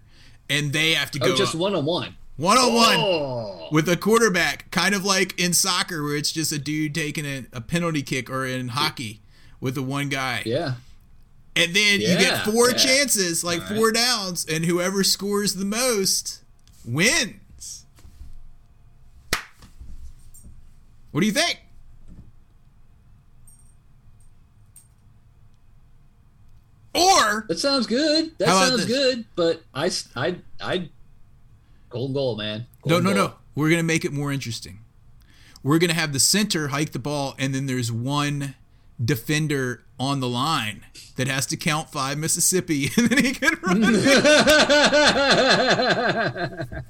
and 0.50 0.74
they 0.74 0.94
have 0.94 1.12
to 1.12 1.20
oh, 1.22 1.28
go 1.28 1.34
oh, 1.34 1.38
just 1.38 1.56
one 1.56 1.74
on 1.76 1.86
one. 1.86 2.16
one 2.36 2.58
on 2.58 2.74
one 2.74 2.98
Oh, 2.98 3.68
with 3.72 3.88
a 3.88 3.96
quarterback, 3.96 4.70
kind 4.72 4.94
of 4.96 5.06
like 5.06 5.40
in 5.40 5.54
soccer 5.54 6.04
where 6.04 6.16
it's 6.16 6.32
just 6.32 6.52
a 6.52 6.60
dude 6.60 6.94
taking 6.96 7.26
a, 7.26 7.46
a 7.54 7.62
penalty 7.62 8.02
kick, 8.04 8.30
or 8.30 8.46
in 8.46 8.70
hockey 8.70 9.22
with 9.62 9.76
the 9.76 9.84
one 9.84 10.10
guy. 10.10 10.42
yeah. 10.46 10.74
And 11.56 11.76
then 11.76 12.02
you 12.02 12.08
get 12.18 12.46
four 12.46 12.72
yeah. 12.72 12.78
chances, 12.78 13.44
like 13.44 13.62
four 13.62 13.92
downs, 13.92 14.44
and 14.44 14.66
whoever 14.66 15.04
scores 15.04 15.54
the 15.54 15.66
most 15.66 16.42
wins. 16.84 17.86
What 21.12 21.22
do 21.22 21.28
you 21.28 21.32
think? 21.32 21.60
Or 26.96 27.46
That 27.48 27.58
sounds 27.60 27.88
good. 27.88 28.38
That 28.38 28.50
sounds 28.50 28.86
good. 28.86 29.26
But 29.36 29.64
I, 29.74 29.90
I, 30.16 30.36
I, 30.62 30.90
golden 31.90 32.14
goal, 32.14 32.36
man. 32.36 32.68
no, 32.86 32.90
Golden 33.00 33.04
no, 33.06 33.14
goal. 33.16 33.28
no. 33.30 33.34
We're 33.56 33.70
gonna 33.70 33.84
make 33.84 34.04
it 34.06 34.12
more 34.14 34.32
interesting. 34.32 34.80
We're 35.64 35.80
gonna 35.80 35.94
have 35.94 36.14
the 36.14 36.20
center 36.20 36.68
hike 36.70 36.92
the 36.92 37.00
ball, 37.00 37.36
and 37.40 37.54
then 37.56 37.66
there's 37.68 37.92
one 37.92 38.56
defender 39.04 39.84
on 40.00 40.20
the 40.20 40.28
line 40.30 40.84
that 41.16 41.28
has 41.28 41.46
to 41.48 41.58
count 41.58 41.90
five 41.92 42.18
Mississippi, 42.18 42.90
and 42.98 43.10
then 43.10 43.24
he 43.24 43.32
can 43.34 43.54
run. 43.64 43.84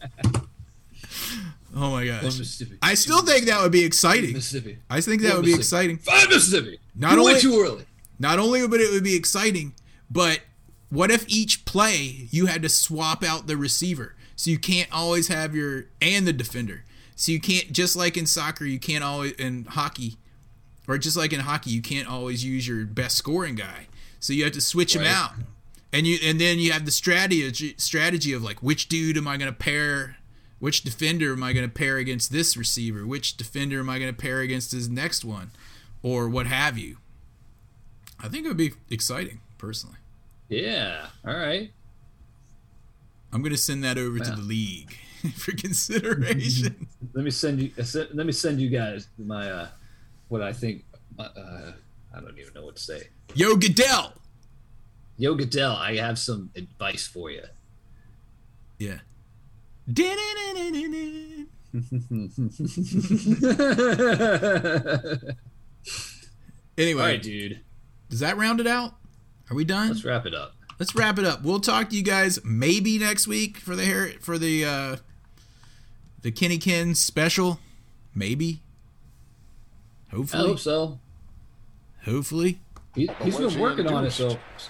oh 1.76 1.92
my 1.92 2.06
gosh! 2.06 2.24
Mississippi. 2.24 2.78
I 2.82 2.94
still 2.96 3.22
think 3.24 3.46
that 3.46 3.62
would 3.62 3.72
be 3.72 3.84
exciting. 3.84 4.34
Mississippi. 4.34 4.78
I 4.90 5.02
think 5.02 5.22
that 5.24 5.36
would 5.36 5.46
be 5.46 5.54
exciting. 5.54 5.98
Five 5.98 6.30
Mississippi. 6.30 6.80
Not 6.96 7.14
you 7.14 7.20
only- 7.20 7.40
too 7.40 7.60
early. 7.62 7.86
Not 8.20 8.40
only 8.40 8.66
would 8.66 8.80
it 8.80 8.92
would 8.92 9.04
be 9.04 9.16
exciting, 9.16 9.74
but 10.14 10.42
what 10.90 11.10
if 11.10 11.28
each 11.28 11.66
play 11.66 12.28
you 12.30 12.46
had 12.46 12.62
to 12.62 12.70
swap 12.70 13.24
out 13.24 13.48
the 13.48 13.58
receiver? 13.58 14.16
So 14.36 14.52
you 14.52 14.60
can't 14.60 14.90
always 14.92 15.28
have 15.28 15.56
your 15.56 15.86
and 16.02 16.28
the 16.28 16.34
defender. 16.34 16.84
So 17.16 17.32
you 17.32 17.40
can't 17.40 17.72
just 17.72 17.96
like 17.96 18.16
in 18.16 18.26
soccer, 18.26 18.66
you 18.66 18.80
can't 18.80 19.04
always 19.04 19.34
in 19.34 19.66
hockey, 19.66 20.18
or 20.88 20.98
just 20.98 21.18
like 21.18 21.34
in 21.34 21.42
hockey, 21.42 21.72
you 21.72 21.82
can't 21.82 22.08
always 22.08 22.46
use 22.46 22.68
your 22.68 22.86
best 22.86 23.18
scoring 23.18 23.56
guy. 23.56 23.88
So 24.20 24.34
you 24.34 24.44
have 24.44 24.54
to 24.54 24.62
switch 24.62 24.96
him 24.96 25.04
out, 25.04 25.32
and 25.92 26.08
you 26.08 26.18
and 26.24 26.40
then 26.40 26.60
you 26.60 26.72
have 26.72 26.86
the 26.86 26.92
strategy 26.92 27.76
strategy 27.78 28.34
of 28.34 28.44
like 28.44 28.62
which 28.62 28.88
dude 28.88 29.18
am 29.18 29.28
I 29.28 29.38
going 29.38 29.52
to 29.52 29.58
pair, 29.58 30.18
which 30.60 30.84
defender 30.84 31.34
am 31.34 31.44
I 31.44 31.54
going 31.54 31.68
to 31.68 31.74
pair 31.74 31.98
against 31.98 32.32
this 32.32 32.56
receiver, 32.56 33.06
which 33.06 33.36
defender 33.36 33.80
am 33.80 33.90
I 33.90 34.00
going 34.00 34.14
to 34.14 34.22
pair 34.22 34.40
against 34.40 34.72
his 34.72 34.90
next 34.90 35.26
one, 35.26 35.52
or 36.02 36.30
what 36.30 36.48
have 36.48 36.78
you. 36.78 36.98
I 38.22 38.30
think 38.30 38.46
it 38.46 38.48
would 38.48 38.58
be 38.58 38.74
exciting, 38.90 39.42
personally. 39.58 39.98
Yeah. 40.54 41.08
All 41.26 41.34
right. 41.34 41.72
I'm 43.32 43.42
going 43.42 43.54
to 43.54 43.58
send 43.58 43.84
that 43.84 43.98
over 43.98 44.20
to 44.20 44.32
the 44.32 44.42
league 44.42 44.96
for 45.36 45.52
consideration. 45.54 46.88
Let 47.14 47.26
me 47.26 47.32
send 47.32 47.60
you. 47.60 47.72
uh, 47.80 47.84
Let 48.14 48.26
me 48.28 48.32
send 48.32 48.62
you 48.62 48.70
guys 48.70 49.08
my 49.18 49.50
uh, 49.50 49.68
what 50.28 50.42
I 50.44 50.54
think. 50.54 50.86
Uh, 51.18 51.24
uh, 51.24 51.72
I 52.16 52.20
don't 52.20 52.38
even 52.38 52.54
know 52.54 52.66
what 52.66 52.76
to 52.76 52.82
say. 52.82 53.08
Yo, 53.34 53.56
Goodell. 53.56 54.14
Yo, 55.18 55.34
Goodell, 55.36 55.72
I 55.76 55.96
have 55.96 56.20
some 56.20 56.52
advice 56.56 57.08
for 57.08 57.32
you. 57.32 57.44
Yeah. 58.78 59.00
Anyway, 66.78 67.02
All 67.02 67.08
right, 67.08 67.22
dude. 67.22 67.62
does 68.10 68.20
that 68.22 68.38
round 68.38 68.60
it 68.60 68.68
out? 68.68 68.96
Are 69.54 69.56
we 69.56 69.66
done? 69.66 69.90
Let's 69.90 70.04
wrap 70.04 70.26
it 70.26 70.34
up. 70.34 70.56
Let's 70.80 70.96
wrap 70.96 71.20
it 71.20 71.26
up. 71.26 71.44
We'll 71.44 71.60
talk 71.60 71.92
to 71.92 71.96
you 71.96 72.02
guys 72.02 72.44
maybe 72.44 72.98
next 72.98 73.28
week 73.28 73.58
for 73.58 73.76
the 73.76 73.86
hair 73.86 74.14
for 74.20 74.40
the 74.40 74.66
uh 74.66 74.96
the 76.24 76.32
Kenny 76.32 76.58
Ken 76.58 76.96
special. 76.96 77.60
Maybe. 78.16 78.64
Hopefully. 80.10 80.44
I 80.44 80.48
Hopefully. 80.48 80.48
hope 80.48 80.60
so. 80.60 81.00
Hopefully. 82.12 82.62
He, 82.96 83.08
he's 83.22 83.38
was 83.38 83.54
been 83.54 83.58
he 83.58 83.62
working 83.62 83.86
on 83.86 84.06
it, 84.06 84.20
induced? 84.20 84.40
so 84.64 84.70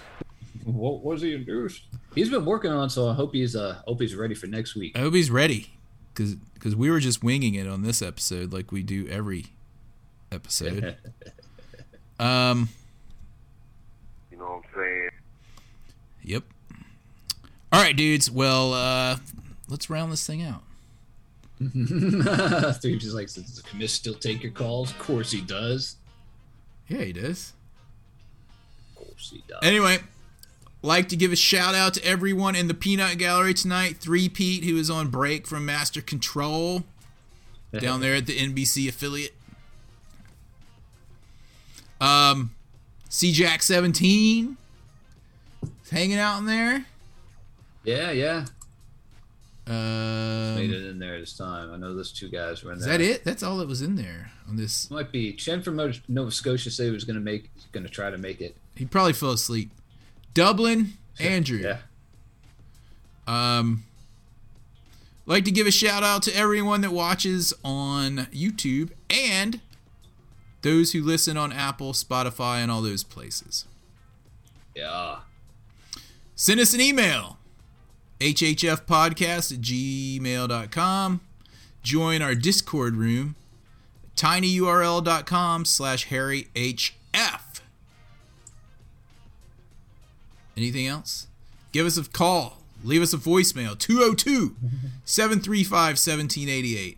what 0.66 1.02
was 1.02 1.22
he 1.22 1.34
induced? 1.34 1.84
He's 2.14 2.30
been 2.30 2.44
working 2.44 2.72
on, 2.72 2.88
it, 2.88 2.90
so 2.90 3.08
I 3.08 3.14
hope 3.14 3.34
he's 3.34 3.56
uh 3.56 3.82
hope 3.88 4.02
he's 4.02 4.16
ready 4.16 4.36
for 4.36 4.48
next 4.48 4.76
week. 4.76 4.98
I 4.98 5.00
hope 5.00 5.14
he's 5.14 5.32
ready, 5.32 5.72
because 6.14 6.36
because 6.36 6.76
we 6.76 6.92
were 6.92 7.00
just 7.00 7.24
winging 7.24 7.56
it 7.56 7.68
on 7.68 7.84
this 7.84 8.02
episode, 8.02 8.52
like 8.52 8.74
we 8.74 8.84
do 8.84 9.08
every 9.08 9.46
episode. 10.30 10.98
um. 12.20 12.68
You 14.44 14.50
know 14.50 14.56
what 14.56 14.66
I'm 14.66 14.84
saying? 14.84 15.10
Yep. 16.24 16.44
All 17.72 17.82
right, 17.82 17.96
dudes. 17.96 18.30
Well, 18.30 18.74
uh, 18.74 19.18
let's 19.70 19.90
round 19.90 20.12
this 20.12 20.28
thing 20.28 20.44
out. 20.44 20.64
Three 22.82 22.98
just 22.98 23.16
like, 23.16 23.32
does 23.32 23.56
the 23.56 23.64
commission 23.64 23.88
still 23.88 24.14
take 24.14 24.44
your 24.44 24.52
calls? 24.52 24.92
Of 24.92 25.00
course 25.00 25.32
he 25.32 25.40
does. 25.40 25.96
Yeah, 26.90 27.04
he 27.04 27.14
does. 27.14 27.54
Of 28.90 29.06
course 29.08 29.30
he 29.32 29.44
does. 29.48 29.60
Anyway, 29.64 30.00
like 30.82 31.08
to 31.10 31.16
give 31.16 31.32
a 31.32 31.38
shout 31.38 31.74
out 31.74 31.94
to 31.94 32.06
everyone 32.06 32.56
in 32.56 32.68
the 32.68 32.74
Peanut 32.74 33.18
Gallery 33.18 33.54
tonight. 33.54 33.96
Three 33.98 34.28
Pete, 34.28 34.66
who 34.66 34.76
is 34.76 34.90
on 34.90 35.08
break 35.08 35.48
from 35.48 35.66
Master 35.66 36.02
Control 36.02 36.84
down 37.80 38.02
there 38.02 38.16
at 38.16 38.26
the 38.26 38.38
NBC 38.38 38.90
affiliate. 38.90 39.36
Um, 42.02 42.52
C 43.14 43.32
Jack 43.32 43.62
seventeen 43.62 44.58
hanging 45.92 46.18
out 46.18 46.40
in 46.40 46.48
there. 46.48 46.84
Yeah, 47.84 48.10
yeah. 48.10 48.46
Um, 49.68 50.56
Made 50.56 50.72
it 50.72 50.84
in 50.88 50.98
there 50.98 51.20
this 51.20 51.38
time. 51.38 51.72
I 51.72 51.78
know 51.78 51.94
those 51.94 52.12
two 52.12 52.28
guys 52.28 52.64
were 52.64 52.72
in 52.72 52.80
is 52.80 52.86
there. 52.86 52.98
that 52.98 53.04
it? 53.04 53.24
That's 53.24 53.44
all 53.44 53.58
that 53.58 53.68
was 53.68 53.84
in 53.84 53.98
there 53.98 54.32
on 54.50 54.58
this. 54.58 54.90
Might 54.90 55.12
be 55.12 55.32
Chen 55.34 55.62
from 55.62 55.76
Nova- 55.76 56.00
Nova 56.08 56.32
Scotia 56.32 56.72
said 56.72 56.88
he 56.88 56.92
was 56.92 57.04
gonna 57.04 57.20
make 57.20 57.52
gonna 57.72 57.88
try 57.88 58.10
to 58.10 58.18
make 58.18 58.42
it. 58.42 58.58
He 58.76 58.84
probably 58.86 59.14
fell 59.14 59.30
asleep. 59.32 59.70
Dublin, 60.34 60.94
Andrew. 61.20 61.60
Yeah. 61.60 61.78
Um, 63.28 63.84
like 65.28 65.46
to 65.46 65.52
give 65.52 65.68
a 65.68 65.72
shout 65.72 66.02
out 66.02 66.24
to 66.24 66.36
everyone 66.36 66.82
that 66.82 66.92
watches 66.92 67.54
on 67.64 68.26
YouTube 68.34 68.90
and 69.12 69.62
those 70.64 70.94
who 70.94 71.02
listen 71.02 71.38
on 71.38 71.54
Apple, 71.54 71.94
Spotify, 71.94 72.58
and 72.58 72.72
all 72.72 72.82
those 72.82 73.04
places. 73.04 73.66
Yeah. 74.76 75.20
Send 76.36 76.60
us 76.60 76.74
an 76.74 76.82
email 76.82 77.38
hhfpodcast 78.20 79.54
at 79.54 79.62
gmail.com. 79.62 81.22
Join 81.84 82.22
our 82.22 82.36
Discord 82.36 82.96
room 82.96 83.36
tinyurl.com 84.16 85.66
slash 85.66 86.08
harryhf. 86.08 87.62
Anything 90.56 90.88
else? 90.88 91.28
Give 91.72 91.86
us 91.86 91.98
a 91.98 92.04
call. 92.04 92.60
Leave 92.84 93.02
us 93.02 93.14
a 93.14 93.18
voicemail 93.18 93.78
202 93.78 94.56
735 95.04 95.72
1788. 95.72 96.98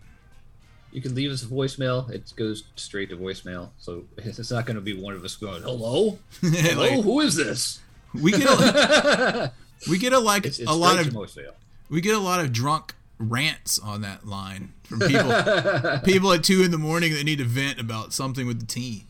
You 0.96 1.02
can 1.02 1.14
leave 1.14 1.30
us 1.30 1.42
a 1.42 1.46
voicemail. 1.46 2.08
It 2.08 2.32
goes 2.36 2.64
straight 2.74 3.10
to 3.10 3.18
voicemail, 3.18 3.68
so 3.76 4.04
it's 4.16 4.50
not 4.50 4.64
going 4.64 4.76
to 4.76 4.80
be 4.80 4.98
one 4.98 5.12
of 5.12 5.22
us 5.24 5.36
going, 5.36 5.60
"Hello, 5.60 6.18
hello, 6.40 6.80
Like, 6.96 7.04
who 7.04 7.20
is 7.20 7.36
this?" 7.36 7.80
we 8.14 8.32
get 8.32 8.48
a, 8.48 9.52
we 9.90 9.98
get 9.98 10.14
a 10.14 10.18
like 10.18 10.46
It's, 10.46 10.58
it's 10.58 10.70
a 10.70 10.72
lot 10.72 10.98
of 10.98 11.08
voicemail. 11.08 11.52
we 11.90 12.00
get 12.00 12.14
a 12.14 12.18
lot 12.18 12.40
of 12.40 12.50
drunk 12.50 12.94
rants 13.18 13.78
on 13.78 14.00
that 14.00 14.26
line 14.26 14.72
from 14.84 15.00
people 15.00 16.00
people 16.02 16.32
at 16.32 16.42
two 16.42 16.62
in 16.62 16.70
the 16.70 16.78
morning 16.78 17.12
that 17.12 17.24
need 17.24 17.40
to 17.40 17.44
vent 17.44 17.78
about 17.78 18.14
something 18.14 18.46
with 18.46 18.58
the 18.60 18.66
team, 18.66 19.02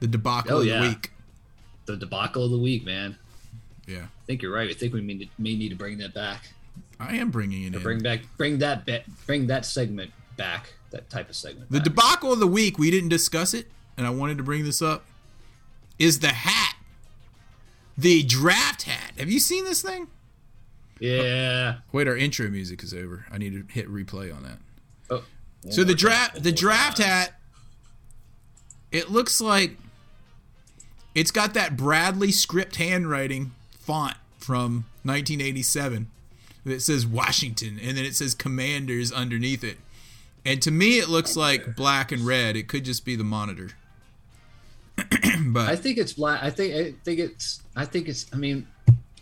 the 0.00 0.06
debacle 0.06 0.58
Oh, 0.58 0.60
of 0.60 0.66
yeah. 0.66 0.82
the 0.82 0.88
week. 0.88 1.12
The 1.86 1.96
debacle 1.96 2.44
of 2.44 2.50
the 2.50 2.58
week, 2.58 2.84
man. 2.84 3.16
Yeah, 3.86 4.02
I 4.02 4.24
think 4.26 4.42
you're 4.42 4.52
right. 4.52 4.68
I 4.68 4.74
think 4.74 4.92
we 4.92 5.00
may, 5.00 5.30
may 5.38 5.56
need 5.56 5.70
to 5.70 5.76
bring 5.76 5.96
that 5.96 6.12
back. 6.12 6.50
I 7.00 7.16
am 7.16 7.30
bringing 7.30 7.72
it 7.72 7.82
bring 7.82 8.00
back, 8.02 8.20
bring 8.36 8.58
that 8.58 8.84
bit, 8.84 9.04
bring 9.26 9.46
that 9.46 9.64
segment 9.64 10.10
back. 10.36 10.74
That 10.90 11.08
type 11.10 11.28
of 11.30 11.36
segment. 11.36 11.70
The 11.70 11.78
back. 11.78 11.84
debacle 11.84 12.32
of 12.32 12.38
the 12.40 12.46
week, 12.46 12.78
we 12.78 12.90
didn't 12.90 13.08
discuss 13.08 13.54
it, 13.54 13.66
and 13.96 14.06
I 14.06 14.10
wanted 14.10 14.36
to 14.38 14.42
bring 14.42 14.64
this 14.64 14.82
up, 14.82 15.04
is 15.98 16.20
the 16.20 16.28
hat. 16.28 16.76
The 17.96 18.22
draft 18.22 18.82
hat. 18.82 19.12
Have 19.18 19.30
you 19.30 19.38
seen 19.40 19.64
this 19.64 19.82
thing? 19.82 20.08
yeah. 20.98 21.76
Wait, 21.90 22.06
our 22.06 22.16
intro 22.16 22.48
music 22.48 22.82
is 22.82 22.94
over. 22.94 23.26
I 23.30 23.38
need 23.38 23.52
to 23.68 23.72
hit 23.72 23.88
replay 23.90 24.34
on 24.34 24.42
that. 24.44 24.58
Oh, 25.10 25.24
So 25.70 25.82
the 25.84 25.94
draft 25.94 26.42
the 26.42 26.52
draft 26.52 26.98
hat 26.98 27.34
it 28.92 29.10
looks 29.10 29.40
like 29.40 29.76
it's 31.14 31.30
got 31.30 31.54
that 31.54 31.76
Bradley 31.76 32.30
script 32.30 32.76
handwriting 32.76 33.52
font 33.80 34.16
from 34.38 34.84
1987 35.02 36.08
that 36.64 36.82
says 36.82 37.06
Washington 37.06 37.78
and 37.82 37.96
then 37.96 38.04
it 38.04 38.14
says 38.14 38.34
Commanders 38.34 39.10
underneath 39.10 39.64
it. 39.64 39.78
And 40.44 40.60
to 40.62 40.70
me 40.70 40.98
it 40.98 41.08
looks 41.08 41.36
like 41.36 41.76
black 41.76 42.12
and 42.12 42.26
red. 42.26 42.56
It 42.56 42.68
could 42.68 42.84
just 42.84 43.04
be 43.04 43.16
the 43.16 43.24
monitor. 43.24 43.70
but 45.46 45.68
I 45.68 45.76
think 45.76 45.98
it's 45.98 46.12
black. 46.12 46.42
I 46.42 46.50
think. 46.50 46.74
I 46.74 46.94
think 47.04 47.18
it's. 47.18 47.62
I 47.74 47.84
think 47.84 48.08
it's. 48.08 48.26
I 48.32 48.36
mean, 48.36 48.66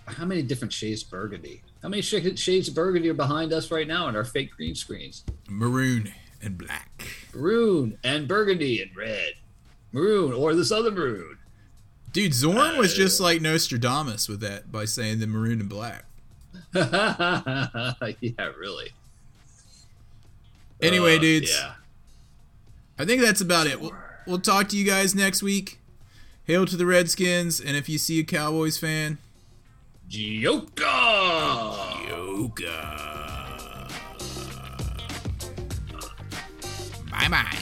how 0.07 0.25
many 0.25 0.43
different 0.43 0.73
shades 0.73 1.03
of 1.03 1.11
burgundy? 1.11 1.63
How 1.83 1.89
many 1.89 2.03
sh- 2.03 2.37
shades 2.37 2.69
of 2.69 2.75
burgundy 2.75 3.09
are 3.09 3.15
behind 3.15 3.53
us 3.53 3.71
right 3.71 3.87
now 3.87 4.07
on 4.07 4.17
our 4.17 4.25
fake 4.25 4.51
green 4.57 4.75
screens? 4.75 5.25
maroon 5.49 6.13
and 6.43 6.57
black. 6.57 7.07
Maroon 7.35 7.99
and 8.03 8.27
burgundy 8.27 8.83
and 8.83 8.97
red. 8.97 9.35
Maroon 9.93 10.33
or 10.33 10.55
this 10.55 10.71
other 10.71 10.91
maroon. 10.91 11.39
Dude, 12.13 12.35
Zorn 12.35 12.77
was 12.77 12.95
just 12.95 13.21
uh. 13.21 13.25
like 13.25 13.41
Nostradamus 13.41 14.29
with 14.29 14.41
that 14.41 14.73
by 14.73 14.85
saying 14.85 15.21
the 15.21 15.27
maroon 15.27 15.61
and 15.61 15.69
black. 15.69 16.05
yeah, 16.75 18.47
really. 18.59 18.91
Anyway, 20.83 21.17
Uh, 21.17 21.21
dudes. 21.21 21.51
Yeah. 21.55 21.73
I 22.99 23.05
think 23.05 23.23
that's 23.23 23.41
about 23.41 23.67
it. 23.67 23.81
We'll, 23.81 23.95
we'll 24.27 24.41
talk 24.41 24.69
to 24.69 24.77
you 24.77 24.85
guys 24.85 25.15
next 25.15 25.43
week. 25.43 25.79
Hail 26.45 26.67
to 26.67 26.77
the 26.77 26.87
Redskins, 26.87 27.61
and 27.61 27.77
if 27.77 27.89
you 27.89 27.97
see 27.99 28.19
a 28.21 28.25
Cowboys 28.25 28.77
fan, 28.79 29.19
Joker. 30.09 30.85
Yoga. 32.09 33.89
Bye 37.11 37.29
bye. 37.29 37.59